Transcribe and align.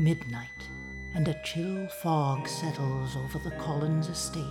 Midnight, 0.00 0.68
and 1.16 1.26
a 1.26 1.34
chill 1.42 1.88
fog 1.88 2.46
settles 2.46 3.16
over 3.16 3.40
the 3.40 3.56
Collins 3.56 4.08
estate. 4.08 4.44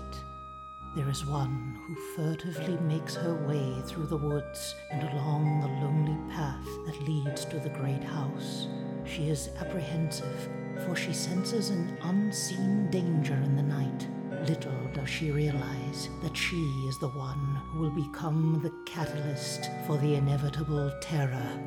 There 0.94 1.10
is 1.10 1.26
one 1.26 1.80
who 1.88 1.96
furtively 2.18 2.76
makes 2.80 3.16
her 3.16 3.34
way 3.48 3.82
through 3.86 4.08
the 4.08 4.18
woods 4.18 4.76
and 4.92 5.04
along 5.04 5.62
the 5.62 5.68
lonely 5.68 6.18
path 6.36 6.68
that 6.86 7.02
leads 7.08 7.46
to 7.46 7.60
the 7.60 7.70
great 7.70 8.04
house. 8.04 8.68
She 9.06 9.30
is 9.30 9.50
apprehensive, 9.62 10.50
for 10.86 10.98
she 10.98 11.14
senses 11.14 11.70
an 11.70 11.98
unseen 12.02 12.90
danger 12.92 13.36
in 13.36 13.56
the 13.56 13.64
night. 13.64 14.06
Little 14.50 14.90
does 14.94 15.10
she 15.10 15.32
realize 15.32 16.10
that 16.24 16.36
she 16.36 16.62
is 16.90 17.00
the 17.00 17.08
one 17.08 17.62
who 17.70 17.80
will 17.80 17.92
become 17.92 18.60
the 18.62 18.74
catalyst 18.86 19.70
for 19.86 19.96
the 20.00 20.16
inevitable 20.16 20.92
terror 21.00 21.58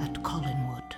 at 0.00 0.14
Collinwood. 0.24 0.97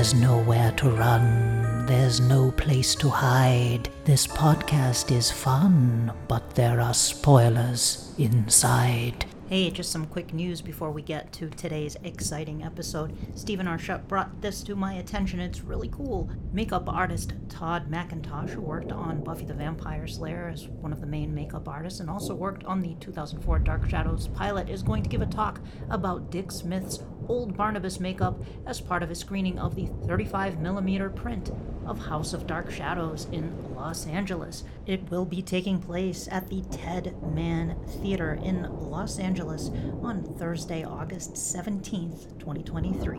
There's 0.00 0.14
nowhere 0.14 0.72
to 0.78 0.88
run, 0.88 1.84
there's 1.84 2.20
no 2.20 2.52
place 2.52 2.94
to 2.94 3.10
hide. 3.10 3.90
This 4.06 4.26
podcast 4.26 5.14
is 5.14 5.30
fun, 5.30 6.10
but 6.26 6.54
there 6.54 6.80
are 6.80 6.94
spoilers 6.94 8.14
inside. 8.16 9.26
Hey, 9.50 9.68
just 9.68 9.90
some 9.90 10.06
quick 10.06 10.32
news 10.32 10.62
before 10.62 10.90
we 10.90 11.02
get 11.02 11.32
to 11.34 11.50
today's 11.50 11.96
exciting 12.02 12.62
episode. 12.62 13.14
Stephen 13.34 13.66
Arshut 13.66 14.08
brought 14.08 14.40
this 14.40 14.62
to 14.62 14.74
my 14.74 14.94
attention. 14.94 15.38
It's 15.38 15.60
really 15.60 15.88
cool. 15.88 16.30
Makeup 16.50 16.88
artist 16.88 17.34
Todd 17.50 17.90
McIntosh, 17.90 18.50
who 18.50 18.62
worked 18.62 18.92
on 18.92 19.22
Buffy 19.22 19.44
the 19.44 19.52
Vampire 19.52 20.06
Slayer 20.06 20.48
as 20.48 20.68
one 20.68 20.94
of 20.94 21.02
the 21.02 21.06
main 21.06 21.34
makeup 21.34 21.68
artists 21.68 22.00
and 22.00 22.08
also 22.08 22.34
worked 22.34 22.64
on 22.64 22.80
the 22.80 22.94
2004 23.00 23.58
Dark 23.58 23.90
Shadows 23.90 24.28
pilot, 24.28 24.70
is 24.70 24.82
going 24.82 25.02
to 25.02 25.10
give 25.10 25.20
a 25.20 25.26
talk 25.26 25.60
about 25.90 26.30
Dick 26.30 26.50
Smith's 26.50 27.00
Old 27.30 27.56
Barnabas 27.56 28.00
makeup 28.00 28.42
as 28.66 28.80
part 28.80 29.04
of 29.04 29.10
a 29.12 29.14
screening 29.14 29.56
of 29.56 29.76
the 29.76 29.86
35mm 30.04 31.14
print 31.14 31.52
of 31.86 32.06
House 32.06 32.32
of 32.32 32.44
Dark 32.44 32.72
Shadows 32.72 33.28
in 33.30 33.72
Los 33.76 34.04
Angeles. 34.08 34.64
It 34.84 35.08
will 35.12 35.24
be 35.24 35.40
taking 35.40 35.80
place 35.80 36.26
at 36.28 36.48
the 36.48 36.62
Ted 36.72 37.14
Mann 37.22 37.76
Theater 38.02 38.36
in 38.42 38.64
Los 38.80 39.20
Angeles 39.20 39.70
on 40.02 40.24
Thursday, 40.40 40.82
August 40.82 41.34
17th, 41.34 42.36
2023 42.40 43.18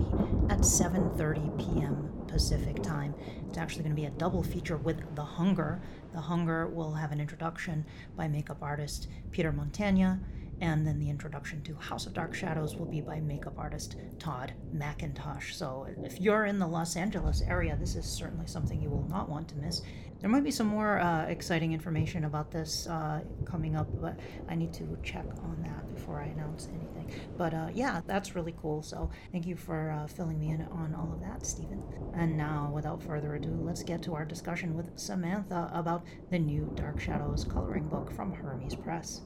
at 0.49 0.59
7:30 0.59 1.57
p.m. 1.57 2.11
Pacific 2.27 2.83
time. 2.83 3.15
It's 3.47 3.57
actually 3.57 3.83
going 3.83 3.95
to 3.95 4.01
be 4.01 4.07
a 4.07 4.11
double 4.11 4.43
feature 4.43 4.75
with 4.75 5.15
The 5.15 5.23
Hunger. 5.23 5.79
The 6.11 6.19
Hunger 6.19 6.67
will 6.67 6.95
have 6.95 7.13
an 7.13 7.21
introduction 7.21 7.85
by 8.17 8.27
makeup 8.27 8.61
artist 8.61 9.07
Peter 9.31 9.53
Montagna 9.53 10.19
and 10.61 10.85
then 10.85 10.99
the 10.99 11.09
introduction 11.09 11.61
to 11.63 11.75
House 11.75 12.05
of 12.05 12.13
Dark 12.13 12.35
Shadows 12.35 12.75
will 12.75 12.85
be 12.85 13.01
by 13.01 13.19
makeup 13.19 13.57
artist 13.57 13.95
Todd 14.19 14.53
McIntosh. 14.73 15.53
So 15.53 15.87
if 16.03 16.21
you're 16.21 16.45
in 16.45 16.59
the 16.59 16.67
Los 16.67 16.95
Angeles 16.95 17.41
area, 17.41 17.75
this 17.79 17.95
is 17.95 18.05
certainly 18.05 18.45
something 18.45 18.79
you 18.79 18.89
will 18.89 19.07
not 19.09 19.27
want 19.27 19.49
to 19.49 19.55
miss. 19.57 19.81
There 20.19 20.29
might 20.29 20.43
be 20.43 20.51
some 20.51 20.67
more 20.67 20.99
uh, 20.99 21.25
exciting 21.25 21.73
information 21.73 22.25
about 22.25 22.51
this 22.51 22.85
uh, 22.85 23.21
coming 23.43 23.75
up, 23.75 23.87
but 23.99 24.19
I 24.47 24.53
need 24.53 24.71
to 24.73 24.99
check 25.01 25.25
on 25.41 25.63
that 25.63 25.95
before 25.95 26.21
I 26.21 26.25
announce 26.25 26.67
anything. 26.67 27.11
But 27.39 27.55
uh, 27.55 27.69
yeah, 27.73 28.01
that's 28.05 28.35
really 28.35 28.53
cool. 28.61 28.83
So 28.83 29.09
thank 29.31 29.47
you 29.47 29.55
for 29.55 29.89
uh, 29.89 30.05
filling 30.05 30.39
me 30.39 30.51
in 30.51 30.61
on 30.71 30.93
all 30.93 31.11
of 31.11 31.21
that, 31.21 31.43
Stephen. 31.43 31.81
And 32.13 32.37
now, 32.37 32.71
without 32.71 33.01
further 33.01 33.33
ado, 33.33 33.57
let's 33.63 33.81
get 33.81 34.03
to 34.03 34.13
our 34.13 34.25
discussion 34.25 34.75
with 34.75 34.91
Samantha 34.95 35.71
about 35.73 36.05
the 36.29 36.37
new 36.37 36.71
Dark 36.75 36.99
Shadows 36.99 37.43
coloring 37.43 37.87
book 37.87 38.11
from 38.11 38.31
Hermes 38.31 38.75
Press. 38.75 39.21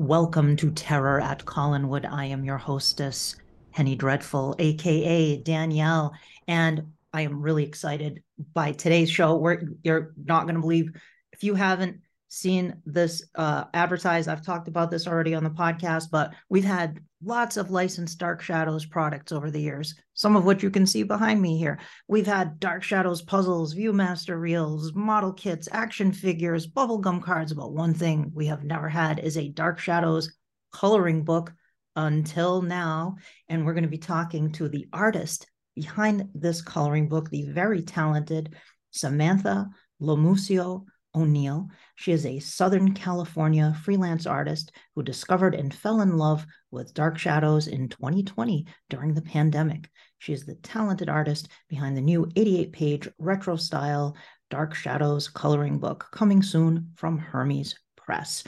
Welcome 0.00 0.56
to 0.56 0.70
Terror 0.70 1.20
at 1.20 1.44
Collinwood. 1.44 2.10
I 2.10 2.24
am 2.24 2.42
your 2.42 2.56
hostess, 2.56 3.36
Henny 3.70 3.94
Dreadful, 3.96 4.56
aka 4.58 5.36
Danielle, 5.36 6.14
and 6.48 6.94
I 7.12 7.20
am 7.20 7.42
really 7.42 7.64
excited 7.64 8.22
by 8.54 8.72
today's 8.72 9.10
show. 9.10 9.46
You're 9.82 10.14
not 10.24 10.44
going 10.44 10.54
to 10.54 10.62
believe 10.62 10.92
if 11.34 11.44
you 11.44 11.54
haven't 11.54 12.00
seen 12.28 12.80
this 12.86 13.28
uh, 13.34 13.64
advertised. 13.74 14.30
I've 14.30 14.42
talked 14.42 14.68
about 14.68 14.90
this 14.90 15.06
already 15.06 15.34
on 15.34 15.44
the 15.44 15.50
podcast, 15.50 16.04
but 16.10 16.32
we've 16.48 16.64
had 16.64 17.00
lots 17.22 17.56
of 17.56 17.70
licensed 17.70 18.18
Dark 18.18 18.40
Shadows 18.40 18.86
products 18.86 19.32
over 19.32 19.50
the 19.50 19.60
years, 19.60 19.94
some 20.14 20.36
of 20.36 20.44
which 20.44 20.62
you 20.62 20.70
can 20.70 20.86
see 20.86 21.02
behind 21.02 21.40
me 21.40 21.58
here. 21.58 21.78
We've 22.08 22.26
had 22.26 22.58
Dark 22.58 22.82
Shadows 22.82 23.22
puzzles, 23.22 23.74
Viewmaster 23.74 24.40
reels, 24.40 24.94
model 24.94 25.32
kits, 25.32 25.68
action 25.70 26.12
figures, 26.12 26.66
bubblegum 26.66 27.22
cards. 27.22 27.52
But 27.52 27.72
one 27.72 27.94
thing 27.94 28.30
we 28.34 28.46
have 28.46 28.64
never 28.64 28.88
had 28.88 29.18
is 29.18 29.36
a 29.36 29.48
Dark 29.48 29.78
Shadows 29.78 30.34
coloring 30.72 31.24
book 31.24 31.52
until 31.96 32.62
now. 32.62 33.16
And 33.48 33.66
we're 33.66 33.74
going 33.74 33.84
to 33.84 33.90
be 33.90 33.98
talking 33.98 34.52
to 34.52 34.68
the 34.68 34.86
artist 34.92 35.46
behind 35.74 36.28
this 36.34 36.62
coloring 36.62 37.08
book, 37.08 37.28
the 37.30 37.50
very 37.50 37.82
talented 37.82 38.54
Samantha 38.92 39.68
Lomuscio 40.00 40.84
O'Neal. 41.14 41.68
She 41.96 42.12
is 42.12 42.24
a 42.24 42.38
Southern 42.38 42.94
California 42.94 43.76
freelance 43.82 44.26
artist 44.26 44.72
who 44.94 45.02
discovered 45.02 45.54
and 45.54 45.74
fell 45.74 46.00
in 46.00 46.16
love 46.16 46.46
with 46.70 46.94
Dark 46.94 47.18
Shadows 47.18 47.66
in 47.66 47.88
2020 47.88 48.66
during 48.88 49.14
the 49.14 49.22
pandemic. 49.22 49.90
She 50.18 50.32
is 50.32 50.44
the 50.44 50.54
talented 50.56 51.08
artist 51.08 51.48
behind 51.68 51.96
the 51.96 52.02
new 52.02 52.30
88 52.36 52.72
page 52.72 53.08
retro 53.18 53.56
style 53.56 54.16
Dark 54.50 54.74
Shadows 54.74 55.28
coloring 55.28 55.78
book 55.78 56.06
coming 56.12 56.42
soon 56.42 56.90
from 56.96 57.18
Hermes 57.18 57.74
Press. 57.96 58.44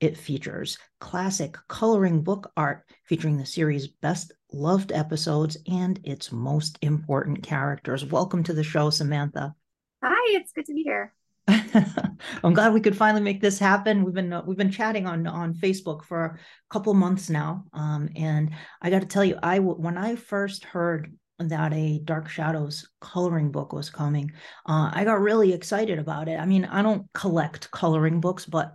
It 0.00 0.16
features 0.16 0.76
classic 1.00 1.56
coloring 1.68 2.22
book 2.22 2.52
art 2.56 2.84
featuring 3.04 3.38
the 3.38 3.46
series' 3.46 3.88
best 3.88 4.32
loved 4.52 4.92
episodes 4.92 5.56
and 5.66 5.98
its 6.04 6.30
most 6.30 6.78
important 6.82 7.42
characters. 7.42 8.04
Welcome 8.04 8.42
to 8.44 8.52
the 8.52 8.64
show, 8.64 8.90
Samantha. 8.90 9.54
Hi, 10.02 10.38
it's 10.38 10.52
good 10.52 10.66
to 10.66 10.74
be 10.74 10.82
here. 10.82 11.14
I'm 11.46 12.54
glad 12.54 12.72
we 12.72 12.80
could 12.80 12.96
finally 12.96 13.22
make 13.22 13.40
this 13.40 13.58
happen. 13.58 14.02
We've 14.02 14.14
been 14.14 14.32
uh, 14.32 14.42
we've 14.46 14.56
been 14.56 14.70
chatting 14.70 15.06
on 15.06 15.26
on 15.26 15.54
Facebook 15.54 16.04
for 16.04 16.24
a 16.24 16.38
couple 16.70 16.94
months 16.94 17.28
now, 17.28 17.64
um, 17.72 18.08
and 18.16 18.50
I 18.80 18.90
got 18.90 19.00
to 19.00 19.06
tell 19.06 19.24
you, 19.24 19.38
I 19.42 19.58
when 19.58 19.98
I 19.98 20.16
first 20.16 20.64
heard 20.64 21.14
that 21.38 21.72
a 21.74 21.98
Dark 21.98 22.28
Shadows 22.28 22.88
coloring 23.00 23.50
book 23.50 23.72
was 23.72 23.90
coming, 23.90 24.32
uh, 24.66 24.90
I 24.92 25.04
got 25.04 25.20
really 25.20 25.52
excited 25.52 25.98
about 25.98 26.28
it. 26.28 26.38
I 26.38 26.46
mean, 26.46 26.64
I 26.64 26.80
don't 26.82 27.12
collect 27.12 27.70
coloring 27.70 28.20
books, 28.20 28.46
but 28.46 28.74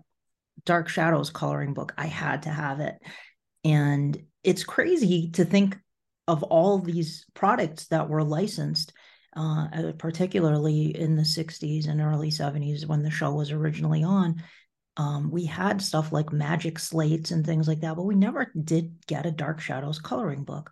Dark 0.66 0.90
Shadows 0.90 1.32
coloring 1.32 1.74
book, 1.74 1.94
I 1.98 2.06
had 2.06 2.44
to 2.44 2.50
have 2.50 2.82
it, 2.82 2.96
and 3.64 4.16
it's 4.44 4.64
crazy 4.64 5.32
to 5.32 5.46
think 5.46 5.78
of 6.28 6.44
all 6.44 6.78
these 6.78 7.26
products 7.34 7.88
that 7.88 8.10
were 8.10 8.24
licensed 8.24 8.94
uh, 9.40 9.68
uh, 9.72 9.92
particularly 9.98 10.88
in 10.98 11.16
the 11.16 11.24
60s 11.24 11.88
and 11.88 12.02
early 12.02 12.30
70s 12.30 12.86
when 12.86 13.02
the 13.02 13.10
show 13.10 13.34
was 13.34 13.52
originally 13.52 14.04
on. 14.04 14.44
Um, 14.98 15.32
we 15.32 15.46
had 15.46 15.82
stuff 15.82 16.12
like 16.12 16.34
magic 16.34 16.78
slates 16.78 17.32
and 17.32 17.46
things 17.46 17.66
like 17.66 17.80
that, 17.80 17.96
but 17.96 18.04
we 18.04 18.16
never 18.16 18.52
did 18.62 18.96
get 19.08 19.26
a 19.26 19.32
Dark 19.32 19.62
Shadows 19.62 19.98
coloring 19.98 20.44
book, 20.44 20.72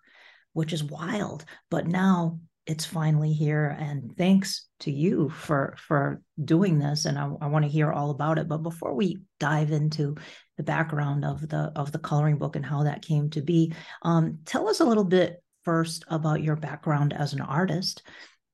which 0.52 0.74
is 0.74 0.84
wild. 0.84 1.46
But 1.72 1.88
now 1.88 2.42
it's 2.66 2.84
finally 2.84 3.32
here, 3.32 3.74
and 3.80 4.14
thanks 4.18 4.68
to 4.82 4.92
you 4.92 5.30
for 5.30 5.78
for 5.78 6.22
doing 6.44 6.78
this. 6.78 7.06
And 7.06 7.18
I, 7.18 7.32
I 7.40 7.48
want 7.48 7.64
to 7.64 7.72
hear 7.72 7.94
all 7.94 8.10
about 8.10 8.38
it. 8.38 8.50
But 8.50 8.64
before 8.64 8.94
we 8.94 9.22
dive 9.40 9.72
into 9.72 10.16
the 10.58 10.64
background 10.64 11.24
of 11.24 11.48
the 11.48 11.72
of 11.74 11.94
the 11.94 12.00
coloring 12.00 12.38
book 12.38 12.58
and 12.58 12.66
how 12.66 12.84
that 12.84 13.02
came 13.02 13.30
to 13.30 13.42
be, 13.42 13.74
um, 14.02 14.40
tell 14.44 14.68
us 14.68 14.82
a 14.82 14.86
little 14.86 15.06
bit 15.06 15.42
first 15.64 16.04
about 16.10 16.44
your 16.44 16.58
background 16.58 17.14
as 17.14 17.32
an 17.32 17.40
artist 17.40 18.04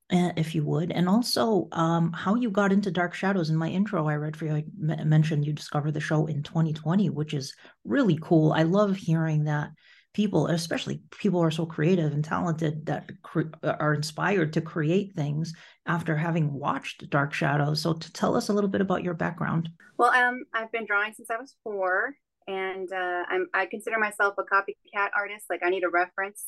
if 0.09 0.53
you 0.53 0.63
would, 0.65 0.91
and 0.91 1.07
also 1.07 1.67
um, 1.71 2.11
how 2.13 2.35
you 2.35 2.49
got 2.51 2.71
into 2.71 2.91
Dark 2.91 3.13
Shadows. 3.13 3.49
In 3.49 3.55
my 3.55 3.69
intro, 3.69 4.07
I 4.07 4.15
read 4.15 4.35
for 4.35 4.45
you, 4.45 4.55
I 4.55 4.65
m- 4.89 5.09
mentioned 5.09 5.45
you 5.45 5.53
discovered 5.53 5.93
the 5.93 5.99
show 5.99 6.25
in 6.27 6.43
2020, 6.43 7.09
which 7.09 7.33
is 7.33 7.55
really 7.83 8.19
cool. 8.21 8.51
I 8.51 8.63
love 8.63 8.95
hearing 8.95 9.45
that 9.45 9.69
people, 10.13 10.47
especially 10.47 11.01
people 11.11 11.39
who 11.39 11.45
are 11.45 11.51
so 11.51 11.65
creative 11.65 12.13
and 12.13 12.23
talented, 12.23 12.85
that 12.85 13.09
cre- 13.23 13.53
are 13.63 13.93
inspired 13.93 14.53
to 14.53 14.61
create 14.61 15.13
things 15.15 15.53
after 15.85 16.15
having 16.15 16.53
watched 16.53 17.09
Dark 17.09 17.33
Shadows. 17.33 17.81
So, 17.81 17.93
to 17.93 18.13
tell 18.13 18.35
us 18.35 18.49
a 18.49 18.53
little 18.53 18.69
bit 18.69 18.81
about 18.81 19.03
your 19.03 19.15
background. 19.15 19.69
Well, 19.97 20.11
um, 20.11 20.43
I've 20.53 20.71
been 20.71 20.85
drawing 20.85 21.13
since 21.13 21.29
I 21.29 21.37
was 21.37 21.55
four, 21.63 22.13
and 22.47 22.91
uh, 22.91 23.23
I'm 23.29 23.47
I 23.53 23.65
consider 23.65 23.97
myself 23.99 24.35
a 24.37 24.43
copycat 24.43 25.09
artist. 25.15 25.45
Like 25.49 25.61
I 25.63 25.69
need 25.69 25.83
a 25.83 25.89
reference, 25.89 26.43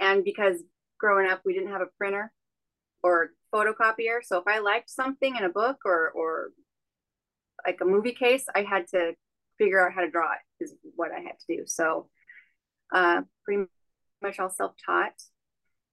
and 0.00 0.24
because 0.24 0.62
growing 0.98 1.28
up 1.30 1.42
we 1.44 1.52
didn't 1.52 1.70
have 1.70 1.82
a 1.82 1.88
printer 1.98 2.32
or 3.06 3.30
photocopier. 3.54 4.18
So 4.24 4.38
if 4.38 4.48
I 4.48 4.58
liked 4.58 4.90
something 4.90 5.36
in 5.36 5.44
a 5.44 5.48
book 5.48 5.78
or 5.84 6.10
or 6.10 6.50
like 7.64 7.78
a 7.80 7.84
movie 7.84 8.12
case, 8.12 8.44
I 8.54 8.62
had 8.62 8.88
to 8.88 9.12
figure 9.58 9.84
out 9.84 9.94
how 9.94 10.00
to 10.00 10.10
draw 10.10 10.32
it 10.32 10.64
is 10.64 10.74
what 10.96 11.12
I 11.12 11.20
had 11.20 11.38
to 11.38 11.56
do. 11.56 11.62
So 11.66 12.08
uh, 12.92 13.22
pretty 13.44 13.64
much 14.22 14.40
all 14.40 14.50
self-taught. 14.50 15.18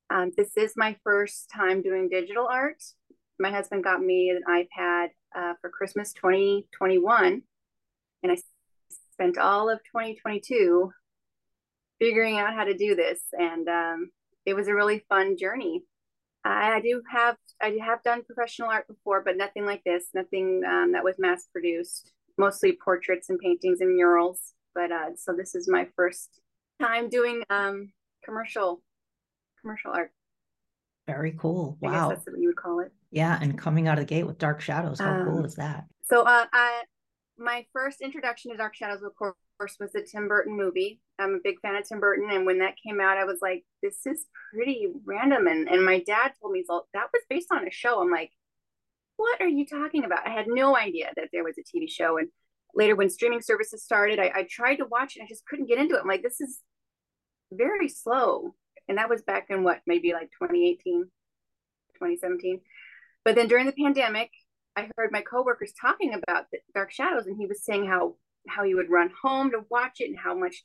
Um, 0.09 0.31
this 0.35 0.57
is 0.57 0.73
my 0.75 0.95
first 1.03 1.49
time 1.53 1.81
doing 1.81 2.09
digital 2.09 2.47
art. 2.47 2.83
My 3.39 3.51
husband 3.51 3.83
got 3.83 4.01
me 4.01 4.29
an 4.29 4.41
iPad 4.49 5.09
uh, 5.35 5.53
for 5.61 5.69
Christmas 5.69 6.13
2021. 6.13 7.41
And 8.23 8.31
I 8.31 8.37
spent 9.13 9.37
all 9.37 9.69
of 9.69 9.79
2022 9.79 10.91
figuring 11.99 12.37
out 12.37 12.53
how 12.53 12.65
to 12.65 12.75
do 12.75 12.95
this. 12.95 13.21
And 13.33 13.67
um, 13.67 14.11
it 14.45 14.55
was 14.55 14.67
a 14.67 14.75
really 14.75 15.03
fun 15.09 15.37
journey. 15.37 15.83
I, 16.45 16.73
I, 16.73 16.81
do 16.81 17.01
have 17.09 17.37
I 17.61 17.77
have 17.85 18.03
done 18.03 18.23
professional 18.23 18.69
art 18.69 18.87
before, 18.87 19.21
but 19.23 19.37
nothing 19.37 19.65
like 19.65 19.83
this. 19.83 20.05
Nothing 20.13 20.61
um, 20.67 20.91
that 20.93 21.03
was 21.03 21.15
mass 21.17 21.47
produced. 21.51 22.11
Mostly 22.37 22.77
portraits 22.83 23.29
and 23.29 23.39
paintings 23.39 23.79
and 23.79 23.95
murals. 23.95 24.53
But 24.73 24.91
uh, 24.91 25.15
so 25.15 25.33
this 25.33 25.55
is 25.55 25.69
my 25.69 25.87
first 25.95 26.41
time 26.81 27.09
doing 27.09 27.43
um, 27.49 27.91
commercial 28.25 28.81
commercial 29.61 29.91
art. 29.91 30.11
Very 31.07 31.35
cool. 31.37 31.77
Wow. 31.81 32.09
that's 32.09 32.25
what 32.25 32.39
you 32.39 32.47
would 32.47 32.55
call 32.55 32.79
it. 32.79 32.91
Yeah, 33.11 33.37
and 33.41 33.57
coming 33.57 33.87
out 33.87 33.99
of 33.99 34.05
the 34.07 34.13
gate 34.13 34.25
with 34.25 34.37
Dark 34.37 34.61
Shadows. 34.61 34.99
How 34.99 35.13
um, 35.13 35.25
cool 35.25 35.45
is 35.45 35.55
that? 35.55 35.85
So 36.03 36.23
uh, 36.23 36.45
I 36.51 36.83
my 37.37 37.65
first 37.73 38.01
introduction 38.01 38.51
to 38.51 38.57
Dark 38.57 38.75
Shadows, 38.75 39.03
of 39.03 39.15
course, 39.15 39.35
was 39.59 39.91
the 39.91 40.01
Tim 40.01 40.27
Burton 40.27 40.55
movie. 40.55 40.99
I'm 41.19 41.35
a 41.35 41.39
big 41.43 41.59
fan 41.61 41.75
of 41.75 41.87
Tim 41.87 41.99
Burton, 41.99 42.29
and 42.31 42.45
when 42.45 42.59
that 42.59 42.75
came 42.85 42.99
out, 42.99 43.17
I 43.17 43.25
was 43.25 43.39
like, 43.41 43.65
"This 43.81 44.05
is 44.05 44.25
pretty 44.51 44.87
random." 45.05 45.47
And 45.47 45.69
and 45.69 45.85
my 45.85 45.99
dad 45.99 46.33
told 46.41 46.53
me 46.53 46.63
so 46.67 46.87
that 46.93 47.09
was 47.13 47.23
based 47.29 47.51
on 47.51 47.67
a 47.67 47.71
show. 47.71 48.01
I'm 48.01 48.11
like, 48.11 48.31
"What 49.17 49.41
are 49.41 49.47
you 49.47 49.65
talking 49.65 50.03
about?" 50.05 50.27
I 50.27 50.31
had 50.31 50.47
no 50.47 50.75
idea 50.77 51.11
that 51.15 51.29
there 51.31 51.43
was 51.43 51.57
a 51.57 51.63
TV 51.63 51.87
show. 51.89 52.17
And 52.17 52.29
later, 52.75 52.95
when 52.95 53.09
streaming 53.09 53.41
services 53.41 53.83
started, 53.83 54.19
I, 54.19 54.31
I 54.35 54.43
tried 54.49 54.77
to 54.77 54.85
watch 54.85 55.15
it. 55.15 55.19
And 55.19 55.27
I 55.27 55.29
just 55.29 55.45
couldn't 55.45 55.67
get 55.67 55.79
into 55.79 55.95
it. 55.95 56.01
I'm 56.01 56.07
like, 56.07 56.23
"This 56.23 56.41
is 56.41 56.61
very 57.51 57.89
slow." 57.89 58.55
And 58.87 58.97
that 58.97 59.09
was 59.09 59.21
back 59.21 59.49
in 59.49 59.63
what, 59.63 59.81
maybe 59.87 60.13
like 60.13 60.29
2018, 60.31 61.05
2017. 61.95 62.61
But 63.23 63.35
then 63.35 63.47
during 63.47 63.65
the 63.65 63.71
pandemic, 63.71 64.31
I 64.75 64.89
heard 64.97 65.11
my 65.11 65.21
coworkers 65.21 65.73
talking 65.79 66.13
about 66.13 66.45
Dark 66.73 66.91
Shadows, 66.91 67.27
and 67.27 67.37
he 67.37 67.45
was 67.45 67.63
saying 67.63 67.87
how 67.87 68.15
how 68.47 68.63
he 68.63 68.75
would 68.75 68.89
run 68.89 69.11
home 69.21 69.51
to 69.51 69.65
watch 69.69 69.99
it 69.99 70.09
and 70.09 70.17
how 70.17 70.35
much 70.35 70.63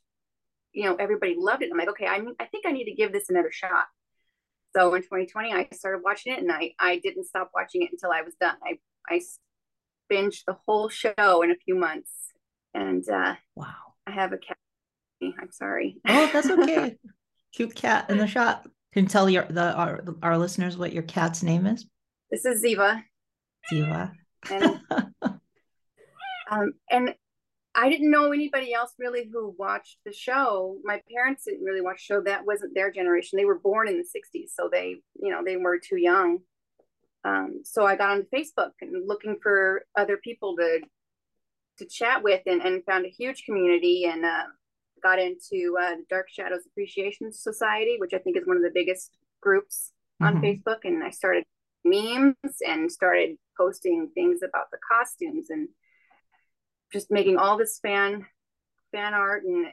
you 0.73 0.85
know 0.85 0.95
everybody 0.95 1.35
loved 1.37 1.63
it. 1.63 1.69
I'm 1.71 1.77
like, 1.77 1.89
okay, 1.89 2.07
I 2.07 2.21
I 2.39 2.45
think 2.45 2.65
I 2.65 2.71
need 2.71 2.85
to 2.85 2.95
give 2.95 3.11
this 3.11 3.29
another 3.29 3.51
shot. 3.51 3.85
So 4.75 4.93
in 4.93 5.01
2020, 5.01 5.53
I 5.53 5.67
started 5.73 6.01
watching 6.03 6.33
it, 6.33 6.39
and 6.39 6.51
I 6.51 6.73
I 6.79 6.99
didn't 6.99 7.25
stop 7.25 7.51
watching 7.53 7.83
it 7.83 7.89
until 7.91 8.11
I 8.11 8.21
was 8.21 8.35
done. 8.39 8.55
I 8.63 8.79
I 9.09 9.21
binged 10.11 10.45
the 10.45 10.57
whole 10.65 10.89
show 10.89 11.41
in 11.43 11.51
a 11.51 11.55
few 11.55 11.75
months, 11.75 12.11
and 12.73 13.07
uh, 13.09 13.35
wow, 13.55 13.73
I 14.05 14.11
have 14.11 14.33
a 14.33 14.37
cat. 14.37 14.57
I'm 15.21 15.51
sorry. 15.51 15.97
Oh, 16.07 16.29
that's 16.31 16.49
okay. 16.49 16.95
Cute 17.53 17.75
cat 17.75 18.09
in 18.09 18.17
the 18.17 18.27
shot. 18.27 18.67
Can 18.93 19.03
you 19.03 19.09
tell 19.09 19.29
your 19.29 19.43
the 19.43 19.73
our, 19.73 20.03
our 20.23 20.37
listeners 20.37 20.77
what 20.77 20.93
your 20.93 21.03
cat's 21.03 21.43
name 21.43 21.65
is? 21.65 21.85
This 22.31 22.45
is 22.45 22.63
Ziva. 22.63 23.03
Ziva. 23.71 24.11
And, 24.49 24.79
um, 26.51 26.73
and 26.89 27.15
I 27.79 27.89
didn't 27.89 28.11
know 28.11 28.33
anybody 28.33 28.73
else 28.73 28.93
really 28.99 29.29
who 29.31 29.55
watched 29.57 29.99
the 30.05 30.11
show. 30.11 30.77
My 30.83 31.01
parents 31.09 31.45
didn't 31.45 31.63
really 31.63 31.79
watch 31.79 32.05
the 32.05 32.13
show. 32.15 32.21
That 32.21 32.45
wasn't 32.45 32.75
their 32.75 32.91
generation. 32.91 33.37
They 33.37 33.45
were 33.45 33.57
born 33.57 33.87
in 33.87 33.97
the 33.97 34.03
60s. 34.03 34.49
So 34.53 34.69
they, 34.69 34.97
you 35.21 35.31
know, 35.31 35.41
they 35.45 35.55
were 35.55 35.79
too 35.79 35.97
young. 35.97 36.39
Um, 37.23 37.61
so 37.63 37.85
I 37.85 37.95
got 37.95 38.11
on 38.11 38.27
Facebook 38.33 38.71
and 38.81 39.07
looking 39.07 39.37
for 39.41 39.85
other 39.97 40.17
people 40.17 40.57
to 40.57 40.81
to 41.77 41.85
chat 41.85 42.21
with 42.21 42.41
and, 42.45 42.61
and 42.61 42.83
found 42.83 43.05
a 43.05 43.09
huge 43.09 43.45
community 43.45 44.03
and 44.03 44.25
uh, 44.25 44.43
got 45.01 45.17
into 45.17 45.77
uh, 45.81 45.91
the 45.91 46.03
Dark 46.09 46.27
Shadows 46.29 46.65
Appreciation 46.69 47.31
Society, 47.31 47.95
which 47.97 48.13
I 48.13 48.17
think 48.17 48.35
is 48.35 48.45
one 48.45 48.57
of 48.57 48.63
the 48.63 48.71
biggest 48.73 49.17
groups 49.41 49.93
on 50.21 50.35
mm-hmm. 50.35 50.43
Facebook. 50.43 50.79
And 50.83 51.01
I 51.01 51.11
started 51.11 51.45
memes 51.85 52.35
and 52.67 52.91
started 52.91 53.37
posting 53.57 54.09
things 54.13 54.41
about 54.43 54.71
the 54.71 54.77
costumes 54.91 55.49
and 55.49 55.69
just 56.91 57.11
making 57.11 57.37
all 57.37 57.57
this 57.57 57.79
fan 57.79 58.25
fan 58.91 59.13
art 59.13 59.43
and 59.43 59.67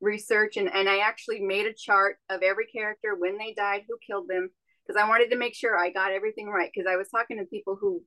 research 0.00 0.56
and, 0.56 0.72
and 0.72 0.88
I 0.88 0.98
actually 0.98 1.40
made 1.40 1.66
a 1.66 1.72
chart 1.72 2.18
of 2.30 2.42
every 2.42 2.66
character 2.66 3.16
when 3.18 3.36
they 3.36 3.52
died, 3.52 3.82
who 3.88 3.96
killed 4.06 4.28
them, 4.28 4.50
because 4.86 5.00
I 5.00 5.08
wanted 5.08 5.30
to 5.30 5.36
make 5.36 5.54
sure 5.54 5.78
I 5.78 5.90
got 5.90 6.12
everything 6.12 6.48
right. 6.48 6.70
Because 6.72 6.88
I 6.90 6.96
was 6.96 7.08
talking 7.08 7.38
to 7.38 7.44
people 7.44 7.76
who 7.80 8.02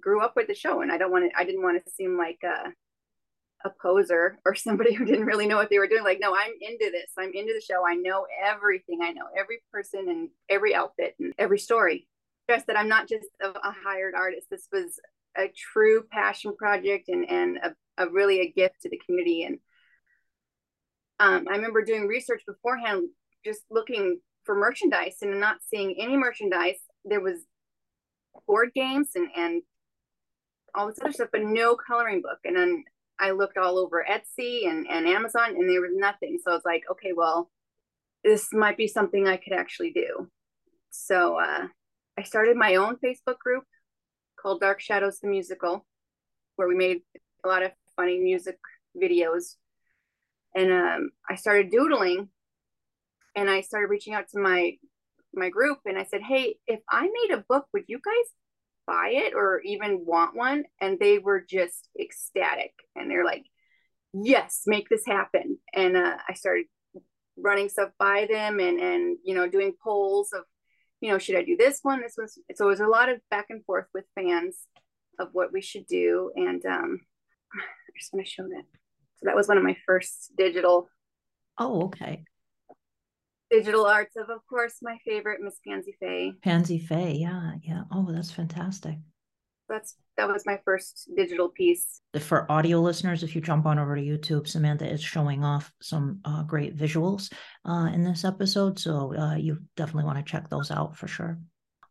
grew 0.00 0.22
up 0.22 0.34
with 0.36 0.46
the 0.46 0.54
show, 0.54 0.80
and 0.80 0.92
I 0.92 0.98
don't 0.98 1.10
want 1.10 1.30
to. 1.30 1.38
I 1.38 1.44
didn't 1.44 1.62
want 1.62 1.84
to 1.84 1.92
seem 1.92 2.16
like 2.16 2.38
a 2.44 2.72
a 3.64 3.70
poser 3.80 4.38
or 4.44 4.54
somebody 4.56 4.94
who 4.94 5.04
didn't 5.04 5.26
really 5.26 5.46
know 5.46 5.56
what 5.56 5.70
they 5.70 5.78
were 5.78 5.88
doing. 5.88 6.04
Like, 6.04 6.20
no, 6.20 6.34
I'm 6.34 6.52
into 6.60 6.90
this. 6.90 7.12
I'm 7.18 7.32
into 7.34 7.52
the 7.54 7.60
show. 7.60 7.86
I 7.86 7.94
know 7.94 8.26
everything. 8.42 9.00
I 9.02 9.12
know 9.12 9.26
every 9.36 9.62
person 9.72 10.08
and 10.08 10.28
every 10.48 10.74
outfit 10.74 11.14
and 11.18 11.32
every 11.38 11.58
story 11.58 12.08
stress 12.44 12.64
that 12.66 12.76
I'm 12.76 12.88
not 12.88 13.08
just 13.08 13.28
a, 13.40 13.48
a, 13.48 13.74
hired 13.84 14.14
artist. 14.14 14.48
This 14.50 14.68
was 14.72 14.98
a 15.36 15.48
true 15.48 16.04
passion 16.10 16.54
project 16.56 17.08
and, 17.08 17.28
and 17.28 17.58
a, 17.58 18.04
a 18.04 18.10
really 18.10 18.40
a 18.40 18.50
gift 18.50 18.82
to 18.82 18.88
the 18.88 19.00
community. 19.04 19.44
And 19.44 19.58
um, 21.20 21.46
I 21.48 21.56
remember 21.56 21.84
doing 21.84 22.06
research 22.06 22.42
beforehand, 22.46 23.08
just 23.44 23.62
looking 23.70 24.20
for 24.44 24.54
merchandise 24.54 25.16
and 25.22 25.40
not 25.40 25.58
seeing 25.68 25.96
any 25.98 26.16
merchandise. 26.16 26.78
There 27.04 27.20
was 27.20 27.38
board 28.46 28.70
games 28.74 29.10
and, 29.14 29.28
and 29.36 29.62
all 30.74 30.86
this 30.88 30.98
other 31.00 31.12
stuff, 31.12 31.28
but 31.32 31.42
no 31.42 31.76
coloring 31.76 32.22
book. 32.22 32.38
And 32.44 32.56
then 32.56 32.84
I 33.18 33.30
looked 33.30 33.58
all 33.58 33.78
over 33.78 34.04
Etsy 34.08 34.68
and, 34.68 34.86
and 34.88 35.06
Amazon 35.06 35.50
and 35.50 35.68
there 35.68 35.80
was 35.80 35.92
nothing. 35.94 36.38
So 36.42 36.50
I 36.50 36.54
was 36.54 36.64
like, 36.64 36.82
okay, 36.90 37.12
well, 37.14 37.50
this 38.24 38.48
might 38.52 38.76
be 38.76 38.88
something 38.88 39.26
I 39.26 39.36
could 39.36 39.52
actually 39.52 39.92
do. 39.92 40.28
So 40.90 41.38
uh, 41.38 41.66
I 42.18 42.22
started 42.22 42.56
my 42.56 42.76
own 42.76 42.96
Facebook 42.96 43.38
group 43.38 43.64
called 44.42 44.60
Dark 44.60 44.80
Shadows 44.80 45.20
the 45.20 45.28
Musical, 45.28 45.86
where 46.56 46.68
we 46.68 46.74
made 46.74 47.02
a 47.44 47.48
lot 47.48 47.62
of 47.62 47.70
funny 47.96 48.18
music 48.18 48.58
videos. 49.00 49.54
And 50.54 50.72
um, 50.72 51.10
I 51.28 51.36
started 51.36 51.70
doodling 51.70 52.28
and 53.36 53.48
I 53.48 53.60
started 53.60 53.88
reaching 53.88 54.14
out 54.14 54.28
to 54.30 54.40
my 54.40 54.76
my 55.34 55.48
group 55.48 55.78
and 55.86 55.98
I 55.98 56.04
said, 56.04 56.20
Hey, 56.20 56.56
if 56.66 56.80
I 56.90 57.02
made 57.02 57.34
a 57.34 57.44
book, 57.48 57.66
would 57.72 57.84
you 57.86 57.98
guys 58.04 58.32
buy 58.86 59.12
it 59.12 59.32
or 59.34 59.60
even 59.64 60.04
want 60.04 60.36
one? 60.36 60.64
And 60.80 60.98
they 60.98 61.18
were 61.18 61.40
just 61.40 61.88
ecstatic. 61.98 62.72
And 62.94 63.10
they're 63.10 63.24
like, 63.24 63.46
Yes, 64.12 64.64
make 64.66 64.90
this 64.90 65.06
happen. 65.06 65.58
And 65.72 65.96
uh, 65.96 66.16
I 66.28 66.34
started 66.34 66.66
running 67.38 67.70
stuff 67.70 67.90
by 67.98 68.26
them 68.30 68.60
and 68.60 68.78
and 68.78 69.16
you 69.24 69.34
know 69.34 69.48
doing 69.48 69.72
polls 69.82 70.32
of 70.34 70.44
you 71.02 71.10
know, 71.10 71.18
should 71.18 71.36
I 71.36 71.42
do 71.42 71.56
this 71.56 71.80
one? 71.82 72.00
This 72.00 72.14
was 72.16 72.38
so 72.54 72.66
it 72.66 72.68
was 72.68 72.80
a 72.80 72.86
lot 72.86 73.08
of 73.08 73.20
back 73.28 73.46
and 73.50 73.64
forth 73.64 73.86
with 73.92 74.04
fans 74.14 74.56
of 75.18 75.28
what 75.32 75.52
we 75.52 75.60
should 75.60 75.86
do. 75.86 76.30
And 76.36 76.64
um 76.64 77.00
I 77.54 77.98
just 77.98 78.12
want 78.14 78.24
to 78.24 78.30
show 78.30 78.44
that. 78.44 78.64
So 79.16 79.24
that 79.24 79.36
was 79.36 79.48
one 79.48 79.58
of 79.58 79.64
my 79.64 79.76
first 79.84 80.32
digital. 80.36 80.88
Oh, 81.58 81.82
okay. 81.86 82.24
Digital 83.50 83.84
arts 83.84 84.16
of, 84.16 84.30
of 84.30 84.46
course, 84.48 84.76
my 84.80 84.96
favorite, 85.04 85.40
Miss 85.42 85.58
Pansy 85.66 85.94
Faye. 86.00 86.32
Pansy 86.42 86.78
Faye, 86.78 87.16
yeah, 87.20 87.52
yeah. 87.62 87.82
Oh, 87.92 88.10
that's 88.10 88.30
fantastic 88.30 88.96
that's 89.72 89.96
that 90.18 90.28
was 90.28 90.44
my 90.44 90.58
first 90.64 91.10
digital 91.16 91.48
piece. 91.48 92.00
For 92.18 92.50
audio 92.52 92.80
listeners, 92.80 93.22
if 93.22 93.34
you 93.34 93.40
jump 93.40 93.64
on 93.64 93.78
over 93.78 93.96
to 93.96 94.02
YouTube, 94.02 94.46
Samantha 94.46 94.88
is 94.88 95.02
showing 95.02 95.42
off 95.42 95.72
some 95.80 96.20
uh, 96.24 96.42
great 96.42 96.76
visuals 96.76 97.32
uh, 97.64 97.88
in 97.92 98.04
this 98.04 98.24
episode, 98.24 98.78
so 98.78 99.16
uh, 99.16 99.36
you 99.36 99.58
definitely 99.76 100.04
want 100.04 100.18
to 100.18 100.30
check 100.30 100.48
those 100.50 100.70
out 100.70 100.96
for 100.96 101.08
sure. 101.08 101.38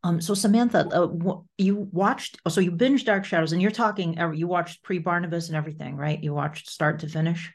Um, 0.04 0.22
so 0.22 0.34
Samantha, 0.34 0.88
uh, 0.88 1.38
you 1.58 1.88
watched, 1.92 2.40
oh, 2.46 2.50
so 2.50 2.62
you 2.62 2.72
binged 2.72 3.06
Dark 3.06 3.26
Shadows, 3.26 3.54
and 3.54 3.62
you're 3.62 3.72
talking, 3.72 4.18
you 4.34 4.48
watched 4.48 4.84
pre 4.84 5.00
Barnabas 5.00 5.48
and 5.48 5.58
everything, 5.58 5.96
right? 5.96 6.22
You 6.24 6.34
watched 6.34 6.70
start 6.70 7.00
to 7.00 7.10
finish. 7.10 7.52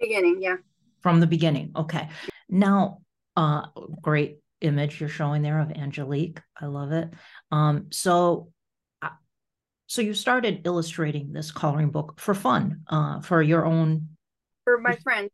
Beginning, 0.00 0.38
yeah. 0.40 0.56
From 1.02 1.20
the 1.20 1.26
beginning, 1.26 1.72
okay. 1.76 2.08
Now, 2.48 2.98
uh, 3.36 3.66
great 4.00 4.38
image 4.60 5.00
you're 5.00 5.08
showing 5.08 5.42
there 5.42 5.60
of 5.60 5.70
Angelique. 5.72 6.40
I 6.60 6.66
love 6.66 6.92
it. 6.92 7.12
Um, 7.50 7.86
so 7.90 8.52
so 9.92 10.00
you 10.00 10.14
started 10.14 10.62
illustrating 10.64 11.34
this 11.34 11.52
coloring 11.52 11.90
book 11.90 12.14
for 12.16 12.32
fun, 12.32 12.80
uh, 12.88 13.20
for 13.20 13.42
your 13.42 13.66
own 13.66 14.08
for 14.64 14.80
my 14.80 14.96
friends. 14.96 15.28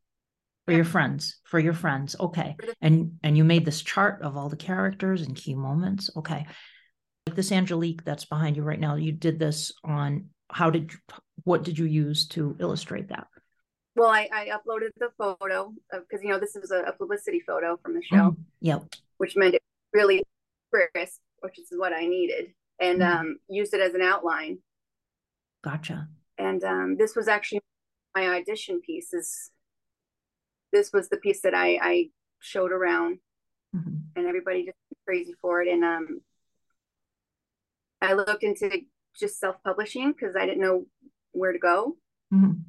For 0.65 0.73
yeah. 0.73 0.79
your 0.79 0.85
friends, 0.85 1.39
for 1.45 1.61
your 1.61 1.75
friends. 1.75 2.17
Okay. 2.19 2.57
And 2.81 3.21
and 3.23 3.37
you 3.37 3.45
made 3.45 3.65
this 3.65 3.83
chart 3.83 4.21
of 4.23 4.37
all 4.37 4.49
the 4.49 4.57
characters 4.57 5.23
and 5.23 5.37
key 5.37 5.55
moments. 5.55 6.11
Okay. 6.17 6.45
Like 7.29 7.37
this 7.37 7.53
Angelique 7.53 8.03
that's 8.03 8.25
behind 8.25 8.57
you 8.57 8.65
right 8.65 8.81
now, 8.81 8.97
you 8.97 9.13
did 9.13 9.39
this 9.39 9.73
on 9.85 10.31
how 10.51 10.71
did 10.71 10.93
you, 10.93 10.99
what 11.45 11.63
did 11.63 11.79
you 11.79 11.85
use 11.85 12.27
to 12.31 12.57
illustrate 12.59 13.11
that? 13.11 13.29
Well, 13.95 14.09
I, 14.09 14.29
I 14.33 14.49
uploaded 14.49 14.91
the 14.97 15.11
photo 15.17 15.73
because 15.93 16.25
you 16.25 16.31
know 16.31 16.41
this 16.41 16.57
is 16.57 16.73
a, 16.73 16.81
a, 16.81 16.93
publicity 16.95 17.45
photo 17.47 17.79
from 17.81 17.95
the 17.95 18.03
show. 18.03 18.33
Mm, 18.33 18.37
yep. 18.61 18.83
Which 19.19 19.37
meant 19.37 19.55
it 19.55 19.63
really 19.93 20.25
crisp, 20.73 21.21
which 21.43 21.61
is 21.61 21.69
what 21.71 21.93
I 21.93 22.07
needed 22.07 22.55
and 22.81 23.01
mm-hmm. 23.01 23.21
um, 23.21 23.39
used 23.49 23.75
it 23.75 23.81
as 23.81 23.95
an 23.95 24.03
outline. 24.03 24.59
Gotcha. 25.63 26.09
And 26.39 26.63
um, 26.65 26.97
this 26.97 27.17
was 27.17 27.29
actually 27.29 27.61
my 28.15 28.29
audition 28.29 28.81
piece. 28.81 29.13
Is 29.13 29.51
this 30.73 30.93
was 30.93 31.09
the 31.09 31.17
piece 31.17 31.41
that 31.43 31.55
I, 31.55 31.79
I 31.81 32.11
showed 32.41 32.73
around, 32.73 33.19
mm-hmm. 33.75 33.97
and 34.17 34.27
everybody 34.27 34.67
just 34.67 34.77
crazy 35.07 35.35
for 35.41 35.63
it. 35.63 35.69
And 35.69 35.85
um, 35.85 36.21
I 38.01 38.13
looked 38.13 38.45
into 38.45 38.71
just 39.19 39.41
self-publishing 39.41 40.13
because 40.13 40.37
I 40.37 40.47
didn't 40.47 40.61
know 40.61 40.87
where 41.33 41.53
to 41.53 41.59
go. 41.59 41.97
Mhm. 42.33 42.63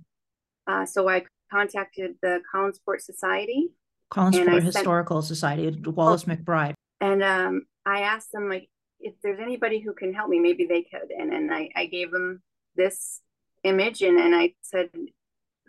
Uh, 0.65 0.85
so 0.85 1.07
I 1.09 1.25
contacted 1.51 2.15
the 2.21 2.41
Collinsport 2.53 3.01
Society 3.01 3.69
Collinsport 4.11 4.47
I 4.47 4.53
sent- 4.53 4.63
Historical 4.63 5.21
Society, 5.21 5.69
Wallace 5.85 6.25
McBride. 6.25 6.73
and 7.01 7.23
um, 7.23 7.65
I 7.85 8.01
asked 8.01 8.31
them 8.31 8.49
like 8.49 8.69
if 8.99 9.13
there's 9.23 9.39
anybody 9.39 9.79
who 9.79 9.93
can 9.93 10.13
help 10.13 10.29
me, 10.29 10.39
maybe 10.39 10.65
they 10.65 10.83
could. 10.83 11.11
And 11.17 11.31
then 11.31 11.49
I, 11.51 11.69
I 11.75 11.85
gave 11.85 12.11
them 12.11 12.41
this 12.75 13.21
image 13.63 14.01
and, 14.01 14.17
and 14.19 14.35
I 14.35 14.53
said, 14.61 14.89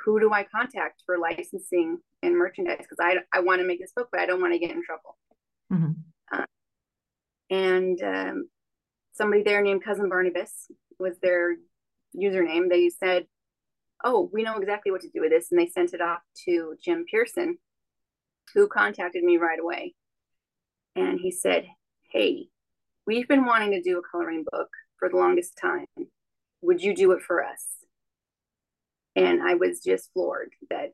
who 0.04 0.18
do 0.20 0.32
I 0.32 0.44
contact 0.44 1.02
for 1.04 1.18
licensing 1.18 1.98
and 2.22 2.36
merchandise? 2.36 2.78
Because 2.78 2.98
I, 3.00 3.16
I 3.32 3.40
want 3.40 3.60
to 3.60 3.66
make 3.66 3.80
this 3.80 3.92
book, 3.94 4.08
but 4.10 4.20
I 4.20 4.26
don't 4.26 4.40
want 4.40 4.52
to 4.52 4.58
get 4.58 4.70
in 4.70 4.82
trouble. 4.84 5.16
Mhm. 5.72 5.96
and 7.50 8.02
um, 8.02 8.48
somebody 9.12 9.42
there 9.42 9.62
named 9.62 9.84
cousin 9.84 10.08
barnabas 10.08 10.66
was 10.98 11.18
their 11.20 11.56
username 12.16 12.68
they 12.68 12.88
said 12.90 13.26
oh 14.04 14.28
we 14.32 14.42
know 14.42 14.56
exactly 14.56 14.90
what 14.90 15.00
to 15.00 15.10
do 15.10 15.20
with 15.20 15.30
this 15.30 15.50
and 15.50 15.60
they 15.60 15.68
sent 15.68 15.94
it 15.94 16.00
off 16.00 16.20
to 16.44 16.74
jim 16.84 17.04
pearson 17.10 17.56
who 18.54 18.66
contacted 18.66 19.22
me 19.22 19.36
right 19.36 19.60
away 19.60 19.94
and 20.96 21.20
he 21.20 21.30
said 21.30 21.66
hey 22.10 22.48
we've 23.10 23.26
been 23.26 23.44
wanting 23.44 23.72
to 23.72 23.82
do 23.82 23.98
a 23.98 24.02
coloring 24.08 24.44
book 24.52 24.68
for 24.96 25.08
the 25.08 25.16
longest 25.16 25.58
time. 25.60 25.86
Would 26.62 26.80
you 26.80 26.94
do 26.94 27.10
it 27.10 27.22
for 27.22 27.44
us? 27.44 27.64
And 29.16 29.42
i 29.42 29.54
was 29.54 29.80
just 29.80 30.12
floored 30.12 30.52
that 30.70 30.92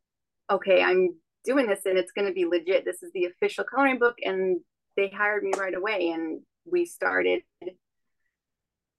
okay 0.50 0.82
i'm 0.82 1.10
doing 1.44 1.66
this 1.66 1.84
and 1.84 1.98
it's 1.98 2.12
going 2.12 2.26
to 2.26 2.32
be 2.32 2.46
legit. 2.46 2.84
This 2.86 3.02
is 3.02 3.12
the 3.12 3.26
official 3.26 3.64
coloring 3.64 3.98
book 3.98 4.16
and 4.24 4.60
they 4.96 5.08
hired 5.10 5.42
me 5.44 5.52
right 5.58 5.74
away 5.74 6.08
and 6.08 6.40
we 6.64 6.86
started 6.86 7.42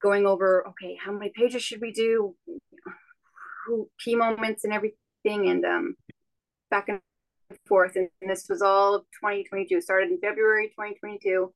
going 0.02 0.28
over 0.28 0.68
okay 0.70 0.96
how 1.04 1.12
many 1.12 1.32
pages 1.36 1.64
should 1.64 1.82
we 1.82 1.92
do? 1.92 2.36
Who 3.66 3.90
key 4.00 4.16
moments 4.16 4.64
and 4.64 4.72
everything 4.72 5.50
and 5.50 5.66
um 5.66 5.96
back 6.70 6.88
and 6.90 7.02
forth. 7.66 7.96
And 7.96 8.10
this 8.22 8.46
was 8.48 8.62
all 8.62 9.00
2022 9.00 9.82
started 9.82 10.12
in 10.12 10.20
february 10.20 10.68
2022 10.68 11.52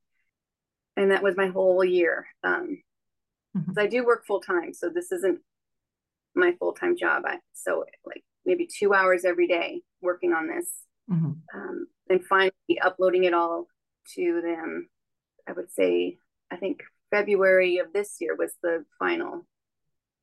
and 0.98 1.12
that 1.12 1.24
was 1.24 1.36
my 1.38 1.48
whole 1.48 1.84
year 1.84 2.28
um 2.44 2.82
Mhm. 3.56 3.66
'cause 3.68 3.78
i 3.78 3.88
do 3.88 4.06
work 4.06 4.26
full-time 4.26 4.74
so 4.74 4.90
this 4.90 5.12
isn't 5.12 5.40
my 6.36 6.54
full-time 6.60 6.96
job 6.96 7.24
I, 7.26 7.40
so 7.54 7.86
like 8.06 8.24
maybe 8.46 8.66
two 8.68 8.94
hours 8.94 9.26
every 9.26 9.48
day 9.48 9.82
working 10.02 10.34
on 10.34 10.48
this 10.48 10.70
Mhm. 11.10 11.42
um, 11.54 11.88
and 12.10 12.26
finally 12.26 12.80
uploading 12.82 13.26
it 13.26 13.34
all 13.34 13.68
to 14.16 14.42
them. 14.42 14.90
I 15.48 15.52
would 15.52 15.72
say, 15.72 16.18
I 16.50 16.56
think 16.56 16.84
February 17.12 17.78
of 17.80 17.92
this 17.94 18.18
year 18.22 18.36
was 18.36 18.56
the 18.64 18.86
final 18.98 19.46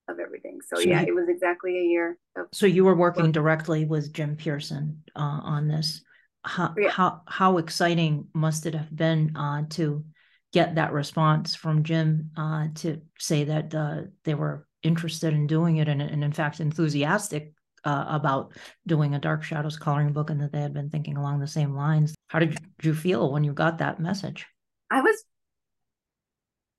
of 0.08 0.18
everything. 0.18 0.60
So, 0.62 0.76
So 0.76 0.82
yeah, 0.88 1.02
you- 1.02 1.08
it 1.08 1.14
was 1.14 1.28
exactly 1.28 1.78
a 1.78 1.82
year. 1.84 2.18
Of, 2.36 2.48
So 2.52 2.66
you 2.66 2.84
were 2.84 2.94
working 2.96 3.30
directly 3.30 3.84
with 3.84 4.12
Jim 4.12 4.36
Pearson 4.36 5.02
uh, 5.14 5.40
on 5.44 5.68
this. 5.68 6.02
How, 6.44 6.74
Yeah. 6.76 6.90
how, 6.90 7.22
how 7.26 7.58
exciting 7.58 8.28
must 8.34 8.64
it 8.66 8.74
have 8.74 8.94
been 8.94 9.36
uh, 9.36 9.64
to 9.70 10.04
get 10.52 10.74
that 10.76 10.92
response 10.92 11.54
from 11.54 11.82
Jim 11.82 12.30
uh, 12.36 12.68
to 12.76 13.00
say 13.18 13.44
that 13.44 13.74
uh, 13.74 14.02
they 14.24 14.34
were 14.34 14.66
interested 14.82 15.34
in 15.34 15.46
doing 15.46 15.76
it 15.76 15.88
and, 15.88 16.00
and 16.00 16.24
in 16.24 16.32
fact 16.32 16.60
enthusiastic 16.60 17.52
uh, 17.84 18.04
about 18.08 18.52
doing 18.86 19.14
a 19.14 19.18
Dark 19.18 19.42
Shadows 19.42 19.76
coloring 19.76 20.12
book 20.12 20.30
and 20.30 20.40
that 20.40 20.52
they 20.52 20.60
had 20.60 20.74
been 20.74 20.90
thinking 20.90 21.16
along 21.16 21.40
the 21.40 21.46
same 21.46 21.74
lines. 21.74 22.14
How 22.28 22.38
did 22.38 22.58
you 22.82 22.94
feel 22.94 23.32
when 23.32 23.44
you 23.44 23.52
got 23.52 23.78
that 23.78 24.00
message? 24.00 24.46
I 24.90 25.00
was, 25.00 25.24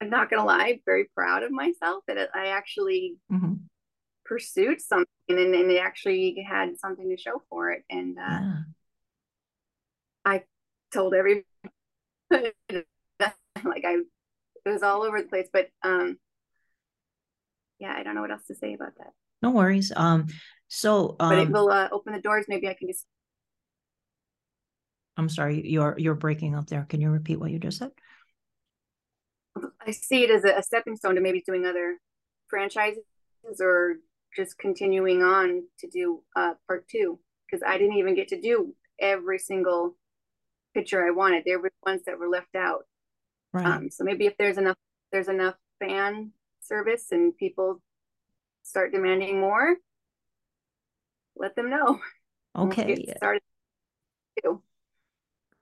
I'm 0.02 0.10
not 0.10 0.30
going 0.30 0.42
to 0.42 0.46
lie, 0.46 0.80
very 0.86 1.10
proud 1.16 1.44
of 1.44 1.52
myself 1.52 2.04
that 2.08 2.30
I 2.34 2.48
actually 2.48 3.18
Mhm. 3.32 3.60
pursued 4.26 4.82
something 4.82 5.08
and, 5.30 5.56
and 5.56 5.72
it 5.72 5.78
actually 5.78 6.46
had 6.48 6.78
something 6.78 7.10
to 7.10 7.18
show 7.18 7.42
for 7.50 7.72
it. 7.72 7.84
And 7.90 8.18
uh, 8.18 8.22
Yeah. 8.22 8.56
told 10.92 11.14
everybody 11.14 11.46
like 13.66 13.86
I 13.86 13.94
it 14.66 14.70
was 14.70 14.84
all 14.84 15.04
over 15.04 15.22
the 15.22 15.28
place 15.28 15.48
but 15.52 15.68
um 15.84 16.18
yeah 17.80 17.94
I 17.96 18.04
don't 18.04 18.16
know 18.16 18.22
what 18.22 18.32
else 18.32 18.46
to 18.48 18.56
say 18.56 18.74
about 18.74 18.98
that 18.98 19.12
No 19.42 19.52
worries. 19.52 19.92
Um, 19.96 20.28
so 20.68 21.16
but 21.18 21.40
it 21.40 21.48
um, 21.48 21.54
will 21.54 21.72
uh, 21.72 21.90
open 21.92 22.14
the 22.14 22.22
doors 22.22 22.46
maybe 22.48 22.68
I 22.68 22.74
can 22.74 22.88
just 22.88 23.06
I'm 25.20 25.28
sorry, 25.28 25.70
you're 25.70 25.96
you're 25.98 26.16
breaking 26.16 26.56
up 26.56 26.68
there. 26.68 26.86
Can 26.88 27.02
you 27.02 27.10
repeat 27.10 27.42
what 27.42 27.52
you 27.52 27.60
just 27.60 27.80
said? 27.80 27.92
I 29.86 29.92
see 29.92 30.24
it 30.24 30.32
as 30.32 30.46
a, 30.46 30.60
a 30.60 30.64
stepping 30.64 30.96
stone 30.96 31.16
to 31.16 31.22
maybe 31.22 31.44
doing 31.46 31.66
other 31.66 31.98
franchises 32.48 33.04
or 33.60 33.98
just 34.34 34.58
continuing 34.58 35.22
on 35.22 35.64
to 35.80 35.90
do 35.90 36.24
uh 36.38 36.54
part 36.68 36.88
two 36.88 37.20
because 37.46 37.62
I 37.68 37.78
didn't 37.78 37.98
even 37.98 38.16
get 38.16 38.30
to 38.30 38.40
do 38.40 38.74
every 38.98 39.40
single 39.40 39.98
picture 40.74 41.06
I 41.06 41.12
wanted 41.12 41.44
there 41.46 41.60
were 41.60 41.72
ones 41.86 42.04
that 42.06 42.18
were 42.18 42.30
left 42.30 42.56
out 42.56 42.86
Right. 43.54 43.66
Um, 43.66 43.90
so 43.90 44.04
maybe 44.04 44.26
if 44.26 44.38
there's 44.38 44.58
enough 44.58 44.78
there's 45.12 45.28
enough 45.28 45.56
fan 45.80 46.32
service 46.62 47.08
and 47.12 47.36
people 47.36 47.82
start 48.64 48.92
demanding 48.92 49.40
more, 49.40 49.76
let 51.36 51.56
them 51.56 51.70
know. 51.70 52.00
we'll 52.56 52.68
okay. 52.68 52.96
Get 52.96 53.18
started 53.18 53.42
too. 54.44 54.62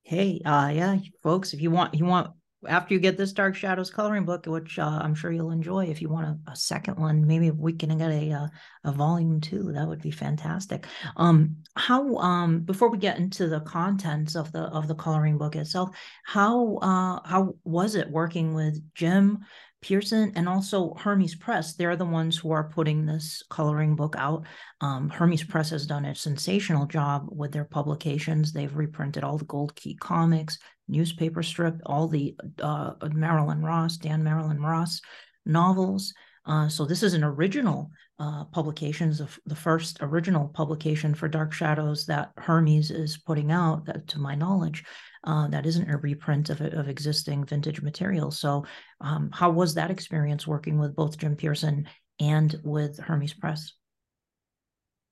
Hey, 0.03 0.41
uh, 0.45 0.69
yeah, 0.69 0.97
folks, 1.21 1.53
if 1.53 1.61
you 1.61 1.69
want, 1.69 1.93
you 1.93 2.05
want, 2.05 2.31
after 2.67 2.93
you 2.93 2.99
get 2.99 3.17
this 3.17 3.33
Dark 3.33 3.55
Shadows 3.55 3.91
coloring 3.91 4.25
book, 4.25 4.45
which 4.47 4.79
uh, 4.79 4.99
I'm 5.01 5.13
sure 5.13 5.31
you'll 5.31 5.51
enjoy, 5.51 5.85
if 5.85 6.01
you 6.01 6.09
want 6.09 6.39
a, 6.47 6.51
a 6.51 6.55
second 6.55 6.97
one, 6.97 7.27
maybe 7.27 7.51
we 7.51 7.73
can 7.73 7.95
get 7.97 8.09
a 8.09 8.31
uh, 8.31 8.47
a 8.83 8.91
volume 8.91 9.41
two. 9.41 9.71
That 9.73 9.87
would 9.87 10.01
be 10.01 10.11
fantastic. 10.11 10.87
Um, 11.15 11.57
how 11.75 12.15
um 12.17 12.61
before 12.61 12.89
we 12.89 12.97
get 12.97 13.19
into 13.19 13.47
the 13.47 13.59
contents 13.59 14.35
of 14.35 14.51
the 14.51 14.61
of 14.61 14.87
the 14.87 14.95
coloring 14.95 15.37
book 15.37 15.55
itself, 15.55 15.95
how 16.25 16.77
uh 16.77 17.19
how 17.27 17.55
was 17.63 17.95
it 17.95 18.09
working 18.09 18.53
with 18.53 18.81
Jim 18.95 19.39
Pearson 19.81 20.31
and 20.35 20.49
also 20.49 20.93
Hermes 20.95 21.35
Press? 21.35 21.75
They're 21.75 21.95
the 21.95 22.05
ones 22.05 22.37
who 22.37 22.51
are 22.51 22.69
putting 22.69 23.05
this 23.05 23.43
coloring 23.49 23.95
book 23.95 24.15
out. 24.17 24.45
Um, 24.81 25.09
Hermes 25.09 25.43
Press 25.43 25.69
has 25.69 25.85
done 25.85 26.05
a 26.05 26.15
sensational 26.15 26.85
job 26.85 27.27
with 27.31 27.51
their 27.51 27.65
publications. 27.65 28.51
They've 28.51 28.75
reprinted 28.75 29.23
all 29.23 29.37
the 29.37 29.45
Gold 29.45 29.75
Key 29.75 29.95
comics, 29.95 30.57
newspaper 30.87 31.43
strip, 31.43 31.75
all 31.85 32.07
the 32.07 32.35
uh, 32.61 32.93
Marilyn 33.13 33.61
Ross, 33.61 33.97
Dan 33.97 34.23
Marilyn 34.23 34.61
Ross 34.61 35.01
novels. 35.45 36.13
Uh, 36.45 36.69
so 36.69 36.85
this 36.85 37.03
is 37.03 37.13
an 37.13 37.23
original 37.23 37.91
uh, 38.19 38.45
publications 38.45 39.19
of 39.19 39.37
the 39.45 39.55
first 39.55 39.99
original 40.01 40.47
publication 40.47 41.13
for 41.13 41.27
Dark 41.27 41.53
Shadows 41.53 42.05
that 42.05 42.31
Hermes 42.37 42.89
is 42.89 43.17
putting 43.17 43.51
out, 43.51 43.85
that 43.85 44.07
to 44.07 44.19
my 44.19 44.33
knowledge, 44.33 44.83
uh, 45.23 45.47
that 45.47 45.65
isn't 45.65 45.89
a 45.89 45.97
reprint 45.97 46.49
of, 46.49 46.61
of 46.61 46.89
existing 46.89 47.45
vintage 47.45 47.81
material. 47.81 48.31
So 48.31 48.65
um, 49.01 49.29
how 49.33 49.49
was 49.49 49.75
that 49.75 49.91
experience 49.91 50.47
working 50.47 50.79
with 50.79 50.95
both 50.95 51.17
Jim 51.17 51.35
Pearson 51.35 51.87
and 52.19 52.59
with 52.63 52.99
Hermes 52.99 53.33
Press? 53.33 53.73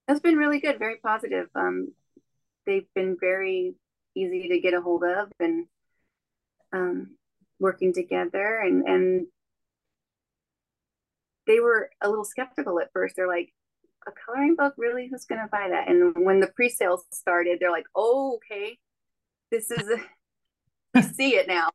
That's 0.08 0.20
been 0.20 0.38
really 0.38 0.60
good, 0.60 0.80
very 0.80 0.98
positive. 0.98 1.48
Um, 1.56 1.94
they've 2.66 2.88
been 2.94 3.18
very 3.20 3.76
easy 4.16 4.50
to 4.50 4.60
get 4.60 4.74
a 4.74 4.82
hold 4.82 5.04
of 5.04 5.32
and 5.40 5.66
um, 6.74 7.16
working 7.60 7.94
together 7.94 8.60
and 8.60 8.88
and 8.88 9.28
they 11.48 11.60
were 11.60 11.92
a 12.02 12.10
little 12.10 12.26
skeptical 12.26 12.80
at 12.80 12.92
first. 12.92 13.16
They're 13.16 13.28
like, 13.28 13.54
a 14.08 14.12
coloring 14.12 14.56
book, 14.56 14.74
really? 14.78 15.08
Who's 15.08 15.26
going 15.26 15.42
to 15.42 15.48
buy 15.52 15.70
that? 15.70 15.90
And 15.90 16.14
when 16.26 16.40
the 16.40 16.48
pre-sales 16.48 17.06
started, 17.12 17.58
they're 17.60 17.72
like, 17.72 17.88
oh, 17.96 18.36
okay, 18.38 18.78
this 19.56 19.72
is, 19.72 19.88
a, 19.88 19.98
you 20.96 21.02
see 21.02 21.36
it 21.36 21.48
now. 21.48 21.70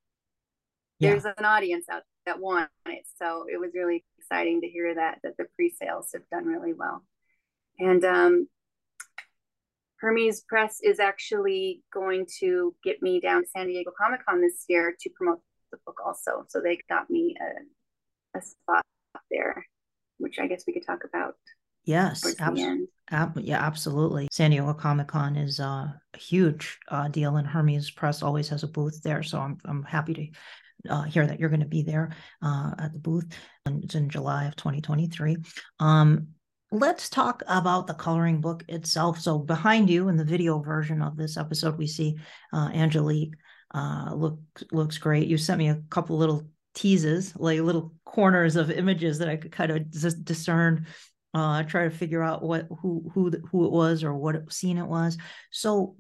Yeah. 0.99 1.11
There's 1.11 1.25
an 1.25 1.45
audience 1.45 1.87
out 1.91 2.03
that 2.27 2.39
want 2.39 2.69
it. 2.87 3.05
So 3.19 3.47
it 3.51 3.59
was 3.59 3.71
really 3.75 4.05
exciting 4.19 4.61
to 4.61 4.69
hear 4.69 4.95
that, 4.95 5.19
that 5.23 5.37
the 5.39 5.47
pre-sales 5.57 6.11
have 6.13 6.29
done 6.31 6.45
really 6.45 6.75
well. 6.75 7.05
And 7.79 8.05
um, 8.05 8.49
Hermes 10.01 10.43
Press 10.43 10.81
is 10.83 11.01
actually 11.01 11.83
going 11.93 12.27
to 12.41 12.75
get 12.85 13.03
me 13.03 13.21
down 13.21 13.43
to 13.43 13.49
San 13.49 13.67
Diego 13.67 13.93
Comic 13.99 14.27
Con 14.27 14.43
this 14.43 14.65
year 14.69 14.95
to 15.01 15.11
promote 15.11 15.41
the 15.73 15.79
book 15.87 15.99
also. 16.05 16.45
So 16.49 16.61
they 16.61 16.79
got 16.89 17.09
me 17.09 17.37
a, 17.41 18.39
a 18.39 18.43
spot 18.43 18.83
there, 19.31 19.65
which 20.19 20.39
I 20.39 20.47
guess 20.47 20.65
we 20.67 20.75
could 20.75 20.87
talk 20.87 21.05
about 21.05 21.37
Yes, 21.91 22.21
towards 22.21 22.37
the 22.37 22.43
abs- 22.45 22.61
end. 22.61 22.89
ab- 23.11 23.41
yeah, 23.41 23.65
absolutely. 23.65 24.29
San 24.31 24.51
Diego 24.51 24.73
Comic 24.75 25.09
Con 25.09 25.37
is 25.37 25.61
uh, 25.61 25.89
a 26.15 26.19
huge 26.19 26.79
uh, 26.89 27.09
deal, 27.09 27.37
and 27.37 27.47
Hermes 27.47 27.91
Press 27.91 28.23
always 28.23 28.49
has 28.49 28.63
a 28.63 28.69
booth 28.69 29.03
there. 29.03 29.23
So 29.23 29.39
I'm 29.39 29.59
I'm 29.65 29.83
happy 29.83 30.15
to 30.15 30.93
uh, 30.93 31.03
hear 31.03 31.27
that 31.27 31.39
you're 31.39 31.49
going 31.51 31.61
to 31.61 31.67
be 31.67 31.83
there 31.83 32.11
uh, 32.43 32.73
at 32.79 32.93
the 32.93 32.99
booth. 32.99 33.27
And 33.67 33.85
it's 33.85 33.95
in 33.95 34.09
July 34.09 34.47
of 34.47 34.57
2023. 34.57 35.37
Um, 35.79 36.29
let's 36.73 37.09
talk 37.11 37.43
about 37.49 37.87
the 37.87 37.95
coloring 37.95 38.41
book 38.41 38.65
itself. 38.69 39.21
So 39.21 39.39
behind 39.39 39.91
you 39.91 40.09
in 40.09 40.17
the 40.17 40.25
video 40.25 40.61
version 40.61 41.03
of 41.03 41.17
this 41.17 41.37
episode, 41.37 41.77
we 41.77 41.87
see 41.87 42.17
uh, 42.53 42.71
Angelique. 42.73 43.35
Uh, 43.73 44.13
look 44.15 44.39
looks 44.73 44.99
great. 44.99 45.29
You 45.29 45.37
sent 45.39 45.59
me 45.59 45.69
a 45.69 45.83
couple 45.91 46.17
little 46.17 46.49
teases, 46.75 47.35
like 47.37 47.61
little 47.61 47.95
corners 48.05 48.57
of 48.57 48.71
images 48.71 49.19
that 49.19 49.29
I 49.29 49.37
could 49.37 49.53
kind 49.53 49.71
of 49.71 49.91
discern, 50.25 50.87
uh, 51.35 51.63
try 51.65 51.85
to 51.85 51.91
figure 51.91 52.23
out 52.23 52.43
what 52.43 52.67
who 52.81 53.11
who 53.15 53.31
who 53.51 53.67
it 53.67 53.73
was 53.73 54.03
or 54.03 54.15
what 54.15 54.53
scene 54.53 54.79
it 54.79 54.87
was. 54.87 55.17
So, 55.51 55.97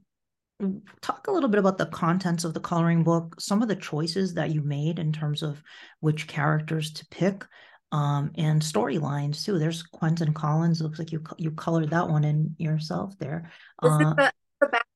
talk 1.01 1.27
a 1.27 1.33
little 1.33 1.49
bit 1.49 1.61
about 1.61 1.79
the 1.79 1.87
contents 1.87 2.45
of 2.45 2.55
the 2.55 2.61
coloring 2.61 3.05
book, 3.05 3.41
some 3.41 3.63
of 3.63 3.69
the 3.69 3.77
choices 3.77 4.35
that 4.35 4.51
you 4.51 4.63
made 4.63 4.99
in 4.99 5.13
terms 5.13 5.43
of 5.43 5.63
which 6.01 6.27
characters 6.27 6.93
to 6.95 7.07
pick, 7.07 7.45
um, 7.93 8.33
and 8.37 8.61
storylines 8.61 9.45
too. 9.45 9.59
There's 9.59 9.83
Quentin 9.83 10.35
Collins. 10.35 10.81
Looks 10.81 10.99
like 10.99 11.13
you 11.13 11.23
you 11.39 11.51
colored 11.53 11.91
that 11.91 12.09
one 12.09 12.25
in 12.25 12.55
yourself 12.59 13.17
there. 13.19 13.51
This 13.83 13.93
uh, 13.93 13.95
is 13.95 14.01
the, 14.17 14.33
the 14.61 14.69
back, 14.69 14.87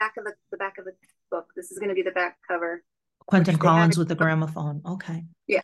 back 0.00 0.16
of 0.16 0.24
the, 0.24 0.32
the 0.50 0.56
back 0.56 0.78
of 0.78 0.84
the 0.84 0.92
book. 1.30 1.46
This 1.54 1.70
is 1.70 1.78
going 1.78 1.88
to 1.90 1.94
be 1.94 2.02
the 2.02 2.10
back 2.10 2.38
cover. 2.46 2.82
Quentin 3.26 3.56
Collins 3.56 3.96
with 3.96 4.08
the 4.08 4.14
gramophone. 4.14 4.82
Okay. 4.86 5.24
Yeah. 5.46 5.62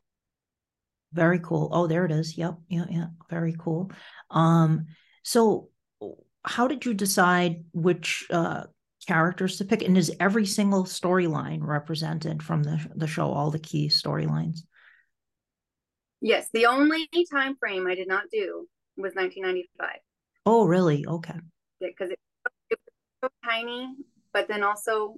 Very 1.12 1.40
cool. 1.40 1.68
Oh, 1.72 1.86
there 1.86 2.04
it 2.04 2.12
is. 2.12 2.38
Yep. 2.38 2.58
Yeah. 2.68 2.84
Yeah. 2.88 3.06
Very 3.28 3.54
cool. 3.58 3.90
Um, 4.30 4.86
so 5.22 5.68
how 6.44 6.68
did 6.68 6.84
you 6.84 6.94
decide 6.94 7.64
which 7.72 8.26
uh 8.30 8.64
characters 9.06 9.56
to 9.58 9.64
pick? 9.64 9.82
And 9.82 9.98
is 9.98 10.14
every 10.20 10.46
single 10.46 10.84
storyline 10.84 11.60
represented 11.62 12.42
from 12.42 12.62
the 12.62 12.78
the 12.94 13.06
show, 13.06 13.30
all 13.32 13.50
the 13.50 13.58
key 13.58 13.88
storylines? 13.88 14.60
Yes. 16.20 16.48
The 16.52 16.66
only 16.66 17.08
time 17.32 17.56
frame 17.56 17.86
I 17.86 17.94
did 17.94 18.08
not 18.08 18.24
do 18.30 18.68
was 18.96 19.14
1995. 19.14 19.88
Oh, 20.46 20.66
really? 20.66 21.04
Okay. 21.06 21.34
Because 21.80 22.10
it, 22.10 22.18
it 22.70 22.78
was 23.22 23.30
so 23.30 23.48
tiny, 23.48 23.94
but 24.32 24.48
then 24.48 24.62
also 24.62 25.16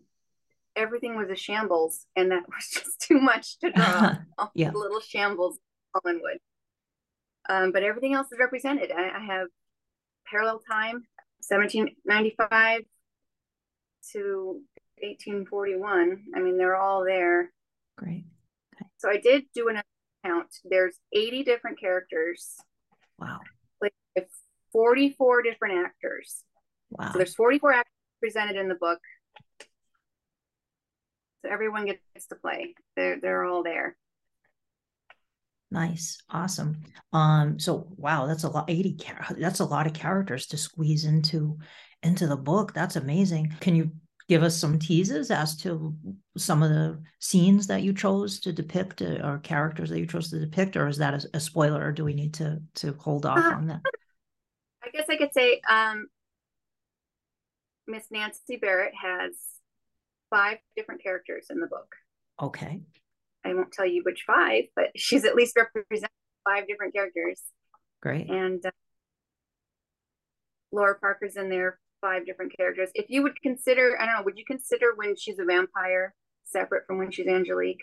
everything 0.76 1.16
was 1.16 1.28
a 1.30 1.36
shambles, 1.36 2.06
and 2.16 2.30
that 2.30 2.42
was 2.48 2.68
just 2.72 3.00
too 3.00 3.20
much 3.20 3.58
to 3.58 3.70
draw. 3.72 4.16
yeah, 4.54 4.70
little 4.72 5.00
shambles, 5.00 5.58
Collinwood. 5.94 6.38
Um, 7.48 7.72
but 7.72 7.82
everything 7.82 8.14
else 8.14 8.28
is 8.32 8.38
represented. 8.38 8.92
I, 8.92 9.18
I 9.18 9.24
have 9.24 9.48
parallel 10.26 10.60
time, 10.60 11.04
1795 11.48 12.82
to 14.12 14.60
1841. 15.00 16.24
I 16.34 16.40
mean, 16.40 16.56
they're 16.56 16.76
all 16.76 17.04
there. 17.04 17.52
Great. 17.98 18.24
Okay. 18.74 18.86
So 18.98 19.10
I 19.10 19.18
did 19.18 19.44
do 19.54 19.68
an 19.68 19.82
count. 20.24 20.48
There's 20.64 20.96
80 21.12 21.44
different 21.44 21.80
characters. 21.80 22.56
Wow. 23.18 23.40
Like 23.80 23.94
44 24.72 25.42
different 25.42 25.84
actors. 25.84 26.44
Wow. 26.90 27.12
So 27.12 27.18
there's 27.18 27.34
44 27.34 27.72
actors 27.72 27.92
presented 28.20 28.56
in 28.56 28.68
the 28.68 28.74
book. 28.74 29.00
So 31.42 31.50
everyone 31.50 31.86
gets 31.86 32.26
to 32.28 32.36
play. 32.36 32.74
They're 32.96 33.18
they're 33.20 33.44
all 33.44 33.62
there. 33.62 33.96
Nice, 35.72 36.22
awesome. 36.28 36.82
Um, 37.14 37.58
so 37.58 37.88
wow, 37.96 38.26
that's 38.26 38.44
a 38.44 38.50
lot. 38.50 38.68
Eighty. 38.68 38.94
That's 39.38 39.60
a 39.60 39.64
lot 39.64 39.86
of 39.86 39.94
characters 39.94 40.46
to 40.48 40.58
squeeze 40.58 41.06
into 41.06 41.56
into 42.02 42.26
the 42.26 42.36
book. 42.36 42.74
That's 42.74 42.96
amazing. 42.96 43.54
Can 43.60 43.74
you 43.74 43.90
give 44.28 44.42
us 44.42 44.54
some 44.54 44.78
teases 44.78 45.30
as 45.30 45.56
to 45.62 45.96
some 46.36 46.62
of 46.62 46.68
the 46.68 47.02
scenes 47.20 47.66
that 47.68 47.82
you 47.82 47.94
chose 47.94 48.38
to 48.40 48.52
depict 48.52 49.00
uh, 49.00 49.20
or 49.24 49.38
characters 49.38 49.88
that 49.88 49.98
you 49.98 50.06
chose 50.06 50.28
to 50.28 50.38
depict, 50.38 50.76
or 50.76 50.88
is 50.88 50.98
that 50.98 51.24
a, 51.24 51.36
a 51.38 51.40
spoiler? 51.40 51.82
Or 51.82 51.90
do 51.90 52.04
we 52.04 52.12
need 52.12 52.34
to 52.34 52.60
to 52.74 52.92
hold 52.98 53.24
off 53.24 53.38
uh, 53.38 53.56
on 53.56 53.68
that? 53.68 53.80
I 54.84 54.90
guess 54.90 55.06
I 55.08 55.16
could 55.16 55.32
say 55.32 55.62
um, 55.66 56.08
Miss 57.86 58.04
Nancy 58.10 58.56
Barrett 58.56 58.92
has 59.02 59.32
five 60.28 60.58
different 60.76 61.02
characters 61.02 61.46
in 61.48 61.60
the 61.60 61.66
book. 61.66 61.94
Okay. 62.42 62.82
I 63.44 63.54
won't 63.54 63.72
tell 63.72 63.86
you 63.86 64.02
which 64.04 64.24
five, 64.26 64.64
but 64.74 64.90
she's 64.96 65.24
at 65.24 65.34
least 65.34 65.56
represented 65.56 66.10
five 66.44 66.66
different 66.66 66.94
characters. 66.94 67.40
Great. 68.00 68.28
And 68.28 68.64
uh, 68.64 68.70
Lara 70.72 70.98
Parker's 70.98 71.36
in 71.36 71.48
there, 71.48 71.78
five 72.00 72.26
different 72.26 72.56
characters. 72.56 72.90
If 72.94 73.06
you 73.08 73.22
would 73.22 73.40
consider, 73.42 73.96
I 74.00 74.06
don't 74.06 74.16
know, 74.16 74.22
would 74.24 74.38
you 74.38 74.44
consider 74.44 74.92
when 74.96 75.16
she's 75.16 75.38
a 75.38 75.44
vampire 75.44 76.14
separate 76.44 76.86
from 76.86 76.98
when 76.98 77.10
she's 77.10 77.28
Angelique? 77.28 77.82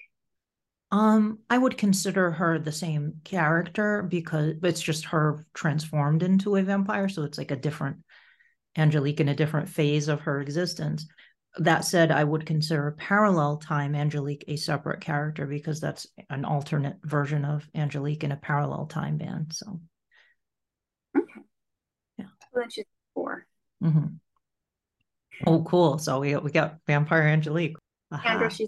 Um, 0.91 1.39
I 1.49 1.57
would 1.57 1.77
consider 1.77 2.31
her 2.31 2.57
the 2.57 2.71
same 2.71 3.21
character 3.23 4.01
because 4.01 4.55
it's 4.63 4.81
just 4.81 5.05
her 5.05 5.45
transformed 5.53 6.23
into 6.23 6.55
a 6.55 6.63
vampire. 6.63 7.07
So 7.07 7.23
it's 7.23 7.37
like 7.37 7.51
a 7.51 7.55
different 7.55 7.97
Angelique 8.75 9.19
in 9.19 9.29
a 9.29 9.35
different 9.35 9.69
phase 9.69 10.07
of 10.07 10.21
her 10.21 10.41
existence 10.41 11.05
that 11.57 11.83
said, 11.83 12.11
I 12.11 12.23
would 12.23 12.45
consider 12.45 12.95
parallel 12.97 13.57
time 13.57 13.95
Angelique 13.95 14.45
a 14.47 14.55
separate 14.55 15.01
character 15.01 15.47
because 15.47 15.79
that's 15.79 16.07
an 16.29 16.45
alternate 16.45 16.97
version 17.03 17.43
of 17.43 17.67
Angelique 17.75 18.23
in 18.23 18.31
a 18.31 18.37
parallel 18.37 18.85
time 18.85 19.17
band. 19.17 19.53
So, 19.53 19.79
okay, 21.17 21.41
yeah, 22.17 22.25
well, 22.53 22.63
that's 22.63 22.75
just 22.75 22.87
4 23.15 23.45
mm-hmm. 23.83 24.05
Oh, 25.47 25.63
cool! 25.63 25.97
So 25.97 26.19
we 26.19 26.35
we 26.35 26.51
got 26.51 26.79
Vampire 26.85 27.23
Angelique. 27.23 27.77
Andrew, 28.25 28.67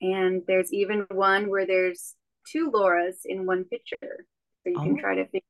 and 0.00 0.42
there's 0.46 0.72
even 0.72 1.06
one 1.10 1.50
where 1.50 1.66
there's 1.66 2.14
two 2.46 2.70
Lauras 2.70 3.16
in 3.24 3.46
one 3.46 3.64
picture, 3.64 3.96
so 4.62 4.70
you 4.70 4.76
oh. 4.78 4.84
can 4.84 4.98
try 4.98 5.16
to 5.16 5.24
figure 5.24 5.40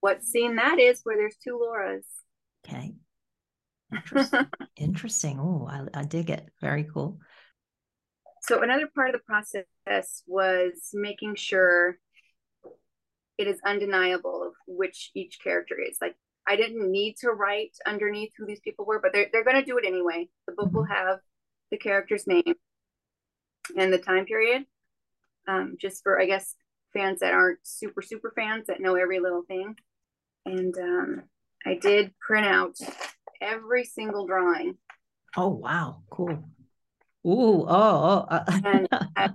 what 0.00 0.22
scene 0.22 0.56
that 0.56 0.78
is 0.78 1.00
where 1.02 1.16
there's 1.16 1.36
two 1.42 1.58
Lauras. 1.60 2.04
Okay. 2.66 2.94
Interesting. 3.94 4.46
Interesting. 4.76 5.38
Oh, 5.40 5.68
I, 5.70 6.00
I 6.00 6.04
dig 6.04 6.30
it. 6.30 6.48
Very 6.60 6.84
cool. 6.84 7.18
So 8.42 8.62
another 8.62 8.88
part 8.94 9.08
of 9.08 9.14
the 9.14 9.24
process 9.24 10.22
was 10.26 10.90
making 10.92 11.36
sure 11.36 11.96
it 13.38 13.46
is 13.48 13.58
undeniable 13.64 14.42
of 14.42 14.52
which 14.66 15.10
each 15.14 15.38
character 15.42 15.76
is. 15.80 15.96
Like 16.00 16.16
I 16.46 16.56
didn't 16.56 16.90
need 16.90 17.16
to 17.20 17.30
write 17.30 17.72
underneath 17.86 18.32
who 18.36 18.46
these 18.46 18.60
people 18.60 18.84
were, 18.84 19.00
but 19.00 19.12
they're 19.12 19.28
they're 19.32 19.44
gonna 19.44 19.64
do 19.64 19.78
it 19.78 19.86
anyway. 19.86 20.28
The 20.46 20.52
book 20.52 20.66
mm-hmm. 20.66 20.76
will 20.76 20.84
have 20.84 21.20
the 21.70 21.78
character's 21.78 22.26
name 22.26 22.54
and 23.76 23.92
the 23.92 23.98
time 23.98 24.26
period. 24.26 24.64
Um, 25.48 25.76
just 25.80 26.02
for 26.02 26.20
I 26.20 26.26
guess 26.26 26.54
fans 26.92 27.20
that 27.20 27.32
aren't 27.32 27.60
super 27.62 28.02
super 28.02 28.32
fans 28.36 28.66
that 28.66 28.80
know 28.80 28.94
every 28.94 29.20
little 29.20 29.42
thing. 29.42 29.76
And 30.46 30.76
um, 30.78 31.22
I 31.64 31.74
did 31.74 32.12
print 32.20 32.46
out 32.46 32.76
every 33.44 33.84
single 33.84 34.26
drawing. 34.26 34.78
Oh 35.36 35.48
wow, 35.48 36.02
cool. 36.10 36.44
Ooh, 37.26 37.64
oh, 37.66 37.66
oh. 37.68 38.26
Uh, 38.28 38.44
and 38.64 38.88
I, 39.16 39.30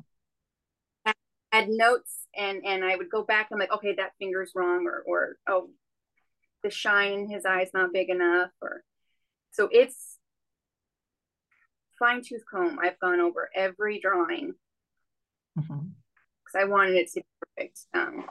I 1.06 1.14
had 1.52 1.70
notes 1.70 2.20
and 2.36 2.66
and 2.66 2.84
I 2.84 2.96
would 2.96 3.10
go 3.10 3.24
back 3.24 3.48
and 3.52 3.60
like, 3.60 3.72
okay, 3.72 3.96
that 3.96 4.14
finger's 4.20 4.52
wrong, 4.56 4.86
or 4.88 5.04
or 5.06 5.38
oh, 5.48 5.70
the 6.64 6.70
shine 6.70 7.14
in 7.14 7.30
his 7.30 7.46
eye's 7.46 7.72
not 7.74 7.94
big 7.94 8.10
enough, 8.10 8.52
or 8.62 8.84
so 9.52 9.70
it's 9.72 10.18
fine 11.98 12.22
tooth 12.24 12.44
comb. 12.50 12.80
I've 12.82 13.00
gone 13.00 13.20
over 13.20 13.50
every 13.56 14.00
drawing 14.00 14.54
because 15.56 15.70
mm-hmm. 15.70 16.58
I 16.58 16.64
wanted 16.66 16.96
it 16.96 17.12
to 17.12 17.22
be 17.22 17.26
perfect. 17.58 17.80
Um, 17.94 18.26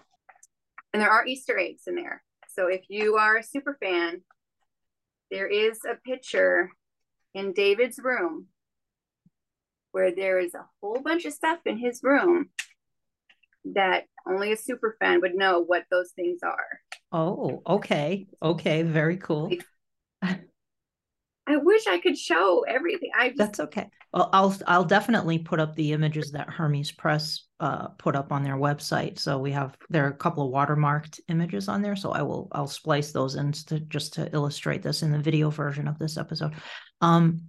and 0.93 1.03
there 1.03 1.11
are 1.11 1.27
Easter 1.27 1.59
eggs 1.59 1.83
in 1.87 1.97
there. 1.97 2.23
So 2.49 2.67
if 2.69 2.85
you 2.89 3.17
are 3.17 3.37
a 3.37 3.43
super 3.43 3.77
fan, 3.81 4.23
there 5.31 5.47
is 5.47 5.81
a 5.85 5.95
picture 5.95 6.71
in 7.35 7.53
David's 7.53 7.99
room 8.03 8.47
where 9.93 10.15
there 10.15 10.39
is 10.39 10.55
a 10.55 10.67
whole 10.81 11.01
bunch 11.01 11.25
of 11.25 11.33
stuff 11.33 11.61
in 11.67 11.79
his 11.79 12.01
room 12.03 12.51
that 13.65 14.05
only 14.27 14.53
a 14.53 14.57
super 14.57 14.97
fan 15.01 15.21
would 15.21 15.35
know 15.35 15.61
what 15.61 15.85
those 15.91 16.13
things 16.13 16.41
are. 16.43 16.81
Oh, 17.13 17.63
okay. 17.67 18.27
Okay, 18.43 18.83
very 18.83 19.17
cool. 19.17 19.51
I 21.49 21.57
wish 21.57 21.87
I 21.87 21.99
could 21.99 22.19
show 22.19 22.65
everything. 22.69 23.11
I 23.19 23.29
just... 23.29 23.39
That's 23.39 23.61
okay. 23.61 23.89
Well, 24.13 24.29
I'll 24.33 24.55
I'll 24.67 24.85
definitely 24.85 25.39
put 25.39 25.61
up 25.61 25.75
the 25.75 25.93
images 25.93 26.31
that 26.33 26.51
Hermes 26.51 26.93
Press 26.93 27.47
uh, 27.59 27.89
put 27.89 28.15
up 28.15 28.33
on 28.33 28.43
their 28.43 28.57
website. 28.57 29.19
So 29.19 29.39
we 29.39 29.51
have 29.53 29.77
there 29.89 30.05
are 30.05 30.11
a 30.11 30.17
couple 30.17 30.47
of 30.47 30.53
watermarked 30.53 31.21
images 31.29 31.69
on 31.69 31.81
there. 31.81 31.97
So 31.97 32.13
I 32.13 32.23
will 32.23 32.49
I'll 32.53 32.67
splice 32.67 33.13
those 33.13 33.35
in 33.35 33.53
to 33.53 33.81
just 33.81 34.13
to 34.15 34.33
illustrate 34.35 34.83
this 34.83 35.03
in 35.03 35.11
the 35.11 35.19
video 35.19 35.51
version 35.51 35.89
of 35.89 35.99
this 35.99 36.19
episode. 36.19 36.55
Um, 37.01 37.49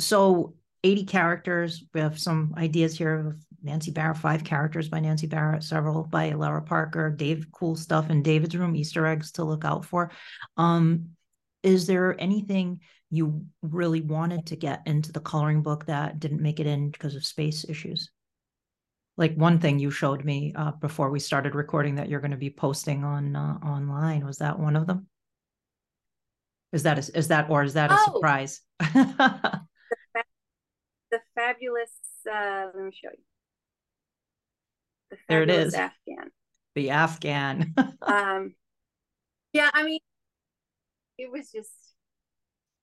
so 0.00 0.54
80 0.84 1.04
characters. 1.04 1.84
We 1.94 2.00
have 2.00 2.18
some 2.18 2.54
ideas 2.56 2.96
here 2.96 3.28
of 3.28 3.36
Nancy 3.62 3.90
Barrett, 3.90 4.16
five 4.16 4.44
characters 4.44 4.88
by 4.88 5.00
Nancy 5.00 5.26
Barrett, 5.26 5.64
several 5.64 6.04
by 6.04 6.32
Lara 6.32 6.62
Parker, 6.62 7.10
Dave, 7.10 7.46
cool 7.52 7.74
stuff 7.74 8.10
in 8.10 8.22
David's 8.22 8.56
room, 8.56 8.76
Easter 8.76 9.06
eggs 9.06 9.32
to 9.32 9.44
look 9.44 9.64
out 9.64 9.84
for. 9.84 10.10
Um, 10.56 11.10
is 11.68 11.86
there 11.86 12.18
anything 12.18 12.80
you 13.10 13.44
really 13.60 14.00
wanted 14.00 14.46
to 14.46 14.56
get 14.56 14.80
into 14.86 15.12
the 15.12 15.20
coloring 15.20 15.62
book 15.62 15.84
that 15.86 16.18
didn't 16.18 16.40
make 16.40 16.60
it 16.60 16.66
in 16.66 16.90
because 16.90 17.14
of 17.14 17.26
space 17.26 17.66
issues? 17.68 18.10
Like 19.18 19.34
one 19.34 19.58
thing 19.58 19.78
you 19.78 19.90
showed 19.90 20.24
me 20.24 20.54
uh, 20.56 20.72
before 20.72 21.10
we 21.10 21.20
started 21.20 21.54
recording 21.54 21.96
that 21.96 22.08
you're 22.08 22.20
going 22.20 22.30
to 22.30 22.38
be 22.38 22.50
posting 22.50 23.04
on 23.04 23.36
uh, 23.36 23.58
online 23.62 24.24
was 24.24 24.38
that 24.38 24.58
one 24.58 24.76
of 24.76 24.86
them? 24.86 25.08
Is 26.72 26.84
that 26.84 26.98
a, 26.98 27.18
is 27.18 27.28
that 27.28 27.50
or 27.50 27.62
is 27.62 27.74
that 27.74 27.90
a 27.90 27.96
oh. 27.98 28.04
surprise? 28.14 28.62
the, 28.78 29.60
the, 31.10 31.20
fabulous. 31.34 31.92
Uh, 32.30 32.68
let 32.74 32.84
me 32.84 32.92
show 32.92 33.10
you. 33.10 33.24
The 35.10 35.16
There 35.28 35.42
it 35.42 35.50
is. 35.50 35.74
Afghan. 35.74 36.30
The 36.74 36.90
Afghan. 36.90 37.74
Um, 38.02 38.54
yeah, 39.52 39.70
I 39.72 39.82
mean, 39.82 40.00
it 41.18 41.30
was 41.30 41.50
just 41.50 41.70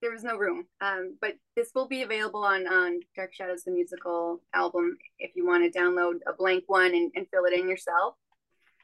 there 0.02 0.12
was 0.12 0.24
no 0.24 0.38
room. 0.38 0.66
Um, 0.82 1.18
but 1.20 1.34
this 1.56 1.72
will 1.74 1.88
be 1.88 2.04
available 2.04 2.44
on 2.44 2.68
on 2.68 3.00
Dark 3.16 3.34
Shadows 3.34 3.64
the 3.64 3.72
musical 3.72 4.42
album 4.54 4.98
if 5.18 5.32
you 5.36 5.48
want 5.48 5.72
to 5.72 5.80
download 5.80 6.20
a 6.28 6.34
blank 6.34 6.66
one 6.68 6.94
and, 6.94 7.12
and 7.16 7.26
fill 7.32 7.46
it 7.46 7.54
in 7.54 7.68
yourself. 7.70 8.16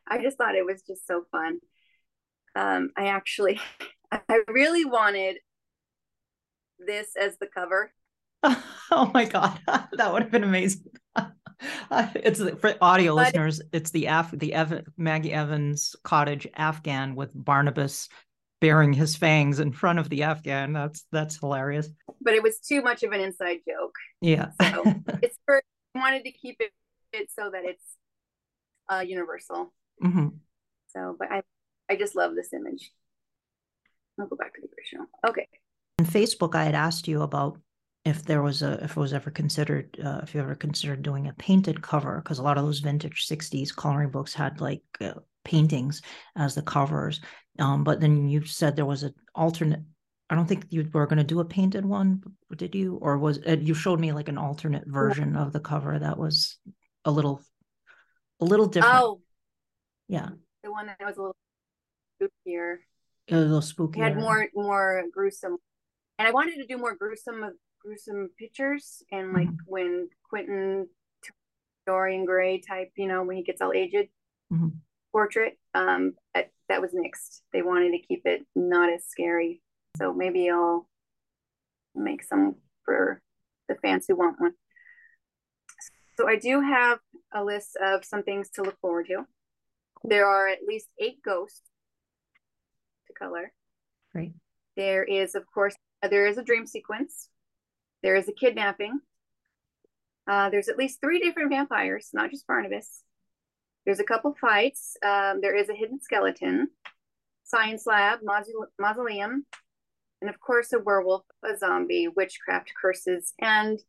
I 0.08 0.22
just 0.22 0.38
thought 0.38 0.56
it 0.56 0.66
was 0.66 0.82
just 0.82 1.06
so 1.06 1.26
fun. 1.32 1.60
Um, 2.56 2.90
I 2.98 3.08
actually, 3.08 3.60
I 4.12 4.42
really 4.48 4.86
wanted 4.86 5.38
this 6.80 7.10
as 7.20 7.38
the 7.38 7.48
cover. 7.48 7.94
oh 8.44 9.12
my 9.14 9.26
god, 9.26 9.60
that 9.68 10.12
would 10.12 10.24
have 10.24 10.32
been 10.32 10.44
amazing. 10.44 10.86
it's 11.92 12.42
for 12.60 12.76
audio 12.82 13.16
But- 13.16 13.28
listeners. 13.28 13.62
It's 13.72 13.92
the 13.92 14.08
Af 14.08 14.32
the 14.32 14.54
Evan 14.54 14.86
Maggie 14.98 15.34
Evans 15.34 15.96
cottage 16.04 16.48
Afghan 16.56 17.16
with 17.16 17.30
Barnabas 17.36 18.10
bearing 18.62 18.94
his 18.94 19.16
fangs 19.18 19.60
in 19.60 19.74
front 19.74 20.00
of 20.00 20.08
the 20.08 20.24
Afghan. 20.24 20.72
That's 20.72 21.06
that's 21.12 21.38
hilarious. 21.38 21.90
But 22.22 22.36
it 22.36 22.44
was 22.44 22.60
too 22.60 22.82
much 22.82 23.04
of 23.04 23.12
an 23.12 23.20
inside 23.20 23.60
joke. 23.68 23.96
Yeah. 24.22 24.52
So 24.62 24.86
it's 25.22 25.38
for 25.46 25.62
I 25.96 26.00
wanted 26.00 26.24
to 26.24 26.32
keep 26.32 26.58
it, 26.62 26.72
it 27.12 27.30
so 27.32 27.50
that 27.52 27.66
it's 27.66 27.98
uh, 28.88 29.04
universal. 29.06 29.74
hmm 30.00 30.28
So, 30.88 31.16
but 31.18 31.32
I, 31.32 31.42
I 31.90 31.96
just 31.96 32.16
love 32.16 32.36
this 32.36 32.54
image. 32.54 32.92
I'll 34.20 34.28
go 34.28 34.36
back 34.36 34.54
to 34.54 34.62
the 34.62 34.68
original. 34.78 35.08
Okay. 35.28 35.48
On 36.00 36.06
Facebook, 36.06 36.56
I 36.56 36.64
had 36.64 36.76
asked 36.76 37.08
you 37.08 37.24
about 37.24 37.58
if 38.06 38.24
there 38.24 38.42
was 38.42 38.62
a 38.62 38.84
if 38.84 38.92
it 38.92 39.00
was 39.00 39.14
ever 39.14 39.30
considered 39.30 39.98
uh, 40.04 40.22
if 40.24 40.34
you 40.34 40.42
ever 40.42 40.56
considered 40.56 41.04
doing 41.04 41.28
a 41.28 41.34
painted 41.34 41.82
cover 41.82 42.18
because 42.18 42.40
a 42.40 42.44
lot 42.44 42.58
of 42.58 42.66
those 42.66 42.80
vintage 42.80 43.28
'60s 43.28 43.76
coloring 43.76 44.10
books 44.10 44.34
had 44.34 44.60
like 44.60 44.84
uh, 45.00 45.14
paintings 45.44 46.02
as 46.36 46.56
the 46.56 46.62
covers. 46.62 47.22
Um, 47.60 47.84
but 47.84 48.00
then 48.00 48.28
you 48.28 48.46
said 48.46 48.76
there 48.76 48.86
was 48.86 49.04
an 49.04 49.14
alternate. 49.36 49.82
I 50.30 50.36
don't 50.36 50.48
think 50.48 50.66
you 50.70 50.88
were 50.94 51.08
going 51.08 51.18
to 51.18 51.24
do 51.24 51.42
a 51.42 51.46
painted 51.46 51.86
one, 51.86 52.24
did 52.56 52.74
you? 52.74 52.98
Or 53.02 53.18
was 53.18 53.40
uh, 53.46 53.58
you 53.60 53.74
showed 53.74 54.00
me 54.00 54.14
like 54.14 54.30
an 54.30 54.38
alternate 54.38 54.88
version 54.88 55.36
of 55.36 55.52
the 55.52 55.60
cover 55.60 56.00
that 56.00 56.18
was 56.18 56.58
a 57.04 57.12
little, 57.12 57.42
a 58.40 58.46
little 58.46 58.68
different. 58.68 58.96
Oh, 58.96 59.22
yeah, 60.08 60.30
the 60.64 60.72
one 60.72 60.88
that 60.88 60.98
was 61.06 61.18
a 61.18 61.22
little 61.22 61.36
spookier. 62.22 62.78
a 63.30 63.36
little 63.36 63.62
spooky. 63.62 64.00
It 64.00 64.04
had 64.04 64.18
more 64.18 64.48
more 64.56 65.04
gruesome, 65.12 65.58
and 66.18 66.28
I 66.28 66.32
wanted 66.32 66.56
to 66.56 66.66
do 66.66 66.78
more 66.78 66.96
gruesome 66.96 67.44
gruesome 67.80 68.30
pictures 68.38 69.02
and 69.12 69.34
like 69.34 69.48
Mhm. 69.48 69.58
when 69.66 70.10
Quentin 70.30 70.88
Dorian 71.86 72.26
Gray 72.26 72.60
type, 72.60 72.92
you 72.96 73.08
know, 73.08 73.24
when 73.24 73.38
he 73.38 73.44
gets 73.44 73.62
all 73.62 73.74
aged 73.74 74.08
Mhm. 74.52 74.78
Portrait. 75.12 75.58
Um, 75.74 76.14
that, 76.34 76.52
that 76.70 76.82
was 76.82 76.92
nixed. 76.92 77.42
They 77.54 77.62
wanted 77.62 77.92
to 77.92 78.08
keep 78.08 78.22
it 78.26 78.46
not 78.56 78.92
as 78.92 79.06
scary, 79.08 79.62
so 79.98 80.14
maybe 80.14 80.50
I'll 80.50 80.88
make 81.96 82.24
some 82.24 82.56
for 82.86 83.22
the 83.68 83.76
fans 83.76 84.06
who 84.08 84.16
want 84.16 84.40
one. 84.40 84.54
So 86.18 86.28
I 86.28 86.36
do 86.38 86.62
have 86.62 87.00
a 87.34 87.44
list 87.44 87.78
of 87.82 88.06
some 88.06 88.24
things 88.24 88.50
to 88.56 88.64
look 88.64 88.80
forward 88.80 89.08
to. 89.08 89.26
There 90.04 90.26
are 90.26 90.48
at 90.48 90.60
least 90.68 90.88
eight 91.00 91.22
ghosts 91.24 91.62
to 93.08 93.14
color. 93.14 93.52
Great. 94.14 94.34
There 94.76 95.04
is, 95.04 95.36
of 95.36 95.44
course, 95.54 95.76
there 96.02 96.28
is 96.28 96.38
a 96.38 96.44
dream 96.44 96.66
sequence. 96.66 97.30
There 98.04 98.16
is 98.16 98.28
a 98.28 98.34
kidnapping. 98.34 99.00
Uh, 100.28 100.50
there's 100.50 100.70
at 100.70 100.78
least 100.78 101.02
three 101.02 101.20
different 101.20 101.52
vampires, 101.52 102.10
not 102.14 102.32
just 102.32 102.48
Barnabas. 102.48 103.04
There's 103.86 104.00
a 104.00 104.04
couple 104.04 104.36
fights. 104.40 104.96
Um, 105.04 105.42
there 105.42 105.56
is 105.56 105.70
a 105.70 105.74
hidden 105.74 106.00
skeleton, 106.02 106.70
science 107.44 107.86
lab, 107.86 108.20
mausoleum, 108.80 109.46
and 110.22 110.30
of 110.30 110.40
course, 110.40 110.72
a 110.74 110.80
werewolf, 110.80 111.24
a 111.44 111.58
zombie, 111.58 112.08
witchcraft 112.08 112.72
curses, 112.80 113.34
and 113.40 113.80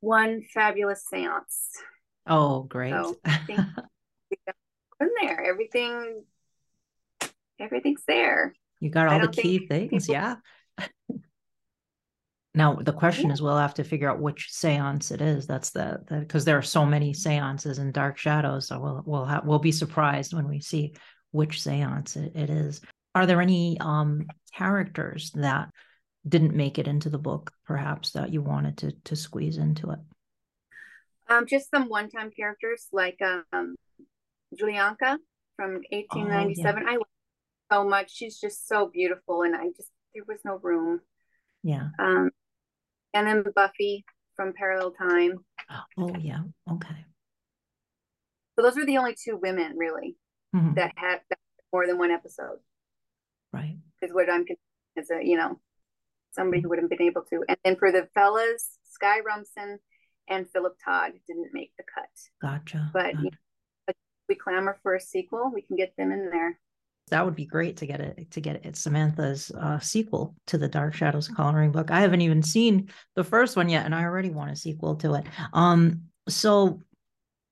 one 0.00 0.42
fabulous 0.54 1.04
seance. 1.06 1.70
Oh, 2.26 2.62
great. 2.62 2.90
So, 2.92 3.16
In 4.98 5.10
there, 5.20 5.44
everything, 5.44 6.24
everything's 7.60 8.02
there. 8.08 8.54
You 8.80 8.88
got 8.88 9.08
all 9.08 9.20
the 9.20 9.28
key 9.28 9.66
things, 9.66 10.06
people- 10.06 10.14
yeah. 10.14 10.36
Now, 12.56 12.74
the 12.74 12.92
question 12.92 13.28
Yeah. 13.28 13.34
is, 13.34 13.42
we'll 13.42 13.58
have 13.58 13.74
to 13.74 13.84
figure 13.84 14.10
out 14.10 14.18
which 14.18 14.50
seance 14.50 15.10
it 15.10 15.20
is. 15.20 15.46
That's 15.46 15.70
the, 15.70 16.02
the, 16.08 16.20
because 16.20 16.46
there 16.46 16.56
are 16.56 16.62
so 16.62 16.86
many 16.86 17.12
seances 17.12 17.78
in 17.78 17.92
Dark 17.92 18.16
Shadows, 18.16 18.66
so 18.66 18.80
we'll, 18.80 19.02
we'll 19.04 19.24
have, 19.26 19.44
we'll 19.44 19.58
be 19.58 19.72
surprised 19.72 20.32
when 20.32 20.48
we 20.48 20.60
see 20.60 20.94
which 21.32 21.62
seance 21.62 22.16
it, 22.16 22.34
it 22.34 22.48
is. 22.48 22.80
Are 23.14 23.26
there 23.26 23.42
any, 23.42 23.78
um, 23.80 24.26
characters 24.54 25.30
that 25.34 25.68
didn't 26.26 26.54
make 26.54 26.78
it 26.78 26.88
into 26.88 27.10
the 27.10 27.18
book, 27.18 27.52
perhaps, 27.66 28.12
that 28.12 28.32
you 28.32 28.40
wanted 28.40 28.78
to, 28.78 28.92
to 29.04 29.14
squeeze 29.14 29.58
into 29.58 29.90
it? 29.90 29.98
Um, 31.28 31.46
just 31.46 31.70
some 31.70 31.90
one-time 31.90 32.30
characters 32.30 32.88
like 32.90 33.20
um, 33.52 33.76
Julianka 34.58 35.18
from 35.56 35.82
1897. 35.90 36.88
I 36.88 36.92
love 36.92 37.00
her 37.00 37.76
so 37.76 37.84
much. 37.84 38.14
She's 38.14 38.40
just 38.40 38.66
so 38.66 38.86
beautiful, 38.86 39.42
and 39.42 39.54
I 39.54 39.66
just 39.76 39.90
there 40.14 40.24
was 40.26 40.38
no 40.44 40.58
room. 40.62 41.00
Yeah. 41.62 41.88
Um, 41.98 42.30
and 43.18 43.26
then 43.26 43.52
Buffy 43.54 44.04
from 44.34 44.52
Parallel 44.52 44.92
Time. 44.92 45.44
Oh, 45.98 46.14
yeah. 46.18 46.40
Okay. 46.70 47.04
So 48.54 48.62
those 48.62 48.76
were 48.76 48.86
the 48.86 48.98
only 48.98 49.14
two 49.14 49.36
women 49.36 49.76
really 49.76 50.16
Mhm. 50.54 50.74
that 50.76 50.92
had 50.96 51.20
more 51.72 51.86
than 51.86 51.98
one 51.98 52.10
episode. 52.10 52.58
Right. 53.52 53.78
Is 54.02 54.12
what 54.12 54.30
I'm 54.30 54.44
as 54.96 55.10
a 55.10 55.22
you 55.24 55.36
know 55.36 55.60
somebody 56.32 56.60
who 56.62 56.68
would 56.68 56.78
have 56.78 56.88
been 56.90 57.02
able 57.02 57.22
to. 57.22 57.44
And 57.48 57.56
then 57.64 57.76
for 57.76 57.90
the 57.92 58.08
fellas, 58.14 58.78
Sky 58.84 59.20
Rumson 59.20 59.78
and 60.28 60.48
Philip 60.50 60.76
Todd 60.84 61.12
didn't 61.26 61.52
make 61.52 61.72
the 61.76 61.84
cut. 61.84 62.10
Gotcha. 62.42 62.90
But 62.92 63.12
gotcha. 63.14 63.24
you 63.24 63.30
know, 63.30 63.94
we 64.28 64.34
clamor 64.34 64.78
for 64.82 64.94
a 64.94 65.00
sequel. 65.00 65.50
We 65.52 65.62
can 65.62 65.76
get 65.76 65.94
them 65.96 66.12
in 66.12 66.28
there. 66.30 66.58
That 67.10 67.24
would 67.24 67.36
be 67.36 67.46
great 67.46 67.76
to 67.78 67.86
get 67.86 68.00
it 68.00 68.30
to 68.32 68.40
get 68.40 68.64
it 68.64 68.76
Samantha's 68.76 69.50
uh, 69.52 69.78
sequel 69.78 70.34
to 70.48 70.58
the 70.58 70.68
Dark 70.68 70.94
Shadows 70.94 71.28
coloring 71.28 71.72
book. 71.72 71.90
I 71.90 72.00
haven't 72.00 72.20
even 72.22 72.42
seen 72.42 72.90
the 73.14 73.24
first 73.24 73.56
one 73.56 73.68
yet, 73.68 73.84
and 73.84 73.94
I 73.94 74.02
already 74.04 74.30
want 74.30 74.50
a 74.50 74.56
sequel 74.56 74.96
to 74.96 75.14
it. 75.14 75.26
Um, 75.52 76.02
so 76.28 76.82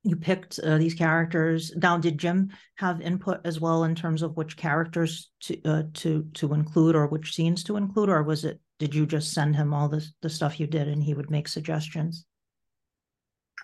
you 0.03 0.17
picked 0.17 0.59
uh, 0.59 0.77
these 0.79 0.95
characters. 0.95 1.73
Now, 1.77 1.97
did 1.97 2.19
Jim 2.19 2.51
have 2.77 3.01
input 3.01 3.41
as 3.45 3.61
well 3.61 3.85
in 3.85 3.95
terms 3.95 4.23
of 4.23 4.37
which 4.37 4.57
characters 4.57 5.31
to 5.43 5.63
uh, 5.65 5.83
to 5.95 6.27
to 6.35 6.53
include 6.53 6.97
or 6.97 7.07
which 7.07 7.35
scenes 7.35 7.63
to 7.65 7.77
include, 7.77 8.09
or 8.09 8.23
was 8.23 8.45
it 8.45 8.61
did 8.81 8.95
you 8.95 9.07
just 9.07 9.33
send 9.33 9.55
him 9.55 9.73
all 9.73 9.89
the 9.89 10.05
the 10.21 10.29
stuff 10.29 10.59
you 10.59 10.67
did 10.67 10.89
and 10.89 11.03
he 11.03 11.15
would 11.15 11.31
make 11.31 11.47
suggestions? 11.49 12.27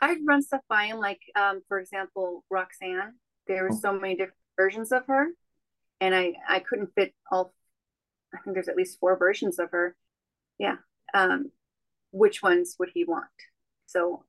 I'd 0.01 0.19
run 0.25 0.41
stuff 0.41 0.63
by 0.69 0.85
him, 0.85 0.99
like 0.99 1.21
um, 1.37 1.63
for 1.69 1.79
example, 1.81 2.45
Roxanne. 2.49 3.15
There 3.47 3.65
were 3.65 3.73
Oh. 3.73 3.79
so 3.83 3.93
many 3.99 4.15
different 4.15 4.39
versions 4.57 4.93
of 4.93 5.05
her, 5.09 5.27
and 6.01 6.15
I 6.15 6.35
I 6.49 6.61
couldn't 6.61 6.91
fit 6.95 7.15
all. 7.31 7.53
I 8.35 8.39
think 8.43 8.55
there's 8.55 8.69
at 8.69 8.77
least 8.77 8.99
four 9.01 9.17
versions 9.17 9.59
of 9.59 9.71
her. 9.73 9.97
Yeah. 10.59 10.77
Um, 11.15 11.51
which 12.13 12.43
ones 12.43 12.77
would 12.79 12.91
he 12.95 13.05
want? 13.05 13.27
So 13.87 14.25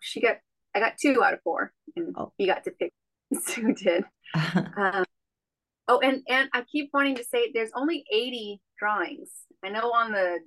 she 0.00 0.20
got 0.20 0.38
I 0.74 0.80
got 0.80 0.94
two 1.00 1.22
out 1.22 1.34
of 1.34 1.42
four, 1.42 1.72
and 1.96 2.14
Oh. 2.16 2.32
he 2.38 2.46
got 2.46 2.64
to 2.64 2.70
pick. 2.70 2.92
Sue 3.40 3.74
did. 3.74 4.04
Um, 4.76 5.04
oh, 5.88 5.98
and 6.00 6.22
and 6.28 6.48
I 6.52 6.62
keep 6.62 6.90
wanting 6.94 7.16
to 7.16 7.24
say 7.24 7.50
there's 7.52 7.70
only 7.74 8.04
80 8.10 8.60
drawings. 8.78 9.28
I 9.64 9.68
know 9.68 9.92
on 9.92 10.12
the 10.12 10.38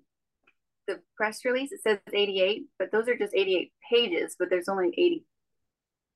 the 0.88 1.00
press 1.18 1.44
release 1.46 1.72
it 1.72 1.82
says 1.82 2.00
88, 2.14 2.64
but 2.80 2.92
those 2.92 3.08
are 3.08 3.18
just 3.18 3.34
88 3.36 3.72
pages. 3.92 4.36
But 4.40 4.50
there's 4.50 4.68
only 4.70 4.88
80. 4.90 5.24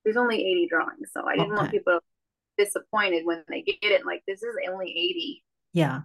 There's 0.03 0.17
only 0.17 0.37
80 0.41 0.67
drawings, 0.69 1.09
so 1.13 1.25
I 1.27 1.35
didn't 1.35 1.49
want 1.55 1.67
Okay. 1.69 1.77
people 1.79 1.99
disappointed 2.59 3.25
when 3.25 3.43
they 3.47 3.61
get 3.61 3.91
it. 3.91 4.05
Like 4.05 4.21
this 4.27 4.43
is 4.43 4.55
only 4.69 4.89
80. 4.89 5.43
Yeah. 5.73 6.01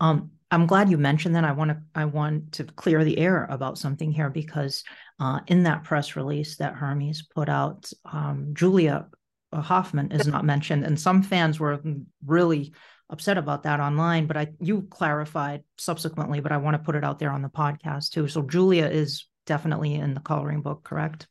Um, 0.00 0.32
I'm 0.50 0.66
glad 0.66 0.90
you 0.90 0.98
mentioned 0.98 1.34
that. 1.36 1.44
I 1.44 1.52
want 1.52 1.70
to 1.70 1.78
I 1.94 2.04
want 2.04 2.52
to 2.52 2.64
clear 2.64 3.04
the 3.04 3.18
air 3.18 3.46
about 3.50 3.78
something 3.78 4.12
here 4.12 4.28
because 4.28 4.84
uh, 5.18 5.40
in 5.46 5.62
that 5.62 5.84
press 5.84 6.16
release 6.16 6.56
that 6.56 6.74
Hermes 6.74 7.22
put 7.22 7.48
out, 7.48 7.90
um, 8.04 8.50
Julia 8.52 9.06
Hoffman 9.54 10.12
is 10.12 10.26
not 10.26 10.44
mentioned, 10.44 10.84
and 10.84 10.98
some 10.98 11.22
fans 11.22 11.60
were 11.60 11.80
really 12.26 12.74
upset 13.08 13.38
about 13.38 13.62
that 13.62 13.80
online. 13.80 14.26
But 14.26 14.36
I 14.36 14.48
you 14.60 14.82
clarified 14.90 15.62
subsequently, 15.78 16.40
but 16.40 16.52
I 16.52 16.58
want 16.58 16.74
to 16.74 16.82
put 16.82 16.96
it 16.96 17.04
out 17.04 17.18
there 17.18 17.30
on 17.30 17.42
the 17.42 17.48
podcast 17.48 18.10
too. 18.10 18.28
So 18.28 18.42
Julia 18.42 18.86
is 18.86 19.26
definitely 19.46 19.94
in 19.94 20.14
the 20.14 20.20
coloring 20.20 20.62
book, 20.62 20.84
correct? 20.84 21.26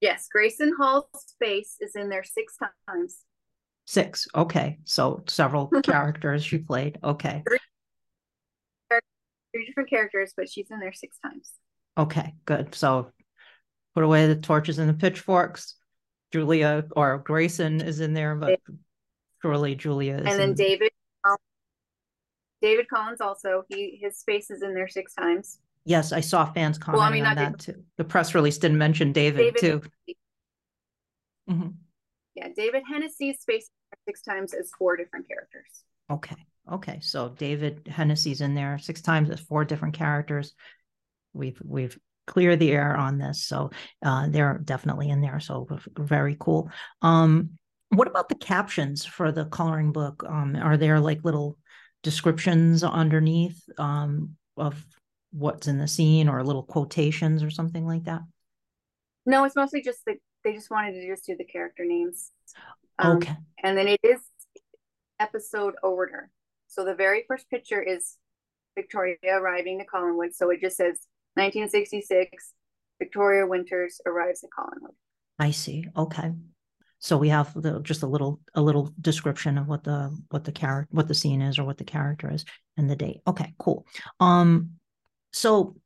Yes, 0.00 0.28
Grayson 0.30 0.72
Hall's 0.78 1.34
face 1.40 1.76
is 1.80 1.96
in 1.96 2.08
there 2.08 2.22
six 2.22 2.56
times. 2.88 3.18
Six. 3.88 4.28
Okay, 4.34 4.80
so 4.84 5.24
several 5.28 5.68
characters 5.82 6.44
she 6.44 6.58
played. 6.58 6.98
Okay. 7.02 7.42
Three 9.50 9.64
different 9.64 9.88
characters, 9.88 10.34
but 10.36 10.50
she's 10.50 10.70
in 10.70 10.78
there 10.78 10.92
six 10.92 11.16
times. 11.20 11.52
Okay, 11.96 12.34
good. 12.44 12.74
So 12.74 13.10
put 13.94 14.04
away 14.04 14.26
the 14.26 14.36
torches 14.36 14.78
and 14.78 14.90
the 14.90 14.94
pitchforks. 14.94 15.76
Julia 16.34 16.84
or 16.96 17.16
Grayson 17.16 17.80
is 17.80 18.00
in 18.00 18.12
there, 18.12 18.34
but 18.34 18.60
surely 19.40 19.74
Julia 19.74 20.16
is. 20.16 20.26
And 20.26 20.38
then 20.38 20.50
in- 20.50 20.54
David, 20.54 20.90
David 22.60 22.90
Collins 22.90 23.22
also, 23.22 23.64
he, 23.70 23.98
his 24.02 24.22
face 24.22 24.50
is 24.50 24.60
in 24.60 24.74
there 24.74 24.88
six 24.88 25.14
times. 25.14 25.60
Yes, 25.86 26.12
I 26.12 26.20
saw 26.20 26.44
fans 26.52 26.78
Well, 26.86 27.00
I 27.00 27.10
mean, 27.10 27.24
on 27.24 27.36
not 27.36 27.52
that 27.52 27.58
too. 27.58 27.84
The 27.96 28.04
press 28.04 28.34
release 28.34 28.58
didn't 28.58 28.76
mention 28.76 29.12
David 29.14 29.54
David- 29.54 29.82
too. 30.06 30.14
Mhm. 31.48 31.74
Yeah, 32.38 32.48
David 32.56 32.84
Henesy's 32.88 33.42
face 33.44 33.68
six 34.06 34.22
times 34.22 34.54
as 34.54 34.70
four 34.78 34.96
different 34.96 35.26
characters. 35.26 35.82
Okay, 36.08 36.36
okay, 36.72 37.00
so 37.00 37.30
David 37.30 37.84
Henesy's 37.86 38.40
in 38.40 38.54
there 38.54 38.78
six 38.78 39.02
times 39.02 39.28
as 39.28 39.40
four 39.40 39.64
different 39.64 39.94
characters. 39.94 40.54
We've, 41.32 41.60
we've 41.64 41.98
cleared 42.28 42.60
the 42.60 42.70
air 42.70 42.96
on 42.96 43.18
this, 43.18 43.44
so 43.44 43.70
uh, 44.04 44.28
they're 44.28 44.60
definitely 44.64 45.08
in 45.08 45.20
there, 45.20 45.40
so 45.40 45.66
very 45.98 46.36
cool. 46.38 46.70
Um, 47.02 47.50
what 47.88 48.06
about 48.06 48.28
the 48.28 48.36
captions 48.36 49.04
for 49.04 49.32
the 49.32 49.46
coloring 49.46 49.90
book? 49.90 50.22
Um, 50.24 50.54
are 50.54 50.76
there 50.76 51.00
like 51.00 51.24
little 51.24 51.58
descriptions 52.04 52.84
underneath 52.84 53.60
um 53.78 54.36
of 54.56 54.86
what's 55.32 55.66
in 55.66 55.78
the 55.78 55.88
scene 55.88 56.28
or 56.28 56.44
little 56.44 56.62
quotations 56.62 57.42
or 57.42 57.50
something 57.50 57.84
like 57.84 58.04
that? 58.04 58.20
No, 59.26 59.42
it's 59.42 59.56
mostly 59.56 59.82
just 59.82 60.04
the, 60.06 60.14
they 60.44 60.52
just 60.52 60.70
wanted 60.70 60.92
to 60.92 61.06
just 61.06 61.26
do 61.26 61.36
the 61.36 61.44
character 61.44 61.84
names. 61.84 62.30
Um, 62.98 63.18
Okay, 63.18 63.36
And 63.62 63.76
then 63.76 63.88
it 63.88 64.00
is 64.02 64.20
episode 65.20 65.74
order. 65.82 66.30
So 66.68 66.84
the 66.84 66.94
very 66.94 67.24
first 67.26 67.48
picture 67.50 67.82
is 67.82 68.16
Victoria 68.76 69.16
arriving 69.30 69.78
to 69.78 69.84
Collinwood. 69.84 70.34
So 70.34 70.50
it 70.50 70.60
just 70.60 70.76
says 70.76 71.00
1966, 71.34 72.52
Victoria 72.98 73.46
Winters 73.46 74.00
arrives 74.06 74.44
at 74.44 74.50
Collinwood. 74.50 74.94
I 75.38 75.50
see. 75.50 75.86
Okay. 75.96 76.32
So 77.00 77.16
we 77.16 77.28
have 77.28 77.54
the 77.54 77.80
just 77.80 78.02
a 78.02 78.06
little 78.08 78.40
a 78.54 78.60
little 78.60 78.92
description 79.00 79.56
of 79.56 79.68
what 79.68 79.84
the 79.84 80.16
what 80.30 80.44
the 80.44 80.52
character 80.52 80.88
what 80.90 81.06
the 81.06 81.14
scene 81.14 81.40
is 81.40 81.58
or 81.58 81.64
what 81.64 81.78
the 81.78 81.84
character 81.84 82.32
is 82.32 82.44
and 82.76 82.90
the 82.90 82.96
date. 82.96 83.20
Okay, 83.26 83.54
cool. 83.58 83.86
Um 84.18 84.70
so 85.32 85.76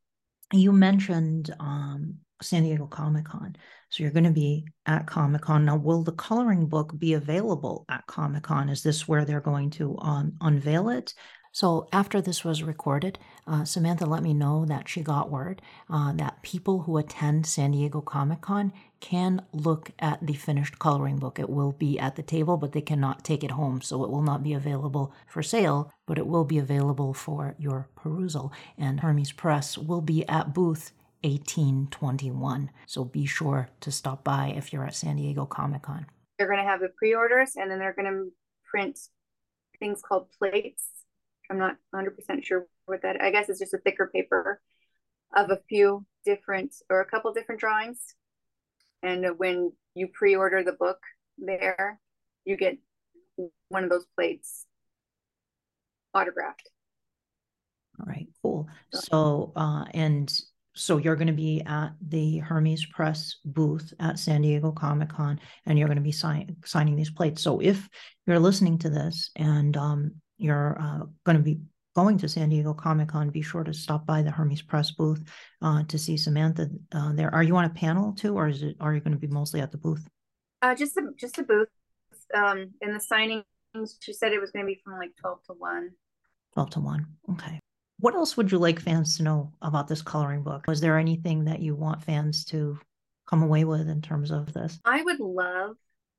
you 0.53 0.73
mentioned 0.73 1.55
um 1.61 2.17
San 2.43 2.65
Diego 2.65 2.87
Comic 2.87 3.25
Con. 3.27 3.57
So 3.89 4.03
you're 4.03 4.13
going 4.13 4.25
to 4.25 4.31
be 4.31 4.67
at 4.87 5.07
Comic 5.07 5.43
Con. 5.43 5.65
Now, 5.65 5.77
will 5.77 6.03
the 6.03 6.13
coloring 6.13 6.67
book 6.67 6.99
be 6.99 7.13
available 7.13 7.85
at 7.89 8.07
Comic 8.07 8.45
Con? 8.45 8.69
Is 8.69 8.83
this 8.83 9.07
where 9.07 9.25
they're 9.25 9.41
going 9.41 9.71
to 9.71 9.97
um, 9.99 10.33
unveil 10.41 10.89
it? 10.89 11.15
So 11.55 11.87
after 11.93 12.23
this 12.23 12.45
was 12.45 12.63
recorded, 12.63 13.19
uh, 13.47 13.67
Samantha 13.67 14.07
let 14.07 14.23
me 14.23 14.33
know 14.33 14.65
that 14.65 14.89
she 14.89 15.03
got 15.03 15.31
word 15.31 15.61
uh, 15.91 16.13
that 16.15 16.43
people 16.43 16.81
who 16.81 16.97
attend 16.97 17.45
San 17.45 17.73
Diego 17.73 18.01
Comic 18.01 18.41
Con 18.41 18.73
can 19.01 19.43
look 19.53 19.91
at 19.99 20.27
the 20.27 20.33
finished 20.33 20.79
coloring 20.79 21.19
book. 21.19 21.39
It 21.39 21.51
will 21.51 21.73
be 21.73 21.99
at 21.99 22.17
the 22.17 22.23
table, 22.23 22.57
but 22.57 22.73
they 22.73 22.81
cannot 22.81 23.23
take 23.23 23.45
it 23.45 23.51
home. 23.51 23.83
So 23.83 24.03
it 24.03 24.11
will 24.11 24.23
not 24.23 24.43
be 24.43 24.55
available 24.55 25.13
for 25.27 25.43
sale, 25.43 25.93
but 26.07 26.17
it 26.17 26.27
will 26.27 26.45
be 26.45 26.57
available 26.57 27.13
for 27.13 27.55
your 27.59 27.91
perusal. 27.97 28.51
And 28.79 29.01
Hermes 29.01 29.33
Press 29.33 29.77
will 29.77 30.01
be 30.01 30.27
at 30.29 30.55
booth 30.55 30.93
1821. 31.23 32.71
So 32.87 33.05
be 33.05 33.27
sure 33.27 33.69
to 33.81 33.91
stop 33.91 34.25
by 34.25 34.53
if 34.57 34.73
you're 34.73 34.85
at 34.85 34.95
San 34.95 35.17
Diego 35.17 35.47
Comic 35.47 35.83
Con. 35.83 36.07
They're 36.39 36.49
going 36.49 36.59
to 36.59 36.69
have 36.69 36.81
the 36.81 36.91
pre-orders 36.97 37.53
and 37.57 37.71
then 37.71 37.79
they're 37.79 37.95
going 37.95 38.11
to 38.11 38.33
print 38.71 38.99
things 39.79 40.01
called 40.07 40.29
plates. 40.39 40.89
I'm 41.51 41.59
not 41.59 41.77
100% 41.95 42.45
sure 42.45 42.67
what 42.87 43.03
that, 43.03 43.21
I 43.21 43.31
guess 43.31 43.49
it's 43.49 43.61
just 43.61 43.75
a 43.75 43.79
thicker 43.79 44.11
paper 44.13 44.61
of 45.35 45.51
a 45.51 45.61
few 45.69 46.05
different 46.25 46.75
or 46.91 47.01
a 47.01 47.07
couple 47.07 47.33
different 47.33 47.61
drawings. 47.61 48.15
And 49.03 49.39
when 49.39 49.73
you 49.95 50.09
pre-order 50.09 50.63
the 50.63 50.73
book 50.73 50.99
there, 51.39 51.99
you 52.45 52.57
get 52.57 52.79
one 53.69 53.85
of 53.85 53.91
those 53.91 54.07
plates 54.15 54.67
autographed. 56.15 56.71
All 58.01 58.07
right, 58.07 58.29
cool. 58.43 58.69
So, 58.93 59.53
uh, 59.57 59.85
and 59.93 60.33
so 60.75 60.97
you're 60.97 61.17
going 61.17 61.27
to 61.27 61.33
be 61.33 61.63
at 61.67 61.91
the 62.09 62.39
Hermes 62.39 62.87
Press 62.87 63.37
booth 63.45 63.93
at 64.01 64.19
San 64.19 64.43
Diego 64.43 64.73
Comic 64.73 65.11
Con, 65.11 65.39
and 65.67 65.79
you're 65.79 65.89
going 65.89 65.97
to 65.97 66.03
be 66.03 66.13
sign, 66.13 66.57
signing 66.65 66.97
these 66.97 67.11
plates. 67.11 67.43
So, 67.43 67.61
if 67.61 67.89
you're 68.27 68.39
listening 68.39 68.79
to 68.79 68.91
this 68.91 69.31
and 69.37 69.77
um, 69.77 70.13
you're 70.39 70.79
uh, 70.81 71.07
going 71.25 71.37
to 71.37 71.43
be 71.43 71.61
going 71.95 72.17
to 72.19 72.29
San 72.29 72.49
Diego 72.49 72.73
Comic 72.73 73.09
Con, 73.09 73.31
be 73.31 73.43
sure 73.43 73.65
to 73.65 73.75
stop 73.75 74.07
by 74.07 74.23
the 74.23 74.31
Hermes 74.31 74.63
Press 74.63 74.91
booth 74.91 75.23
uh, 75.61 75.83
to 75.85 75.99
see 75.99 76.17
Samantha 76.17 76.71
uh, 76.93 77.13
there. 77.13 77.33
Are 77.35 77.43
you 77.43 77.57
on 77.57 77.67
a 77.67 77.71
panel 77.71 78.13
too, 78.13 78.37
or 78.37 78.49
is 78.49 78.63
it? 78.63 78.77
Are 78.81 78.95
you 78.95 79.01
going 79.01 79.13
to 79.13 79.19
be 79.19 79.27
mostly 79.27 79.61
at 79.61 79.73
the 79.73 79.79
booth? 79.79 80.09
Uh, 80.63 80.75
just 80.75 80.97
a 80.97 81.03
just 81.17 81.39
a 81.39 81.43
booth. 81.43 81.69
Um, 82.35 82.71
in 82.81 82.93
the 82.93 82.99
signings, 82.99 83.45
she 84.01 84.13
said 84.15 84.33
it 84.33 84.41
was 84.41 84.53
going 84.53 84.65
to 84.65 84.73
be 84.73 84.81
from 84.83 84.95
like 84.95 85.11
twelve 85.21 85.43
to 85.49 85.53
one. 85.53 85.91
Twelve 86.55 86.71
to 86.71 86.81
one. 86.81 87.07
Okay. 87.31 87.61
What 88.03 88.17
else 88.17 88.37
would 88.37 88.51
you 88.51 88.59
like 88.59 88.81
fans 88.81 89.17
to 89.17 89.23
know 89.23 89.53
about 89.63 89.87
this 89.87 90.03
coloring 90.03 90.43
book? 90.43 90.67
Was 90.67 90.81
there 90.81 90.99
anything 90.99 91.45
that 91.45 91.61
you 91.61 91.77
want 91.77 92.03
fans 92.03 92.45
to 92.47 92.77
come 93.29 93.45
away 93.45 93.63
with 93.63 93.89
in 93.89 94.03
terms 94.03 94.33
of 94.33 94.53
this? 94.53 94.81
I 94.85 95.03
would 95.03 95.21
love 95.21 95.77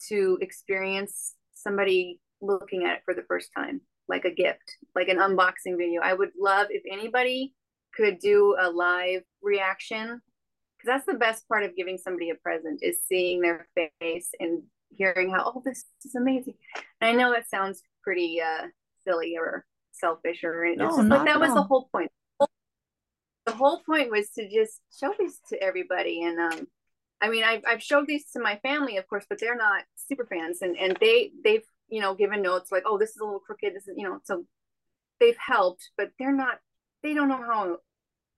to 0.08 0.38
experience 0.39 1.34
somebody 1.54 2.22
looking 2.39 2.86
at 2.86 2.93
it 2.93 3.02
for 3.04 3.13
the 3.13 3.26
first 3.28 3.50
time, 3.54 3.82
like 4.08 4.24
a 4.24 4.34
gift, 4.34 4.78
like 4.96 5.10
an 5.10 5.17
unboxing 5.17 5.78
video. 5.78 6.00
I 6.02 6.13
would 6.13 6.32
love 6.39 6.67
if 6.69 6.84
anybody 6.89 7.54
could 7.93 8.17
do 8.19 8.56
a 8.58 8.72
live 8.72 9.24
reaction 9.41 10.22
because 10.78 10.86
that's 10.86 11.06
the 11.06 11.19
best 11.19 11.46
part 11.50 11.65
of 11.65 11.76
giving 11.76 11.98
somebody 11.98 12.30
a 12.30 12.36
present 12.36 12.80
is 12.82 13.02
seeing 13.06 13.41
their 13.41 13.67
face 14.00 14.30
and 14.39 14.63
hearing 14.96 15.32
how 15.32 15.52
oh 15.54 15.62
this 15.65 15.84
is 16.06 16.15
amazing. 16.15 16.54
And 17.02 17.10
I 17.10 17.22
know 17.22 17.34
that 17.34 17.50
sounds 17.50 17.82
pretty 18.04 18.39
uh 18.39 18.67
silly 19.06 19.36
or 19.38 19.65
selfish 19.93 20.43
or 20.43 20.65
it's 20.65 20.77
No, 20.79 20.89
like 20.89 21.25
that 21.25 21.27
at 21.29 21.39
was 21.39 21.53
the 21.53 21.63
whole 21.63 21.89
point. 21.91 22.12
The 23.45 23.53
whole 23.53 23.82
point 23.86 24.10
was 24.10 24.29
to 24.32 24.49
just 24.49 24.79
show 24.97 25.13
this 25.17 25.39
to 25.49 25.62
everybody 25.62 26.23
and 26.23 26.39
um 26.39 26.67
I 27.21 27.29
mean, 27.29 27.45
I've, 27.45 27.63
I've 27.65 27.82
showed 27.82 28.06
these 28.06 28.29
to 28.32 28.41
my 28.41 28.58
family, 28.58 28.97
of 28.97 29.08
course, 29.08 29.25
but 29.29 29.39
they're 29.39 29.56
not 29.56 29.86
super 29.95 30.25
fans, 30.25 30.62
and 30.62 30.75
and 30.77 30.97
they 30.99 31.32
they've 31.41 31.63
you 31.88 32.01
know 32.01 32.15
given 32.15 32.41
notes 32.41 32.69
like, 32.69 32.84
oh, 32.86 32.97
this 32.97 33.12
is 33.12 33.17
a 33.17 33.23
little 33.23 33.39
crooked, 33.39 33.73
this 33.73 33.88
is 33.88 33.95
you 33.97 34.03
know, 34.03 34.19
so 34.25 34.45
they've 35.21 35.38
helped, 35.38 35.89
but 35.97 36.10
they're 36.19 36.36
not, 36.36 36.60
they 37.01 37.13
don't 37.13 37.29
know 37.29 37.38
how 37.38 37.77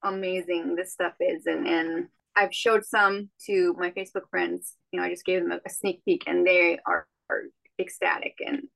amazing 0.03 0.75
this 0.75 0.93
stuff 0.93 1.13
is, 1.19 1.47
and 1.47 1.67
and 1.67 2.07
I've 2.35 2.53
showed 2.53 2.85
some 2.85 3.29
to 3.47 3.73
my 3.79 3.89
Facebook 3.89 4.29
friends. 4.29 4.75
You 4.91 4.99
know, 4.99 5.05
I 5.07 5.09
just 5.09 5.25
gave 5.25 5.41
them 5.41 5.51
a, 5.51 5.59
a 5.65 5.69
sneak 5.69 6.03
peek, 6.05 6.25
and 6.27 6.45
they 6.45 6.77
are, 6.85 7.07
are 7.31 7.43
ecstatic, 7.79 8.35
and 8.45 8.67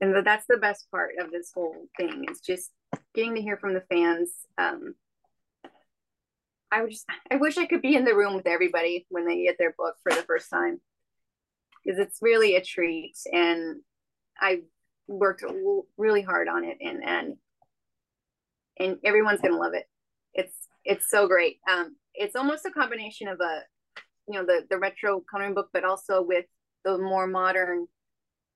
and 0.00 0.26
that's 0.26 0.46
the 0.48 0.56
best 0.56 0.90
part 0.90 1.12
of 1.20 1.30
this 1.30 1.50
whole 1.54 1.86
thing 1.96 2.26
is 2.30 2.40
just 2.40 2.70
getting 3.14 3.34
to 3.34 3.42
hear 3.42 3.56
from 3.56 3.74
the 3.74 3.84
fans. 3.90 4.30
Um, 4.58 4.94
I 6.70 6.82
would 6.82 6.90
just 6.90 7.06
I 7.30 7.36
wish 7.36 7.56
I 7.56 7.66
could 7.66 7.82
be 7.82 7.94
in 7.94 8.04
the 8.04 8.16
room 8.16 8.34
with 8.34 8.46
everybody 8.46 9.06
when 9.08 9.26
they 9.26 9.44
get 9.44 9.56
their 9.58 9.74
book 9.78 9.94
for 10.02 10.12
the 10.12 10.22
first 10.22 10.50
time 10.50 10.80
because 11.84 11.98
it's 11.98 12.18
really 12.20 12.56
a 12.56 12.64
treat 12.64 13.14
and 13.32 13.80
I 14.40 14.62
worked 15.06 15.44
really 15.96 16.22
hard 16.22 16.48
on 16.48 16.64
it 16.64 16.78
and 16.80 17.04
and 17.04 17.36
and 18.78 18.98
everyone's 19.04 19.40
gonna 19.40 19.56
love 19.56 19.74
it. 19.74 19.84
It's 20.34 20.54
it's 20.84 21.08
so 21.08 21.28
great. 21.28 21.58
Um, 21.70 21.96
it's 22.14 22.36
almost 22.36 22.66
a 22.66 22.70
combination 22.70 23.28
of 23.28 23.40
a 23.40 23.60
you 24.28 24.38
know 24.38 24.44
the 24.44 24.66
the 24.68 24.78
retro 24.78 25.22
coloring 25.30 25.54
book, 25.54 25.68
but 25.72 25.84
also 25.84 26.22
with 26.22 26.46
the 26.84 26.98
more 26.98 27.28
modern 27.28 27.86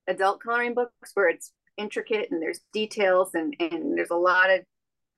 adult 0.09 0.41
coloring 0.41 0.73
books 0.73 1.11
where 1.13 1.29
it's 1.29 1.51
intricate 1.77 2.29
and 2.31 2.41
there's 2.41 2.59
details 2.73 3.29
and 3.33 3.55
and 3.59 3.97
there's 3.97 4.09
a 4.09 4.15
lot 4.15 4.49
of 4.49 4.61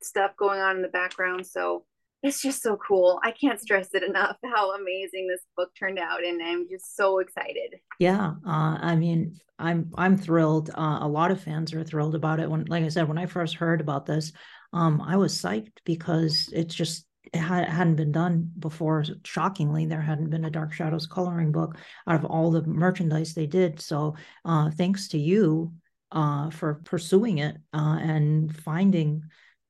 stuff 0.04 0.32
going 0.38 0.60
on 0.60 0.76
in 0.76 0.82
the 0.82 0.88
background. 0.88 1.48
So 1.48 1.86
it's 2.24 2.42
just 2.42 2.62
so 2.62 2.78
cool. 2.78 3.20
I 3.24 3.32
can't 3.32 3.60
stress 3.60 3.90
it 3.94 4.04
enough 4.08 4.38
how 4.44 4.76
amazing 4.76 5.28
this 5.28 5.42
book 5.58 5.72
turned 5.78 6.00
out, 6.00 6.24
and 6.24 6.42
I'm 6.42 6.68
just 6.70 6.96
so 6.96 7.20
excited. 7.20 7.76
Yeah, 8.00 8.34
uh, 8.46 8.78
I 8.80 8.96
mean, 8.96 9.38
I'm 9.58 9.92
I'm 9.96 10.18
thrilled. 10.18 10.70
Uh, 10.70 11.00
a 11.02 11.08
lot 11.08 11.32
of 11.32 11.42
fans 11.42 11.74
are 11.74 11.84
thrilled 11.84 12.16
about 12.16 12.40
it. 12.40 12.50
When, 12.50 12.66
like 12.66 12.84
I 12.84 12.90
said, 12.90 13.08
when 13.08 13.18
I 13.18 13.26
first 13.26 13.56
heard 13.56 13.82
about 13.82 14.06
this, 14.06 14.34
um, 14.74 15.02
I 15.02 15.18
was 15.18 15.34
psyched 15.34 15.78
because 15.86 16.50
it's 16.54 16.76
just 16.76 17.06
it 17.24 17.38
had, 17.38 17.68
hadn't 17.68 17.96
been 17.96 18.12
done 18.12 18.52
before. 18.60 19.04
Shockingly, 19.24 19.86
there 19.86 20.02
hadn't 20.02 20.30
been 20.30 20.46
a 20.46 20.50
Dark 20.50 20.74
Shadows 20.74 21.08
coloring 21.08 21.52
book 21.52 21.78
out 22.08 22.16
of 22.16 22.26
all 22.26 22.52
the 22.52 22.64
merchandise 22.64 23.34
they 23.34 23.48
did. 23.48 23.80
So, 23.80 24.16
uh, 24.46 24.72
thanks 24.72 25.08
to 25.10 25.18
you 25.18 25.74
uh, 26.12 26.50
for 26.50 26.76
pursuing 26.84 27.38
it 27.40 27.58
uh, 27.74 27.98
and 28.02 28.56
finding 28.56 29.24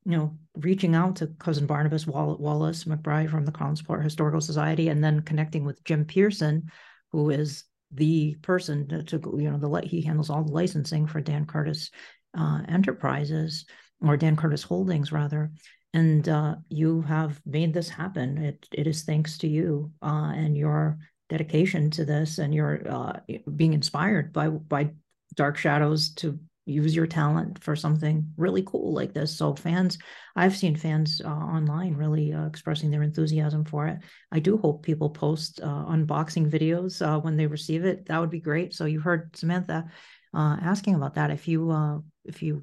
you 0.04 0.16
know, 0.16 0.36
reaching 0.56 0.94
out 0.94 1.16
to 1.16 1.28
cousin 1.38 1.66
Barnabas 1.66 2.06
Wallace 2.06 2.84
McBride 2.84 3.30
from 3.30 3.44
the 3.44 3.52
Collinsport 3.52 4.02
Historical 4.02 4.40
Society, 4.40 4.88
and 4.88 5.02
then 5.02 5.20
connecting 5.20 5.64
with 5.64 5.84
Jim 5.84 6.04
Pearson, 6.04 6.70
who 7.12 7.30
is 7.30 7.64
the 7.92 8.34
person 8.42 8.88
to, 8.88 9.02
to 9.04 9.36
you 9.38 9.50
know, 9.50 9.58
the 9.58 9.86
he 9.86 10.00
handles 10.00 10.30
all 10.30 10.42
the 10.42 10.52
licensing 10.52 11.06
for 11.06 11.20
Dan 11.20 11.46
Curtis 11.46 11.90
uh, 12.36 12.62
Enterprises 12.68 13.66
or 14.00 14.16
Dan 14.16 14.36
Curtis 14.36 14.62
Holdings 14.62 15.12
rather. 15.12 15.52
And 15.94 16.28
uh, 16.28 16.56
you 16.68 17.02
have 17.02 17.40
made 17.44 17.74
this 17.74 17.88
happen. 17.88 18.38
It 18.38 18.66
it 18.72 18.86
is 18.86 19.02
thanks 19.02 19.38
to 19.38 19.48
you 19.48 19.92
uh, 20.02 20.32
and 20.34 20.56
your 20.56 20.98
dedication 21.28 21.90
to 21.90 22.04
this 22.04 22.38
and 22.38 22.54
your 22.54 22.82
uh, 22.88 23.20
being 23.56 23.74
inspired 23.74 24.32
by 24.32 24.48
by 24.48 24.90
Dark 25.34 25.56
Shadows 25.56 26.14
to 26.14 26.38
use 26.64 26.94
your 26.94 27.08
talent 27.08 27.62
for 27.62 27.74
something 27.74 28.32
really 28.36 28.62
cool 28.62 28.94
like 28.94 29.12
this. 29.12 29.36
So 29.36 29.54
fans, 29.54 29.98
I've 30.36 30.56
seen 30.56 30.76
fans 30.76 31.20
uh, 31.24 31.28
online 31.28 31.94
really 31.94 32.32
uh, 32.32 32.46
expressing 32.46 32.90
their 32.90 33.02
enthusiasm 33.02 33.64
for 33.64 33.88
it. 33.88 33.98
I 34.30 34.38
do 34.38 34.56
hope 34.56 34.84
people 34.84 35.10
post 35.10 35.60
uh, 35.60 35.84
unboxing 35.86 36.48
videos 36.50 37.22
when 37.22 37.36
they 37.36 37.48
receive 37.48 37.84
it. 37.84 38.06
That 38.06 38.20
would 38.20 38.30
be 38.30 38.40
great. 38.40 38.74
So 38.74 38.84
you 38.84 39.00
heard 39.00 39.36
Samantha 39.36 39.86
asking 40.34 40.94
about 40.94 41.14
that. 41.14 41.30
If 41.30 41.48
you 41.48 42.02
if 42.24 42.42
you 42.42 42.62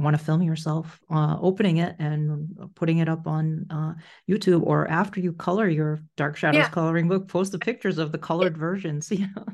want 0.00 0.18
to 0.18 0.24
film 0.24 0.42
yourself 0.42 1.00
opening 1.10 1.78
it 1.78 1.96
and 1.98 2.70
putting 2.74 2.98
it 2.98 3.08
up 3.08 3.26
on 3.26 3.66
YouTube, 4.28 4.62
or 4.64 4.88
after 4.88 5.20
you 5.20 5.32
color 5.32 5.68
your 5.68 6.00
Dark 6.16 6.36
Shadows 6.36 6.58
yeah. 6.58 6.68
coloring 6.68 7.08
book, 7.08 7.28
post 7.28 7.52
the 7.52 7.58
pictures 7.58 7.98
of 7.98 8.12
the 8.12 8.18
colored 8.18 8.56
versions. 8.56 9.12
Yeah 9.20 9.44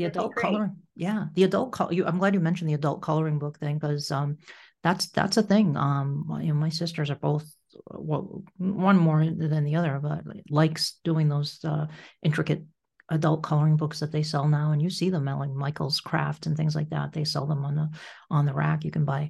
the 0.00 0.06
adult 0.06 0.34
coloring 0.34 0.76
yeah 0.96 1.26
the 1.34 1.44
adult 1.44 1.72
color 1.72 1.92
you 1.92 2.06
i'm 2.06 2.18
glad 2.18 2.32
you 2.32 2.40
mentioned 2.40 2.70
the 2.70 2.74
adult 2.74 3.02
coloring 3.02 3.38
book 3.38 3.58
thing 3.58 3.78
because 3.78 4.10
um 4.10 4.38
that's 4.82 5.08
that's 5.08 5.36
a 5.36 5.42
thing 5.42 5.76
um 5.76 6.24
you 6.40 6.48
know 6.48 6.54
my 6.54 6.70
sisters 6.70 7.10
are 7.10 7.16
both 7.16 7.44
well 7.90 8.42
one 8.56 8.96
more 8.96 9.24
than 9.24 9.64
the 9.64 9.76
other 9.76 9.98
but 10.02 10.22
likes 10.48 10.98
doing 11.04 11.28
those 11.28 11.58
uh 11.64 11.86
intricate 12.22 12.64
adult 13.10 13.42
coloring 13.42 13.76
books 13.76 14.00
that 14.00 14.10
they 14.10 14.22
sell 14.22 14.48
now 14.48 14.72
and 14.72 14.80
you 14.80 14.88
see 14.88 15.10
them 15.10 15.28
at 15.28 15.38
like 15.38 15.50
michael's 15.50 16.00
craft 16.00 16.46
and 16.46 16.56
things 16.56 16.74
like 16.74 16.88
that 16.88 17.12
they 17.12 17.24
sell 17.24 17.44
them 17.44 17.64
on 17.64 17.74
the 17.74 17.90
on 18.30 18.46
the 18.46 18.54
rack 18.54 18.84
you 18.84 18.90
can 18.90 19.04
buy 19.04 19.28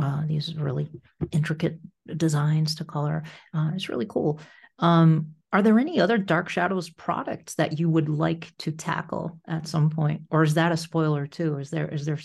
uh, 0.00 0.26
these 0.26 0.54
really 0.54 0.88
intricate 1.32 1.78
designs 2.16 2.74
to 2.76 2.84
color 2.84 3.22
uh, 3.54 3.70
it's 3.74 3.88
really 3.88 4.06
cool 4.08 4.40
um 4.78 5.34
are 5.52 5.62
there 5.62 5.78
any 5.78 6.00
other 6.00 6.18
Dark 6.18 6.48
Shadows 6.48 6.90
products 6.90 7.54
that 7.54 7.78
you 7.78 7.88
would 7.88 8.08
like 8.08 8.52
to 8.58 8.72
tackle 8.72 9.40
at 9.48 9.66
some 9.66 9.88
point, 9.88 10.22
or 10.30 10.42
is 10.42 10.54
that 10.54 10.70
a 10.70 10.76
spoiler 10.76 11.26
too? 11.26 11.58
Is 11.58 11.70
there 11.70 11.88
is 11.88 12.04
there 12.04 12.18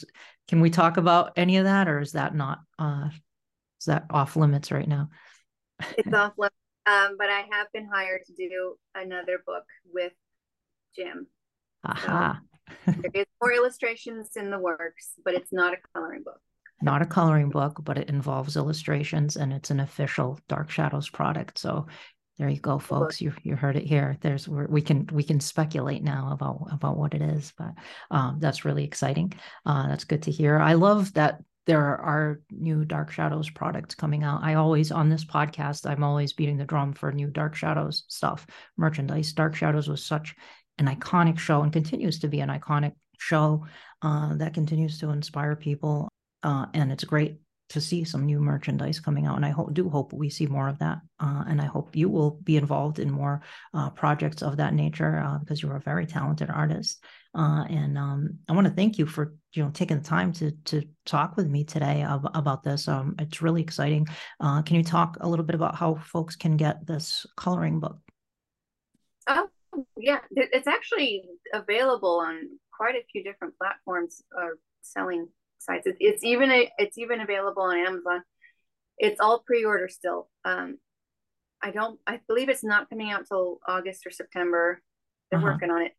can 0.47 0.59
we 0.59 0.69
talk 0.69 0.97
about 0.97 1.31
any 1.37 1.55
of 1.57 1.65
that, 1.65 1.87
or 1.87 1.99
is 1.99 2.13
that 2.13 2.35
not 2.35 2.59
uh, 2.79 3.09
is 3.79 3.85
that 3.85 4.05
off 4.09 4.35
limits 4.35 4.71
right 4.71 4.87
now? 4.87 5.09
It's 5.97 6.13
off 6.13 6.33
limits, 6.37 6.55
um, 6.87 7.15
but 7.17 7.29
I 7.29 7.45
have 7.51 7.67
been 7.73 7.87
hired 7.91 8.23
to 8.25 8.33
do 8.33 8.75
another 8.95 9.41
book 9.45 9.63
with 9.93 10.13
Jim. 10.95 11.27
Aha. 11.85 12.41
So 12.85 12.91
there 12.91 13.21
is 13.21 13.27
more 13.41 13.53
illustrations 13.53 14.35
in 14.35 14.49
the 14.51 14.59
works, 14.59 15.13
but 15.23 15.35
it's 15.35 15.53
not 15.53 15.73
a 15.73 15.77
coloring 15.93 16.23
book 16.23 16.41
not 16.81 17.01
a 17.01 17.05
coloring 17.05 17.49
book, 17.49 17.79
but 17.83 17.97
it 17.97 18.09
involves 18.09 18.57
illustrations 18.57 19.37
and 19.37 19.53
it's 19.53 19.71
an 19.71 19.79
official 19.79 20.39
Dark 20.47 20.69
Shadows 20.69 21.09
product. 21.09 21.57
So 21.57 21.87
there 22.37 22.49
you 22.49 22.59
go, 22.59 22.79
folks. 22.79 23.21
You 23.21 23.33
you 23.43 23.55
heard 23.55 23.75
it 23.75 23.85
here. 23.85 24.17
There's 24.21 24.47
we 24.47 24.81
can 24.81 25.07
we 25.11 25.23
can 25.23 25.39
speculate 25.39 26.03
now 26.03 26.29
about 26.31 26.67
about 26.71 26.97
what 26.97 27.13
it 27.13 27.21
is, 27.21 27.53
but 27.57 27.73
um, 28.09 28.37
that's 28.39 28.65
really 28.65 28.83
exciting. 28.83 29.33
Uh, 29.65 29.87
that's 29.87 30.05
good 30.05 30.23
to 30.23 30.31
hear. 30.31 30.57
I 30.57 30.73
love 30.73 31.13
that 31.13 31.39
there 31.67 31.97
are 31.97 32.41
new 32.49 32.83
Dark 32.83 33.11
Shadows 33.11 33.49
products 33.49 33.93
coming 33.93 34.23
out. 34.23 34.41
I 34.43 34.55
always 34.55 34.91
on 34.91 35.09
this 35.09 35.23
podcast, 35.23 35.87
I'm 35.87 36.03
always 36.03 36.33
beating 36.33 36.57
the 36.57 36.65
drum 36.65 36.93
for 36.93 37.11
new 37.11 37.27
Dark 37.27 37.55
Shadows 37.55 38.05
stuff, 38.07 38.47
merchandise. 38.77 39.33
Dark 39.33 39.55
Shadows 39.55 39.87
was 39.87 40.03
such 40.03 40.35
an 40.79 40.87
iconic 40.87 41.37
show 41.37 41.61
and 41.61 41.71
continues 41.71 42.19
to 42.19 42.27
be 42.27 42.39
an 42.39 42.49
iconic 42.49 42.93
show 43.19 43.67
uh, 44.01 44.35
that 44.35 44.53
continues 44.53 44.97
to 44.99 45.11
inspire 45.11 45.55
people. 45.55 46.10
Uh, 46.43 46.65
and 46.73 46.91
it's 46.91 47.03
great 47.03 47.37
to 47.71 47.79
see 47.79 48.03
some 48.03 48.25
new 48.25 48.39
merchandise 48.41 48.99
coming 48.99 49.25
out. 49.25 49.37
And 49.37 49.45
I 49.45 49.49
hope, 49.49 49.73
do 49.73 49.89
hope 49.89 50.11
we 50.11 50.29
see 50.29 50.45
more 50.45 50.67
of 50.67 50.77
that. 50.79 50.99
Uh, 51.21 51.45
and 51.47 51.61
I 51.61 51.65
hope 51.65 51.95
you 51.95 52.09
will 52.09 52.31
be 52.43 52.57
involved 52.57 52.99
in 52.99 53.09
more 53.09 53.41
uh, 53.73 53.89
projects 53.91 54.41
of 54.41 54.57
that 54.57 54.73
nature 54.73 55.19
uh, 55.19 55.37
because 55.37 55.61
you're 55.61 55.77
a 55.77 55.81
very 55.81 56.05
talented 56.05 56.49
artist. 56.49 57.01
Uh, 57.33 57.63
and 57.69 57.97
um, 57.97 58.39
I 58.49 58.53
want 58.53 58.67
to 58.67 58.73
thank 58.73 58.97
you 58.97 59.05
for 59.05 59.33
you 59.53 59.63
know 59.63 59.71
taking 59.71 59.99
the 59.99 60.03
time 60.03 60.33
to 60.33 60.51
to 60.65 60.83
talk 61.05 61.37
with 61.37 61.47
me 61.47 61.63
today 61.63 62.01
ab- 62.01 62.29
about 62.33 62.61
this. 62.61 62.89
Um, 62.89 63.15
it's 63.19 63.41
really 63.41 63.61
exciting. 63.61 64.05
Uh, 64.41 64.61
can 64.63 64.75
you 64.75 64.83
talk 64.83 65.17
a 65.21 65.29
little 65.29 65.45
bit 65.45 65.55
about 65.55 65.75
how 65.75 65.95
folks 65.95 66.35
can 66.35 66.57
get 66.57 66.85
this 66.85 67.25
coloring 67.37 67.79
book? 67.79 67.97
Oh 69.27 69.47
yeah, 69.95 70.19
it's 70.31 70.67
actually 70.67 71.23
available 71.53 72.19
on 72.19 72.49
quite 72.75 72.95
a 72.95 73.05
few 73.09 73.23
different 73.23 73.57
platforms. 73.57 74.21
Are 74.37 74.57
selling 74.81 75.29
sites. 75.61 75.87
It's, 75.87 75.97
it's 75.99 76.23
even 76.23 76.51
a, 76.51 76.71
it's 76.77 76.97
even 76.97 77.21
available 77.21 77.63
on 77.63 77.77
Amazon. 77.77 78.23
It's 78.97 79.19
all 79.19 79.39
pre-order 79.39 79.87
still. 79.87 80.29
Um, 80.45 80.77
I 81.61 81.71
don't. 81.71 81.99
I 82.07 82.19
believe 82.27 82.49
it's 82.49 82.63
not 82.63 82.89
coming 82.89 83.11
out 83.11 83.27
till 83.27 83.59
August 83.67 84.05
or 84.05 84.11
September. 84.11 84.81
They're 85.29 85.39
uh-huh. 85.39 85.47
working 85.47 85.71
on 85.71 85.83
it. 85.83 85.93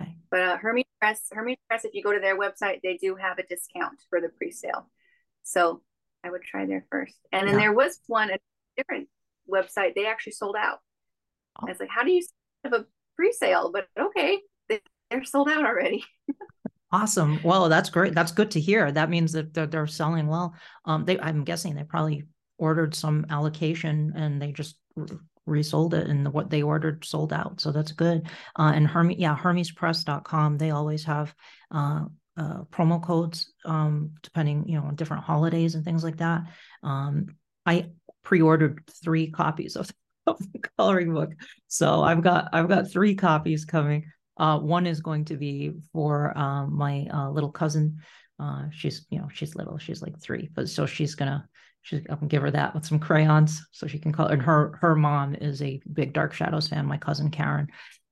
Okay. 0.00 0.14
But 0.30 0.40
uh, 0.40 0.56
Hermes 0.58 0.84
Press, 1.00 1.22
Hermes 1.32 1.56
Press, 1.68 1.84
if 1.84 1.94
you 1.94 2.02
go 2.02 2.12
to 2.12 2.20
their 2.20 2.38
website, 2.38 2.80
they 2.82 2.96
do 2.96 3.16
have 3.16 3.38
a 3.38 3.46
discount 3.46 4.00
for 4.10 4.20
the 4.20 4.28
pre-sale. 4.28 4.88
So 5.42 5.82
I 6.22 6.30
would 6.30 6.42
try 6.42 6.66
there 6.66 6.86
first. 6.90 7.14
And 7.32 7.46
then 7.48 7.54
yeah. 7.54 7.62
there 7.62 7.72
was 7.72 8.00
one 8.06 8.30
a 8.30 8.38
different 8.76 9.08
website. 9.50 9.94
They 9.94 10.06
actually 10.06 10.32
sold 10.32 10.56
out. 10.58 10.78
Oh. 11.60 11.66
I 11.66 11.70
was 11.70 11.80
like, 11.80 11.90
how 11.90 12.02
do 12.02 12.10
you 12.10 12.22
have 12.64 12.72
a 12.72 12.86
pre-sale? 13.16 13.70
But 13.72 13.86
okay, 13.98 14.40
they, 14.68 14.80
they're 15.10 15.24
sold 15.24 15.48
out 15.48 15.64
already. 15.64 16.04
Awesome. 16.94 17.40
Well, 17.42 17.68
that's 17.68 17.90
great. 17.90 18.14
That's 18.14 18.30
good 18.30 18.52
to 18.52 18.60
hear. 18.60 18.92
That 18.92 19.10
means 19.10 19.32
that 19.32 19.52
they're, 19.52 19.66
they're 19.66 19.88
selling 19.88 20.28
well. 20.28 20.54
Um, 20.84 21.04
they, 21.04 21.18
I'm 21.18 21.42
guessing 21.42 21.74
they 21.74 21.82
probably 21.82 22.22
ordered 22.56 22.94
some 22.94 23.26
allocation 23.30 24.12
and 24.14 24.40
they 24.40 24.52
just 24.52 24.76
resold 25.44 25.92
it 25.92 26.06
and 26.06 26.32
what 26.32 26.50
they 26.50 26.62
ordered 26.62 27.04
sold 27.04 27.32
out. 27.32 27.60
So 27.60 27.72
that's 27.72 27.90
good. 27.90 28.28
Uh, 28.56 28.70
and 28.76 28.86
Hermes, 28.86 29.16
yeah, 29.18 29.36
HermesPress.com. 29.36 30.56
They 30.56 30.70
always 30.70 31.02
have 31.02 31.34
uh, 31.72 32.04
uh, 32.36 32.62
promo 32.70 33.02
codes 33.02 33.52
um, 33.64 34.12
depending, 34.22 34.68
you 34.68 34.78
know, 34.78 34.86
on 34.86 34.94
different 34.94 35.24
holidays 35.24 35.74
and 35.74 35.84
things 35.84 36.04
like 36.04 36.18
that. 36.18 36.42
Um, 36.84 37.34
I 37.66 37.88
pre-ordered 38.22 38.84
three 39.02 39.32
copies 39.32 39.74
of, 39.74 39.90
of 40.28 40.38
the 40.52 40.60
coloring 40.78 41.12
book, 41.12 41.32
so 41.66 42.02
I've 42.02 42.22
got 42.22 42.50
I've 42.52 42.68
got 42.68 42.92
three 42.92 43.16
copies 43.16 43.64
coming. 43.64 44.04
Uh, 44.36 44.58
one 44.58 44.86
is 44.86 45.00
going 45.00 45.24
to 45.26 45.36
be 45.36 45.72
for 45.92 46.36
um, 46.36 46.76
my 46.76 47.06
uh, 47.12 47.30
little 47.30 47.52
cousin. 47.52 47.98
Uh, 48.40 48.64
she's, 48.72 49.06
you 49.10 49.18
know, 49.18 49.28
she's 49.32 49.54
little. 49.54 49.78
She's 49.78 50.02
like 50.02 50.20
three, 50.20 50.50
but 50.54 50.68
so 50.68 50.86
she's 50.86 51.14
gonna, 51.14 51.48
she's 51.82 52.00
I'm 52.10 52.16
gonna 52.16 52.28
give 52.28 52.42
her 52.42 52.50
that 52.50 52.74
with 52.74 52.84
some 52.84 52.98
crayons 52.98 53.64
so 53.70 53.86
she 53.86 53.98
can 53.98 54.12
color. 54.12 54.32
And 54.32 54.42
her 54.42 54.76
her 54.80 54.96
mom 54.96 55.36
is 55.36 55.62
a 55.62 55.80
big 55.92 56.12
Dark 56.12 56.32
Shadows 56.32 56.66
fan. 56.66 56.86
My 56.86 56.96
cousin 56.96 57.30
Karen, 57.30 57.68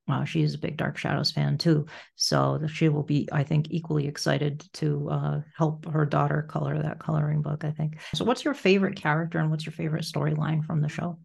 uh, 0.09 0.25
she's 0.25 0.55
a 0.55 0.59
big 0.59 0.77
Dark 0.77 0.97
Shadows 0.97 1.33
fan 1.33 1.59
too. 1.59 1.87
So 2.15 2.61
she 2.73 2.89
will 2.89 3.03
be, 3.03 3.29
I 3.33 3.43
think, 3.43 3.67
equally 3.71 4.07
excited 4.07 4.65
to 4.75 5.09
uh, 5.11 5.41
help 5.57 5.87
her 5.91 6.07
daughter 6.07 6.43
color 6.43 6.81
that 6.81 7.01
coloring 7.01 7.43
book. 7.43 7.65
I 7.65 7.73
think. 7.73 7.99
So, 8.15 8.25
what's 8.25 8.45
your 8.45 8.55
favorite 8.55 8.95
character 8.95 9.41
and 9.41 9.51
what's 9.51 9.67
your 9.67 9.73
favorite 9.73 10.05
storyline 10.05 10.65
from 10.65 10.83
the 10.83 10.89
show? 10.89 11.19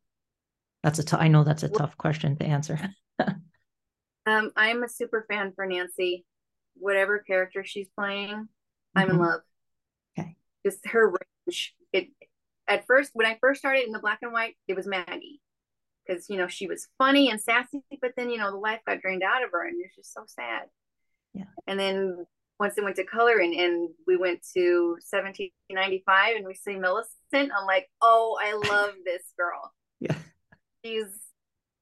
That's 0.82 0.98
a. 0.98 1.04
T- 1.04 1.18
I 1.18 1.28
know 1.28 1.44
that's 1.44 1.64
a 1.64 1.70
tough 1.70 1.96
question 1.98 2.36
to 2.38 2.46
answer. 2.46 2.80
Um, 4.28 4.52
I'm 4.58 4.84
a 4.84 4.90
super 4.90 5.26
fan 5.30 5.54
for 5.56 5.66
Nancy. 5.66 6.26
Whatever 6.76 7.20
character 7.20 7.64
she's 7.64 7.88
playing, 7.98 8.30
mm-hmm. 8.30 9.00
I'm 9.00 9.10
in 9.10 9.16
mm-hmm. 9.16 9.24
love. 9.26 9.42
Okay. 10.20 10.36
Just 10.66 10.86
her 10.88 11.08
range. 11.48 11.74
It 11.94 12.10
at 12.68 12.86
first 12.86 13.12
when 13.14 13.26
I 13.26 13.38
first 13.40 13.60
started 13.60 13.86
in 13.86 13.94
the 13.94 14.00
black 14.00 14.20
and 14.22 14.34
white, 14.34 14.58
it 14.68 14.76
was 14.76 14.86
Maggie. 14.86 15.42
Because 16.06 16.30
you 16.30 16.38
know, 16.38 16.48
she 16.48 16.68
was 16.68 16.88
funny 16.98 17.32
and 17.32 17.40
sassy, 17.40 17.82
but 18.02 18.12
then 18.18 18.30
you 18.30 18.38
know, 18.38 18.52
the 18.52 18.58
life 18.58 18.82
got 18.86 19.02
drained 19.02 19.24
out 19.24 19.44
of 19.44 19.52
her 19.52 19.66
and 19.66 19.78
it's 19.84 19.96
just 19.96 20.14
so 20.14 20.24
sad. 20.28 20.64
Yeah. 21.34 21.46
And 21.66 21.80
then 21.80 22.26
once 22.60 22.78
it 22.78 22.84
went 22.84 22.98
to 22.98 23.06
color 23.06 23.38
and, 23.38 23.54
and 23.54 23.90
we 24.08 24.18
went 24.18 24.42
to 24.56 24.98
1795 25.10 26.36
and 26.36 26.46
we 26.46 26.54
see 26.54 26.76
Millicent, 26.76 27.12
I'm 27.34 27.66
like, 27.66 27.88
oh, 28.02 28.38
I 28.42 28.54
love 28.70 28.94
this 29.06 29.24
girl. 29.38 29.74
yeah. 30.02 30.16
She's 30.84 31.06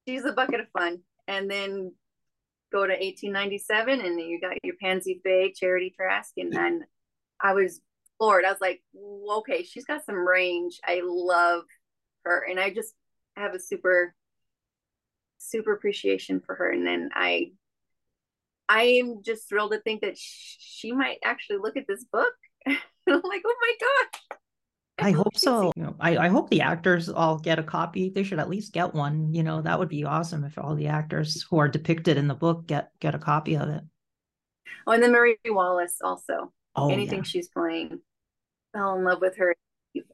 she's 0.06 0.24
a 0.24 0.32
bucket 0.32 0.60
of 0.60 0.68
fun. 0.76 1.00
And 1.26 1.50
then 1.50 1.92
go 2.76 2.86
to 2.86 2.92
1897 2.92 4.00
and 4.00 4.20
you 4.20 4.38
got 4.38 4.62
your 4.62 4.74
Pansy 4.82 5.20
Faye, 5.24 5.52
Charity 5.56 5.94
Trask, 5.96 6.32
and 6.36 6.52
then 6.52 6.84
I 7.40 7.54
was 7.54 7.80
floored. 8.18 8.44
I 8.44 8.50
was 8.50 8.60
like, 8.60 8.82
okay, 9.38 9.62
she's 9.62 9.86
got 9.86 10.04
some 10.04 10.16
range. 10.16 10.78
I 10.84 11.00
love 11.02 11.64
her, 12.24 12.44
and 12.48 12.60
I 12.60 12.70
just 12.70 12.92
have 13.36 13.54
a 13.54 13.60
super, 13.60 14.14
super 15.38 15.72
appreciation 15.72 16.40
for 16.40 16.54
her. 16.54 16.70
And 16.70 16.86
then 16.86 17.10
I, 17.14 17.52
I 18.68 18.82
am 18.82 19.22
just 19.22 19.48
thrilled 19.48 19.72
to 19.72 19.80
think 19.80 20.02
that 20.02 20.18
she 20.18 20.92
might 20.92 21.18
actually 21.24 21.58
look 21.58 21.78
at 21.78 21.86
this 21.88 22.04
book. 22.04 22.34
I'm 22.66 22.76
like, 23.06 23.42
oh 23.46 23.56
my 23.60 23.74
god, 23.80 24.38
I 24.98 25.10
hope 25.10 25.36
so. 25.36 25.72
You 25.76 25.82
know, 25.82 25.96
I, 26.00 26.16
I 26.16 26.28
hope 26.28 26.48
the 26.48 26.62
actors 26.62 27.08
all 27.08 27.38
get 27.38 27.58
a 27.58 27.62
copy. 27.62 28.08
They 28.08 28.22
should 28.22 28.38
at 28.38 28.48
least 28.48 28.72
get 28.72 28.94
one. 28.94 29.32
You 29.34 29.42
know, 29.42 29.60
that 29.60 29.78
would 29.78 29.88
be 29.88 30.04
awesome 30.04 30.44
if 30.44 30.56
all 30.58 30.74
the 30.74 30.86
actors 30.86 31.44
who 31.50 31.58
are 31.58 31.68
depicted 31.68 32.16
in 32.16 32.28
the 32.28 32.34
book 32.34 32.66
get 32.66 32.90
get 33.00 33.14
a 33.14 33.18
copy 33.18 33.56
of 33.56 33.68
it. 33.68 33.82
Oh, 34.86 34.92
and 34.92 35.02
then 35.02 35.12
Marie 35.12 35.36
Wallace 35.46 35.98
also. 36.02 36.52
Oh, 36.74 36.90
anything 36.90 37.18
yeah. 37.18 37.24
she's 37.24 37.48
playing, 37.48 38.00
fell 38.72 38.96
in 38.96 39.04
love 39.04 39.20
with 39.20 39.36
her. 39.36 39.54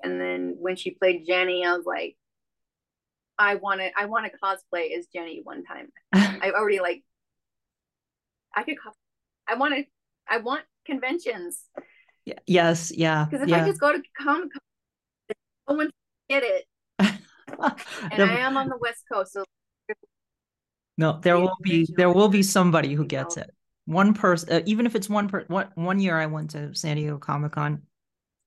And 0.02 0.20
then 0.20 0.56
when 0.58 0.76
she 0.76 0.92
played 0.92 1.26
Jenny, 1.26 1.64
I 1.64 1.76
was 1.76 1.84
like, 1.84 2.16
I 3.38 3.56
want 3.56 3.80
to, 3.80 3.90
I 3.96 4.06
want 4.06 4.26
to 4.26 4.38
cosplay 4.38 4.96
as 4.96 5.06
Jenny 5.12 5.40
one 5.42 5.64
time. 5.64 5.88
I 6.12 6.52
already 6.54 6.80
like 6.80 7.02
I 8.54 8.62
could. 8.62 8.76
I 9.48 9.54
want 9.54 9.74
to. 9.74 9.84
I 10.28 10.38
want 10.38 10.62
conventions. 10.86 11.64
Yes. 12.46 12.92
Yeah. 12.94 13.26
Because 13.28 13.42
if 13.42 13.48
yeah. 13.48 13.64
I 13.64 13.66
just 13.66 13.80
go 13.80 13.92
to 13.92 14.02
Comic 14.16 14.52
Con, 14.52 14.60
no 15.68 15.76
one 15.76 15.90
get 16.28 16.42
it. 16.42 16.64
and 16.98 17.18
The- 18.16 18.24
I 18.24 18.38
am 18.38 18.56
on 18.56 18.68
the 18.68 18.78
West 18.78 19.04
Coast, 19.12 19.32
so 19.32 19.44
No, 20.98 21.18
there 21.22 21.38
will 21.38 21.56
be 21.62 21.86
there 21.96 22.10
will 22.12 22.28
be 22.28 22.42
somebody 22.42 22.94
who 22.94 23.04
gets 23.04 23.36
it. 23.36 23.50
One 23.84 24.14
person, 24.14 24.52
uh, 24.52 24.60
even 24.66 24.86
if 24.86 24.94
it's 24.94 25.08
one 25.08 25.28
per 25.28 25.44
one 25.48 25.68
one 25.74 25.98
year, 25.98 26.16
I 26.18 26.26
went 26.26 26.50
to 26.50 26.74
San 26.74 26.96
Diego 26.96 27.18
Comic 27.18 27.52
Con. 27.52 27.82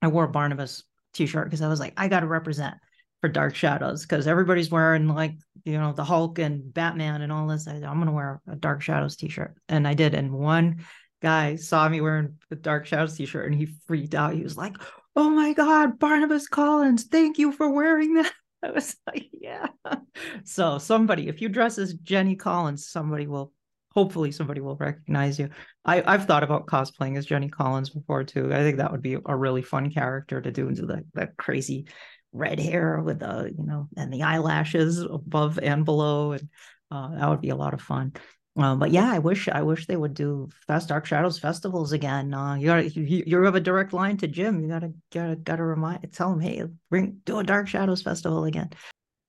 I 0.01 0.07
wore 0.07 0.25
a 0.25 0.29
Barnabas 0.29 0.83
t-shirt 1.13 1.45
because 1.45 1.61
I 1.61 1.67
was 1.67 1.79
like, 1.79 1.93
I 1.97 2.07
got 2.07 2.21
to 2.21 2.27
represent 2.27 2.75
for 3.21 3.29
Dark 3.29 3.55
Shadows 3.55 4.03
because 4.03 4.27
everybody's 4.27 4.69
wearing 4.69 5.07
like 5.07 5.33
you 5.63 5.77
know 5.77 5.93
the 5.93 6.03
Hulk 6.03 6.39
and 6.39 6.73
Batman 6.73 7.21
and 7.21 7.31
all 7.31 7.47
this. 7.47 7.67
I, 7.67 7.73
I'm 7.75 7.99
gonna 7.99 8.11
wear 8.11 8.41
a 8.47 8.55
Dark 8.55 8.81
Shadows 8.81 9.15
t-shirt, 9.15 9.55
and 9.67 9.87
I 9.87 9.93
did. 9.93 10.13
And 10.13 10.31
one 10.31 10.85
guy 11.21 11.55
saw 11.55 11.89
me 11.89 12.01
wearing 12.01 12.37
the 12.49 12.55
Dark 12.55 12.85
Shadows 12.85 13.17
t-shirt, 13.17 13.47
and 13.47 13.55
he 13.55 13.65
freaked 13.87 14.13
out. 14.15 14.33
He 14.33 14.43
was 14.43 14.55
like, 14.57 14.77
"Oh 15.15 15.29
my 15.29 15.53
God, 15.53 15.99
Barnabas 15.99 16.47
Collins! 16.47 17.05
Thank 17.05 17.37
you 17.37 17.51
for 17.51 17.69
wearing 17.69 18.15
that." 18.15 18.31
I 18.63 18.71
was 18.71 18.95
like, 19.05 19.29
yeah. 19.31 19.67
So 20.43 20.79
somebody, 20.79 21.27
if 21.27 21.39
you 21.41 21.49
dress 21.49 21.77
as 21.77 21.93
Jenny 21.93 22.35
Collins, 22.35 22.87
somebody 22.87 23.27
will 23.27 23.51
hopefully 23.95 24.31
somebody 24.31 24.59
will 24.59 24.75
recognize 24.75 25.39
you. 25.39 25.49
I, 25.85 26.03
I've 26.05 26.25
thought 26.25 26.43
about 26.43 26.67
cosplaying 26.67 27.17
as 27.17 27.25
Jenny 27.25 27.49
Collins 27.49 27.89
before 27.89 28.23
too. 28.23 28.53
I 28.53 28.57
think 28.57 28.77
that 28.77 28.91
would 28.91 29.01
be 29.01 29.17
a 29.25 29.35
really 29.35 29.61
fun 29.61 29.91
character 29.91 30.41
to 30.41 30.51
do 30.51 30.67
into 30.67 30.85
the 30.85 31.05
that 31.13 31.37
crazy 31.37 31.87
red 32.33 32.59
hair 32.59 33.01
with 33.01 33.19
the, 33.19 33.53
you 33.57 33.65
know, 33.65 33.87
and 33.95 34.11
the 34.11 34.23
eyelashes 34.23 34.99
above 34.99 35.59
and 35.59 35.85
below. 35.85 36.33
And 36.33 36.49
uh, 36.91 37.15
that 37.15 37.29
would 37.29 37.41
be 37.41 37.49
a 37.49 37.55
lot 37.55 37.73
of 37.73 37.81
fun. 37.81 38.13
Um, 38.57 38.79
but 38.79 38.91
yeah, 38.91 39.11
I 39.11 39.19
wish 39.19 39.49
I 39.49 39.63
wish 39.63 39.85
they 39.85 39.97
would 39.97 40.13
do 40.13 40.47
Fest 40.65 40.87
Dark 40.89 41.05
Shadows 41.05 41.37
festivals 41.37 41.91
again. 41.91 42.33
Uh, 42.33 42.55
you 42.55 42.67
got 42.67 42.95
you, 42.95 43.23
you 43.25 43.43
have 43.43 43.55
a 43.55 43.59
direct 43.59 43.91
line 43.91 44.15
to 44.17 44.27
Jim. 44.27 44.61
You 44.61 44.69
gotta 44.69 44.93
gotta 45.11 45.35
gotta 45.35 45.63
remind 45.63 46.11
tell 46.13 46.31
him, 46.31 46.39
hey, 46.39 46.63
bring 46.89 47.19
do 47.25 47.39
a 47.39 47.43
Dark 47.43 47.67
Shadows 47.67 48.01
festival 48.01 48.45
again. 48.45 48.69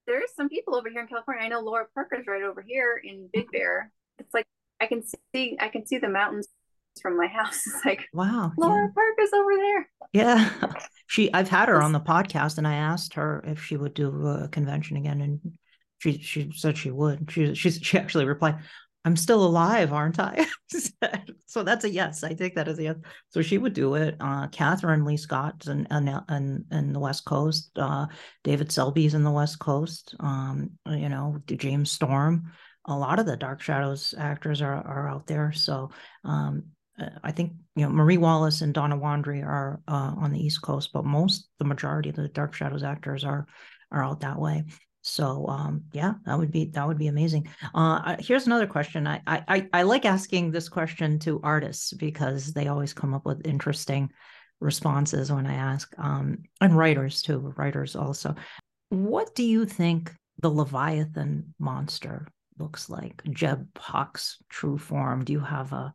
there's 0.07 0.33
some 0.37 0.49
people 0.49 0.77
over 0.77 0.89
here 0.89 1.01
in 1.01 1.09
California. 1.09 1.45
I 1.45 1.49
know 1.49 1.61
Lara 1.61 1.87
Parker's 1.93 2.27
right 2.29 2.43
over 2.43 2.63
here 2.63 3.01
in 3.03 3.29
Big 3.33 3.51
Bear. 3.51 3.91
It's 4.19 4.33
like 4.33 4.47
I 4.81 4.87
can 4.87 5.03
see 5.35 5.57
I 5.59 5.69
can 5.69 5.85
see 5.87 5.99
the 5.99 6.09
mountains 6.09 6.47
from 7.03 7.17
my 7.17 7.27
house. 7.27 7.61
It's 7.67 7.85
like 7.85 8.09
Wow. 8.13 8.53
Lara 8.57 8.93
Parker's 8.95 9.33
over 9.35 9.57
there. 9.57 9.91
Yeah. 10.13 10.51
yeah. 10.63 10.73
She 11.09 11.33
I've 11.33 11.49
had 11.49 11.69
her 11.69 11.83
on 11.83 11.93
the 11.93 12.01
podcast 12.01 12.59
and 12.59 12.67
I 12.67 12.75
asked 12.75 13.15
her 13.15 13.43
if 13.47 13.63
she 13.65 13.77
would 13.77 13.95
do 13.95 14.27
a 14.27 14.49
convention 14.49 14.97
again 14.97 15.21
and 15.21 15.41
she 15.99 16.19
she 16.19 16.51
said 16.55 16.77
she 16.77 16.91
would. 16.91 17.31
She 17.31 17.55
she 17.55 17.71
she 17.71 17.97
actually 17.99 18.25
replied, 18.25 18.57
I'm 19.07 19.17
still 19.17 19.45
alive, 19.45 19.93
aren't 19.93 20.19
I? 20.19 20.47
so 21.47 21.63
that's 21.63 21.85
a 21.85 21.91
yes. 21.91 22.25
I 22.25 22.35
take 22.35 22.57
that 22.57 22.67
as 22.67 22.81
a 22.81 22.83
yes. 22.83 22.97
So 23.29 23.41
she 23.41 23.57
would 23.57 23.73
do 23.73 23.95
it. 23.95 24.17
Uh, 24.19 24.49
Kathryn 24.49 25.07
Leigh 25.07 25.17
Scott's 25.17 25.69
and 25.69 25.87
and 25.91 26.65
and 26.73 26.95
the 26.95 26.99
West 26.99 27.25
Coast. 27.25 27.71
Uh, 27.77 28.07
David 28.43 28.73
Selby's 28.73 29.15
in 29.15 29.23
the 29.23 29.31
West 29.31 29.61
Coast. 29.61 30.17
Um, 30.19 30.73
you 30.87 31.09
know, 31.09 31.39
James 31.47 31.93
Storm. 31.93 32.51
A 32.87 32.99
lot 32.99 33.21
of 33.21 33.27
the 33.27 33.37
Dark 33.37 33.61
Shadows 33.61 34.13
actors 34.19 34.61
are 34.61 34.75
are 34.75 35.09
out 35.09 35.29
there. 35.29 35.53
So 35.53 35.93
um, 36.25 36.65
uh, 36.99 37.11
I 37.23 37.31
think 37.31 37.53
you 37.77 37.85
know 37.85 37.93
Marie 37.93 38.19
Wallace 38.19 38.61
and 38.61 38.75
Donna 38.75 38.99
Wandrey 38.99 39.41
are 39.41 39.81
uh, 39.87 40.15
on 40.19 40.33
the 40.33 40.45
East 40.45 40.63
Coast, 40.63 40.91
but 40.93 41.05
most 41.05 41.49
the 41.61 41.65
majority 41.65 42.09
of 42.09 42.17
the 42.17 42.27
Dark 42.27 42.55
Shadows 42.55 42.83
actors 42.83 43.23
are 43.23 43.47
are 43.93 44.03
out 44.03 44.21
that 44.23 44.41
way. 44.41 44.65
So 45.07 45.47
um, 45.47 45.85
yeah, 45.93 46.15
that 46.25 46.37
would 46.37 46.51
be 46.51 46.65
that 46.67 46.87
would 46.87 46.99
be 46.99 47.07
amazing. 47.07 47.49
Uh, 47.73 48.17
here's 48.19 48.47
another 48.47 48.67
question. 48.67 49.07
I, 49.07 49.21
I 49.27 49.69
I 49.73 49.83
like 49.83 50.05
asking 50.05 50.51
this 50.51 50.69
question 50.69 51.21
to 51.21 51.41
artists 51.45 51.93
because 51.93 52.53
they 52.53 52.67
always 52.67 52.93
come 52.93 53.15
up 53.15 53.25
with 53.25 53.47
interesting 53.47 54.11
responses 54.61 55.31
when 55.31 55.47
I 55.47 55.55
ask, 55.55 55.95
um, 55.97 56.39
and 56.61 56.77
writers 56.77 57.23
too. 57.23 57.55
Writers 57.57 57.95
also. 57.95 58.35
What 58.89 59.33
do 59.37 59.45
you 59.45 59.65
think 59.65 60.13
the 60.41 60.51
Leviathan 60.51 61.55
monster 61.61 62.27
looks 62.59 62.91
like? 62.91 63.23
Jeb 63.31 63.79
Hawkes' 63.79 64.39
true 64.49 64.77
form. 64.77 65.25
Do 65.25 65.33
you 65.33 65.41
have 65.41 65.73
a 65.73 65.95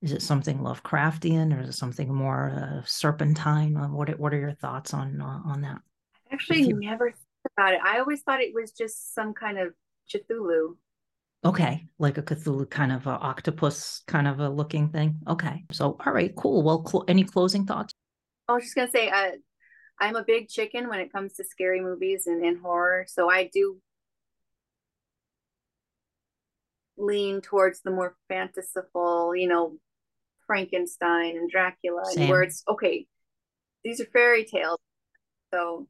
is 0.00 0.12
it 0.12 0.22
something 0.22 0.60
Lovecraftian 0.60 1.54
or 1.54 1.60
is 1.60 1.68
it 1.68 1.78
something 1.78 2.12
more 2.12 2.50
uh, 2.56 2.82
serpentine? 2.86 3.74
What 3.92 4.18
what 4.18 4.32
are 4.32 4.40
your 4.40 4.54
thoughts 4.54 4.94
on 4.94 5.20
uh, 5.20 5.40
on 5.44 5.60
that? 5.60 5.78
I 6.30 6.34
actually 6.34 6.62
you- 6.62 6.80
never 6.80 7.12
about 7.56 7.74
it. 7.74 7.80
I 7.84 7.98
always 7.98 8.22
thought 8.22 8.40
it 8.40 8.54
was 8.54 8.72
just 8.72 9.14
some 9.14 9.32
kind 9.34 9.58
of 9.58 9.72
Cthulhu. 10.12 10.76
Okay, 11.44 11.86
like 11.98 12.18
a 12.18 12.22
Cthulhu 12.22 12.68
kind 12.68 12.92
of 12.92 13.06
a 13.06 13.10
octopus 13.10 14.02
kind 14.06 14.26
of 14.26 14.40
a 14.40 14.48
looking 14.48 14.88
thing. 14.88 15.18
Okay, 15.28 15.64
so 15.72 15.96
all 16.04 16.12
right, 16.12 16.34
cool. 16.36 16.62
Well, 16.62 16.84
cl- 16.86 17.04
any 17.08 17.24
closing 17.24 17.66
thoughts? 17.66 17.92
I 18.48 18.52
was 18.52 18.64
just 18.64 18.74
gonna 18.74 18.90
say, 18.90 19.08
uh, 19.08 19.32
I'm 20.00 20.16
a 20.16 20.24
big 20.24 20.48
chicken 20.48 20.88
when 20.88 21.00
it 21.00 21.12
comes 21.12 21.34
to 21.34 21.44
scary 21.44 21.80
movies 21.80 22.26
and, 22.26 22.44
and 22.44 22.60
horror, 22.60 23.06
so 23.08 23.30
I 23.30 23.48
do 23.52 23.78
lean 26.98 27.40
towards 27.42 27.82
the 27.82 27.90
more 27.90 28.16
fanciful, 28.28 29.36
you 29.36 29.48
know, 29.48 29.76
Frankenstein 30.46 31.36
and 31.36 31.50
Dracula, 31.50 32.04
Same. 32.06 32.22
and 32.22 32.30
where 32.30 32.42
it's 32.42 32.62
okay. 32.68 33.06
These 33.84 34.00
are 34.00 34.06
fairy 34.06 34.44
tales, 34.44 34.78
so 35.52 35.86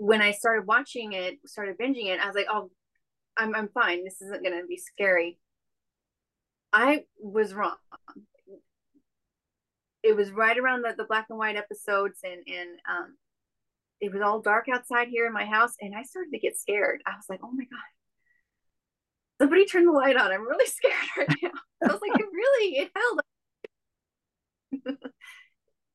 when 0.00 0.20
I 0.22 0.32
started 0.32 0.66
watching 0.66 1.12
it, 1.12 1.38
started 1.44 1.76
binging 1.78 2.06
it, 2.06 2.20
I 2.20 2.26
was 2.26 2.34
like, 2.34 2.46
oh, 2.50 2.70
I'm 3.36 3.54
I'm 3.54 3.68
fine. 3.68 4.02
This 4.02 4.22
isn't 4.22 4.42
gonna 4.42 4.62
be 4.66 4.78
scary. 4.78 5.38
I 6.72 7.04
was 7.18 7.52
wrong. 7.52 7.76
It 10.02 10.16
was 10.16 10.32
right 10.32 10.56
around 10.56 10.80
the, 10.82 10.94
the 10.96 11.04
black 11.04 11.26
and 11.28 11.38
white 11.38 11.56
episodes 11.56 12.20
and 12.24 12.40
and 12.46 12.78
um 12.88 13.18
it 14.00 14.10
was 14.10 14.22
all 14.22 14.40
dark 14.40 14.68
outside 14.72 15.08
here 15.08 15.26
in 15.26 15.34
my 15.34 15.44
house 15.44 15.74
and 15.82 15.94
I 15.94 16.04
started 16.04 16.30
to 16.32 16.38
get 16.38 16.58
scared. 16.58 17.02
I 17.06 17.10
was 17.10 17.26
like, 17.28 17.40
oh 17.44 17.52
my 17.52 17.64
God. 17.64 17.78
Somebody 19.42 19.66
turn 19.66 19.84
the 19.84 19.92
light 19.92 20.16
on. 20.16 20.32
I'm 20.32 20.48
really 20.48 20.66
scared 20.70 20.94
right 21.18 21.28
now. 21.42 21.50
I 21.84 21.88
was 21.92 22.00
like, 22.00 22.18
it 22.18 22.26
really 22.32 22.78
it 22.78 22.90
held. 22.96 23.20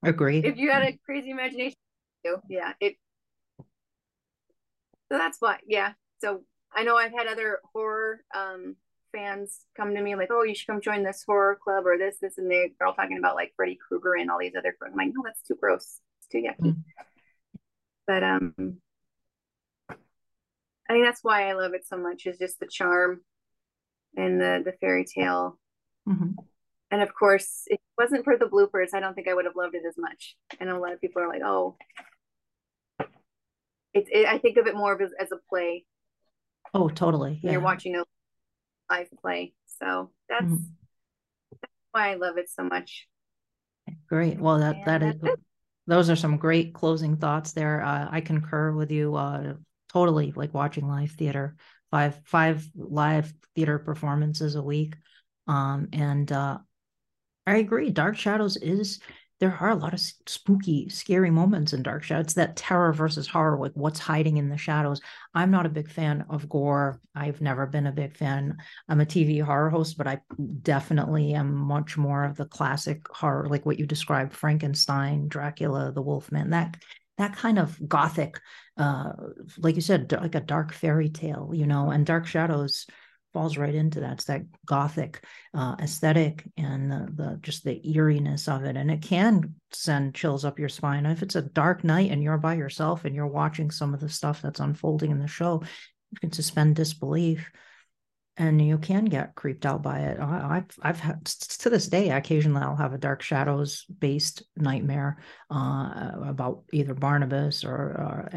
Agreed. 0.03 0.45
If 0.45 0.57
you 0.57 0.69
had 0.69 0.83
a 0.83 0.95
crazy 1.05 1.31
imagination, 1.31 1.79
yeah, 2.47 2.73
it 2.79 2.97
so 5.15 5.19
that's 5.19 5.37
why, 5.39 5.59
yeah. 5.65 5.93
So 6.19 6.43
I 6.73 6.83
know 6.83 6.97
I've 6.97 7.13
had 7.13 7.27
other 7.27 7.59
horror 7.73 8.21
um 8.35 8.75
fans 9.13 9.61
come 9.77 9.95
to 9.95 10.01
me 10.01 10.15
like, 10.15 10.27
oh, 10.29 10.43
you 10.43 10.53
should 10.53 10.67
come 10.67 10.81
join 10.81 11.03
this 11.03 11.23
horror 11.25 11.57
club 11.63 11.85
or 11.87 11.97
this, 11.97 12.17
this, 12.21 12.37
and 12.37 12.51
they, 12.51 12.73
they're 12.77 12.87
all 12.87 12.93
talking 12.93 13.17
about 13.17 13.35
like 13.35 13.53
Freddy 13.55 13.77
Krueger 13.87 14.15
and 14.15 14.29
all 14.29 14.39
these 14.39 14.55
other. 14.57 14.75
I'm 14.85 14.93
like, 14.93 15.13
no, 15.13 15.21
that's 15.23 15.41
too 15.41 15.55
gross. 15.55 16.01
It's 16.19 16.27
too 16.29 16.39
yucky. 16.39 16.75
Mm. 16.75 16.83
But 18.05 18.23
um, 18.23 18.77
I 19.89 20.93
think 20.93 21.05
that's 21.05 21.23
why 21.23 21.49
I 21.49 21.53
love 21.53 21.73
it 21.73 21.87
so 21.87 21.97
much 21.97 22.25
is 22.25 22.37
just 22.37 22.59
the 22.59 22.67
charm 22.67 23.21
and 24.17 24.39
the 24.39 24.61
the 24.63 24.73
fairy 24.73 25.05
tale. 25.05 25.57
Mhm. 26.07 26.35
And 26.91 27.01
of 27.01 27.13
course, 27.15 27.63
if 27.67 27.79
it 27.79 27.97
wasn't 27.97 28.23
for 28.23 28.37
the 28.37 28.45
bloopers, 28.45 28.93
I 28.93 28.99
don't 28.99 29.15
think 29.15 29.27
I 29.27 29.33
would 29.33 29.45
have 29.45 29.55
loved 29.55 29.75
it 29.75 29.83
as 29.87 29.97
much. 29.97 30.35
I 30.61 30.65
know 30.65 30.77
a 30.77 30.79
lot 30.79 30.93
of 30.93 31.01
people 31.01 31.21
are 31.21 31.27
like, 31.27 31.41
oh, 31.43 31.77
it's. 33.95 34.09
It, 34.11 34.27
I 34.27 34.37
think 34.37 34.57
of 34.57 34.67
it 34.67 34.75
more 34.75 34.93
of 34.93 35.01
as, 35.01 35.11
as 35.19 35.31
a 35.31 35.37
play. 35.49 35.85
Oh, 36.73 36.89
totally. 36.89 37.39
Yeah. 37.41 37.53
You're 37.53 37.61
watching 37.61 37.95
a 37.95 38.03
live 38.89 39.07
play, 39.21 39.53
so 39.79 40.11
that's, 40.29 40.43
Mhm. 40.45 40.65
that's 41.61 41.73
why 41.91 42.11
I 42.11 42.15
love 42.15 42.37
it 42.37 42.49
so 42.49 42.63
much. 42.63 43.07
Great. 44.07 44.39
Well, 44.39 44.59
that 44.59 44.75
And 44.75 44.85
that 44.85 45.03
is 45.03 45.23
it. 45.23 45.39
those 45.87 46.09
are 46.09 46.15
some 46.15 46.37
great 46.37 46.73
closing 46.73 47.17
thoughts 47.17 47.53
there. 47.53 47.81
Uh, 47.81 48.07
I 48.11 48.21
concur 48.21 48.71
with 48.71 48.91
you. 48.91 49.15
Uh, 49.15 49.53
totally 49.89 50.33
like 50.35 50.53
watching 50.53 50.87
live 50.87 51.11
theater, 51.11 51.55
five 51.91 52.19
five 52.25 52.67
live 52.75 53.33
theater 53.55 53.79
performances 53.79 54.55
a 54.55 54.61
week, 54.63 54.95
um, 55.47 55.87
and 55.93 56.31
uh, 56.31 56.57
I 57.47 57.57
agree. 57.57 57.91
Dark 57.91 58.17
Shadows 58.17 58.57
is 58.57 58.99
there 59.39 59.57
are 59.59 59.69
a 59.69 59.75
lot 59.75 59.93
of 59.93 59.99
spooky, 59.99 60.87
scary 60.87 61.29
moments 61.29 61.73
in 61.73 61.83
Dark 61.83 62.03
Shadows. 62.03 62.35
That 62.35 62.55
terror 62.55 62.93
versus 62.93 63.27
horror, 63.27 63.59
like 63.59 63.73
what's 63.73 63.99
hiding 63.99 64.37
in 64.37 64.47
the 64.47 64.57
shadows. 64.57 65.01
I'm 65.33 65.51
not 65.51 65.65
a 65.65 65.69
big 65.69 65.89
fan 65.89 66.25
of 66.29 66.47
gore. 66.47 67.01
I've 67.13 67.41
never 67.41 67.65
been 67.65 67.87
a 67.87 67.91
big 67.91 68.15
fan. 68.15 68.57
I'm 68.87 69.01
a 69.01 69.05
TV 69.05 69.41
horror 69.41 69.69
host, 69.69 69.97
but 69.97 70.07
I 70.07 70.21
definitely 70.61 71.33
am 71.33 71.53
much 71.53 71.97
more 71.97 72.23
of 72.23 72.37
the 72.37 72.45
classic 72.45 73.07
horror, 73.09 73.47
like 73.49 73.65
what 73.65 73.77
you 73.77 73.85
described, 73.85 74.33
Frankenstein, 74.33 75.27
Dracula, 75.27 75.91
the 75.91 76.01
Wolfman, 76.01 76.51
that 76.51 76.77
that 77.17 77.35
kind 77.35 77.57
of 77.57 77.77
gothic, 77.87 78.39
uh, 78.77 79.11
like 79.57 79.75
you 79.75 79.81
said, 79.81 80.11
like 80.11 80.35
a 80.35 80.41
dark 80.41 80.73
fairy 80.73 81.09
tale, 81.09 81.51
you 81.53 81.65
know, 81.65 81.89
and 81.89 82.05
Dark 82.05 82.27
Shadows 82.27 82.87
falls 83.35 83.57
right 83.57 83.75
into 83.75 83.99
that. 83.99 84.13
It's 84.13 84.25
that 84.25 84.43
gothic 84.65 85.23
uh, 85.53 85.75
aesthetic 85.81 86.45
and 86.55 86.89
the, 86.89 87.01
the 87.13 87.39
just 87.41 87.65
the 87.65 87.81
eeriness 87.83 88.47
of 88.47 88.63
it, 88.63 88.77
and 88.77 88.89
it 88.89 89.01
can 89.01 89.55
send 89.73 90.15
chills 90.15 90.45
up 90.45 90.57
your 90.57 90.69
spine. 90.69 91.05
If 91.05 91.21
it's 91.21 91.35
a 91.35 91.41
dark 91.41 91.83
night 91.83 92.11
and 92.11 92.23
you're 92.23 92.37
by 92.37 92.55
yourself 92.55 93.03
and 93.03 93.13
you're 93.13 93.27
watching 93.41 93.71
some 93.71 93.93
of 93.93 93.99
the 93.99 94.07
stuff 94.09 94.41
that's 94.41 94.61
unfolding 94.61 95.11
in 95.11 95.19
the 95.19 95.27
show, 95.27 95.61
you 96.11 96.19
can 96.21 96.31
suspend 96.31 96.77
disbelief. 96.77 97.51
and 98.37 98.61
you 98.61 98.77
can 98.77 99.05
get 99.05 99.35
creeped 99.35 99.65
out 99.65 99.81
by 99.81 99.99
it. 99.99 100.19
I, 100.19 100.55
have 100.55 100.65
I've 100.81 100.99
had 100.99 101.25
to 101.25 101.69
this 101.69 101.87
day, 101.87 102.09
occasionally 102.09 102.61
I'll 102.61 102.75
have 102.75 102.93
a 102.93 102.97
Dark 102.97 103.21
Shadows 103.21 103.85
based 103.99 104.43
nightmare 104.57 105.17
uh, 105.49 106.11
about 106.25 106.63
either 106.73 106.93
Barnabas 106.93 107.63
or, 107.63 107.71
or 107.71 108.29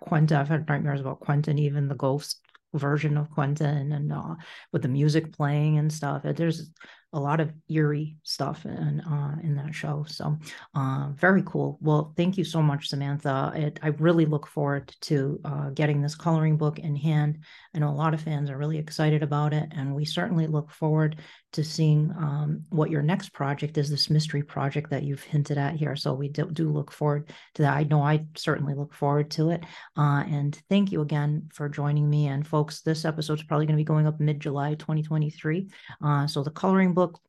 Quentin. 0.00 0.38
I've 0.38 0.48
had 0.48 0.68
nightmares 0.68 1.00
about 1.00 1.20
Quentin, 1.20 1.58
even 1.58 1.88
the 1.88 1.94
ghost 1.94 2.40
version 2.74 3.16
of 3.16 3.30
Quentin, 3.30 3.92
and 3.92 4.12
uh, 4.12 4.34
with 4.72 4.82
the 4.82 4.88
music 4.88 5.32
playing 5.32 5.78
and 5.78 5.92
stuff. 5.92 6.22
There's 6.24 6.70
a 7.14 7.20
lot 7.20 7.40
of 7.40 7.52
eerie 7.68 8.16
stuff 8.22 8.64
in 8.64 9.00
uh, 9.00 9.36
in 9.42 9.54
that 9.56 9.74
show. 9.74 10.04
So 10.08 10.38
uh, 10.74 11.08
very 11.14 11.42
cool. 11.44 11.78
Well, 11.82 12.14
thank 12.16 12.38
you 12.38 12.44
so 12.44 12.62
much, 12.62 12.88
Samantha. 12.88 13.52
It, 13.54 13.80
I 13.82 13.88
really 13.88 14.24
look 14.24 14.46
forward 14.46 14.94
to 15.02 15.40
uh, 15.44 15.70
getting 15.70 16.00
this 16.00 16.14
coloring 16.14 16.56
book 16.56 16.78
in 16.78 16.96
hand. 16.96 17.38
I 17.74 17.80
know 17.80 17.90
a 17.90 17.90
lot 17.90 18.14
of 18.14 18.22
fans 18.22 18.48
are 18.50 18.56
really 18.56 18.78
excited 18.78 19.22
about 19.22 19.52
it, 19.52 19.68
and 19.72 19.94
we 19.94 20.04
certainly 20.04 20.46
look 20.46 20.70
forward 20.70 21.16
to 21.52 21.62
seeing 21.62 22.10
um, 22.16 22.64
what 22.70 22.90
your 22.90 23.02
next 23.02 23.32
project 23.32 23.76
is. 23.76 23.90
This 23.90 24.10
mystery 24.10 24.42
project 24.42 24.90
that 24.90 25.02
you've 25.02 25.22
hinted 25.22 25.58
at 25.58 25.76
here. 25.76 25.96
So 25.96 26.14
we 26.14 26.28
do, 26.28 26.50
do 26.50 26.72
look 26.72 26.90
forward 26.90 27.30
to 27.54 27.62
that. 27.62 27.76
I 27.76 27.82
know 27.84 28.02
I 28.02 28.26
certainly 28.36 28.74
look 28.74 28.94
forward 28.94 29.30
to 29.32 29.50
it. 29.50 29.64
Uh, 29.96 30.24
and 30.26 30.58
thank 30.70 30.92
you 30.92 31.02
again 31.02 31.50
for 31.52 31.68
joining 31.68 32.08
me. 32.08 32.28
And 32.28 32.46
folks, 32.46 32.80
this 32.80 33.04
episode 33.04 33.38
is 33.40 33.44
probably 33.44 33.66
going 33.66 33.76
to 33.76 33.80
be 33.80 33.84
going 33.84 34.06
up 34.06 34.18
mid 34.18 34.40
July 34.40 34.74
2023. 34.74 35.68
Uh, 36.02 36.26
so 36.26 36.42
the 36.42 36.50
coloring 36.50 36.94
book 36.94 37.02
book 37.02 37.20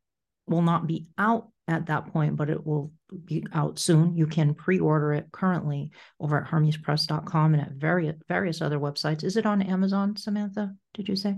will 0.48 0.62
not 0.62 0.88
be 0.88 1.08
out 1.18 1.50
at 1.68 1.86
that 1.86 2.12
point, 2.12 2.36
but 2.36 2.50
it 2.50 2.66
will 2.66 2.92
be 3.26 3.46
out 3.54 3.80
soon. 3.80 4.16
You 4.16 4.28
can 4.28 4.54
pre-order 4.54 5.14
it 5.14 5.32
currently 5.32 5.92
over 6.20 6.38
at 6.38 6.48
hermespress.com 6.48 7.54
and 7.54 7.64
at 7.64 7.72
various 7.72 8.16
various 8.28 8.62
other 8.62 8.80
websites. 8.80 9.24
Is 9.24 9.38
it 9.38 9.46
on 9.46 9.62
Amazon, 9.62 10.16
Samantha? 10.16 10.76
Did 10.94 11.08
you 11.08 11.16
say? 11.16 11.38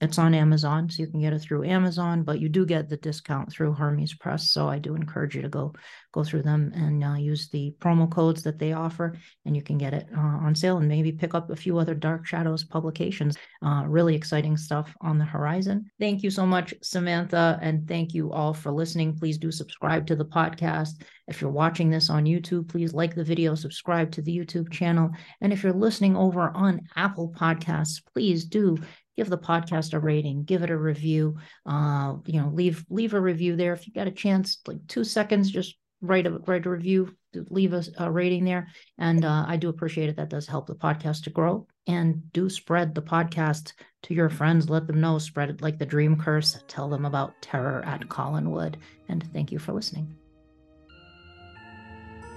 It's 0.00 0.18
on 0.18 0.34
Amazon, 0.34 0.90
so 0.90 1.02
you 1.02 1.08
can 1.08 1.20
get 1.20 1.32
it 1.32 1.40
through 1.40 1.64
Amazon, 1.64 2.22
but 2.24 2.40
you 2.40 2.48
do 2.48 2.66
get 2.66 2.88
the 2.88 2.96
discount 2.96 3.50
through 3.50 3.72
Hermes 3.74 4.14
Press. 4.14 4.50
So 4.50 4.68
I 4.68 4.78
do 4.78 4.94
encourage 4.94 5.34
you 5.34 5.42
to 5.42 5.48
go 5.48 5.72
go 6.12 6.22
through 6.22 6.42
them 6.42 6.72
and 6.74 7.02
uh, 7.02 7.14
use 7.14 7.48
the 7.48 7.74
promo 7.80 8.10
codes 8.10 8.42
that 8.42 8.58
they 8.58 8.72
offer, 8.72 9.16
and 9.44 9.56
you 9.56 9.62
can 9.62 9.78
get 9.78 9.94
it 9.94 10.06
uh, 10.16 10.20
on 10.20 10.54
sale 10.54 10.78
and 10.78 10.88
maybe 10.88 11.10
pick 11.12 11.34
up 11.34 11.50
a 11.50 11.56
few 11.56 11.78
other 11.78 11.94
Dark 11.94 12.26
Shadows 12.26 12.64
publications. 12.64 13.36
Uh, 13.64 13.84
really 13.86 14.14
exciting 14.14 14.56
stuff 14.56 14.94
on 15.00 15.18
the 15.18 15.24
horizon. 15.24 15.90
Thank 15.98 16.22
you 16.22 16.30
so 16.30 16.44
much, 16.46 16.74
Samantha, 16.82 17.58
and 17.62 17.88
thank 17.88 18.14
you 18.14 18.32
all 18.32 18.54
for 18.54 18.70
listening. 18.70 19.16
Please 19.16 19.38
do 19.38 19.50
subscribe 19.50 20.06
to 20.06 20.16
the 20.16 20.24
podcast. 20.24 21.02
If 21.26 21.40
you're 21.40 21.50
watching 21.50 21.88
this 21.90 22.10
on 22.10 22.24
YouTube, 22.24 22.68
please 22.68 22.92
like 22.92 23.14
the 23.14 23.24
video, 23.24 23.54
subscribe 23.54 24.10
to 24.12 24.22
the 24.22 24.36
YouTube 24.36 24.70
channel, 24.70 25.10
and 25.40 25.52
if 25.52 25.62
you're 25.62 25.72
listening 25.72 26.16
over 26.16 26.50
on 26.50 26.82
Apple 26.96 27.32
Podcasts, 27.36 28.02
please 28.12 28.44
do 28.44 28.76
give 29.16 29.30
the 29.30 29.38
podcast 29.38 29.94
a 29.94 29.98
rating, 29.98 30.44
give 30.44 30.62
it 30.62 30.70
a 30.70 30.76
review. 30.76 31.36
Uh, 31.66 32.16
you 32.26 32.40
know, 32.40 32.50
leave 32.52 32.84
leave 32.88 33.14
a 33.14 33.20
review 33.20 33.56
there 33.56 33.72
if 33.72 33.86
you 33.86 33.92
got 33.92 34.06
a 34.06 34.12
chance, 34.12 34.58
like 34.66 34.86
two 34.88 35.04
seconds, 35.04 35.50
just 35.50 35.76
write 36.00 36.26
a 36.26 36.38
write 36.46 36.66
a 36.66 36.70
review, 36.70 37.14
leave 37.50 37.72
a, 37.72 37.82
a 37.98 38.10
rating 38.10 38.44
there, 38.44 38.68
and 38.98 39.24
uh, 39.24 39.44
I 39.46 39.56
do 39.56 39.68
appreciate 39.68 40.08
it. 40.08 40.16
That 40.16 40.30
does 40.30 40.46
help 40.46 40.66
the 40.66 40.74
podcast 40.74 41.24
to 41.24 41.30
grow. 41.30 41.66
And 41.86 42.32
do 42.32 42.48
spread 42.48 42.94
the 42.94 43.02
podcast 43.02 43.72
to 44.04 44.14
your 44.14 44.30
friends. 44.30 44.70
Let 44.70 44.86
them 44.86 45.00
know. 45.00 45.18
Spread 45.18 45.50
it 45.50 45.60
like 45.60 45.78
the 45.78 45.84
dream 45.84 46.16
curse. 46.16 46.58
Tell 46.66 46.88
them 46.88 47.04
about 47.04 47.34
terror 47.42 47.84
at 47.84 48.08
Collinwood. 48.08 48.76
And 49.08 49.22
thank 49.34 49.52
you 49.52 49.58
for 49.58 49.72
listening. 49.74 50.14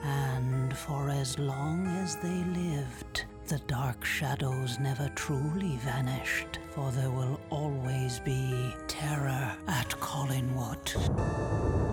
And 0.03 0.75
for 0.75 1.09
as 1.09 1.39
long 1.39 1.88
as 1.88 2.17
they 2.17 2.43
lived 2.43 3.25
the 3.47 3.59
dark 3.59 4.03
shadows 4.03 4.77
never 4.77 5.09
truly 5.15 5.77
vanished, 5.77 6.59
for 6.71 6.91
there 6.91 7.09
will 7.09 7.39
always 7.49 8.19
be 8.19 8.73
terror 8.87 9.55
at 9.67 9.89
Collinwood. 10.01 10.85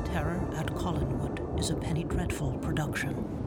Terror 0.06 0.44
at 0.56 0.66
Collinwood 0.74 1.60
is 1.60 1.70
a 1.70 1.76
Penny 1.76 2.02
Dreadful 2.02 2.58
production. 2.58 3.43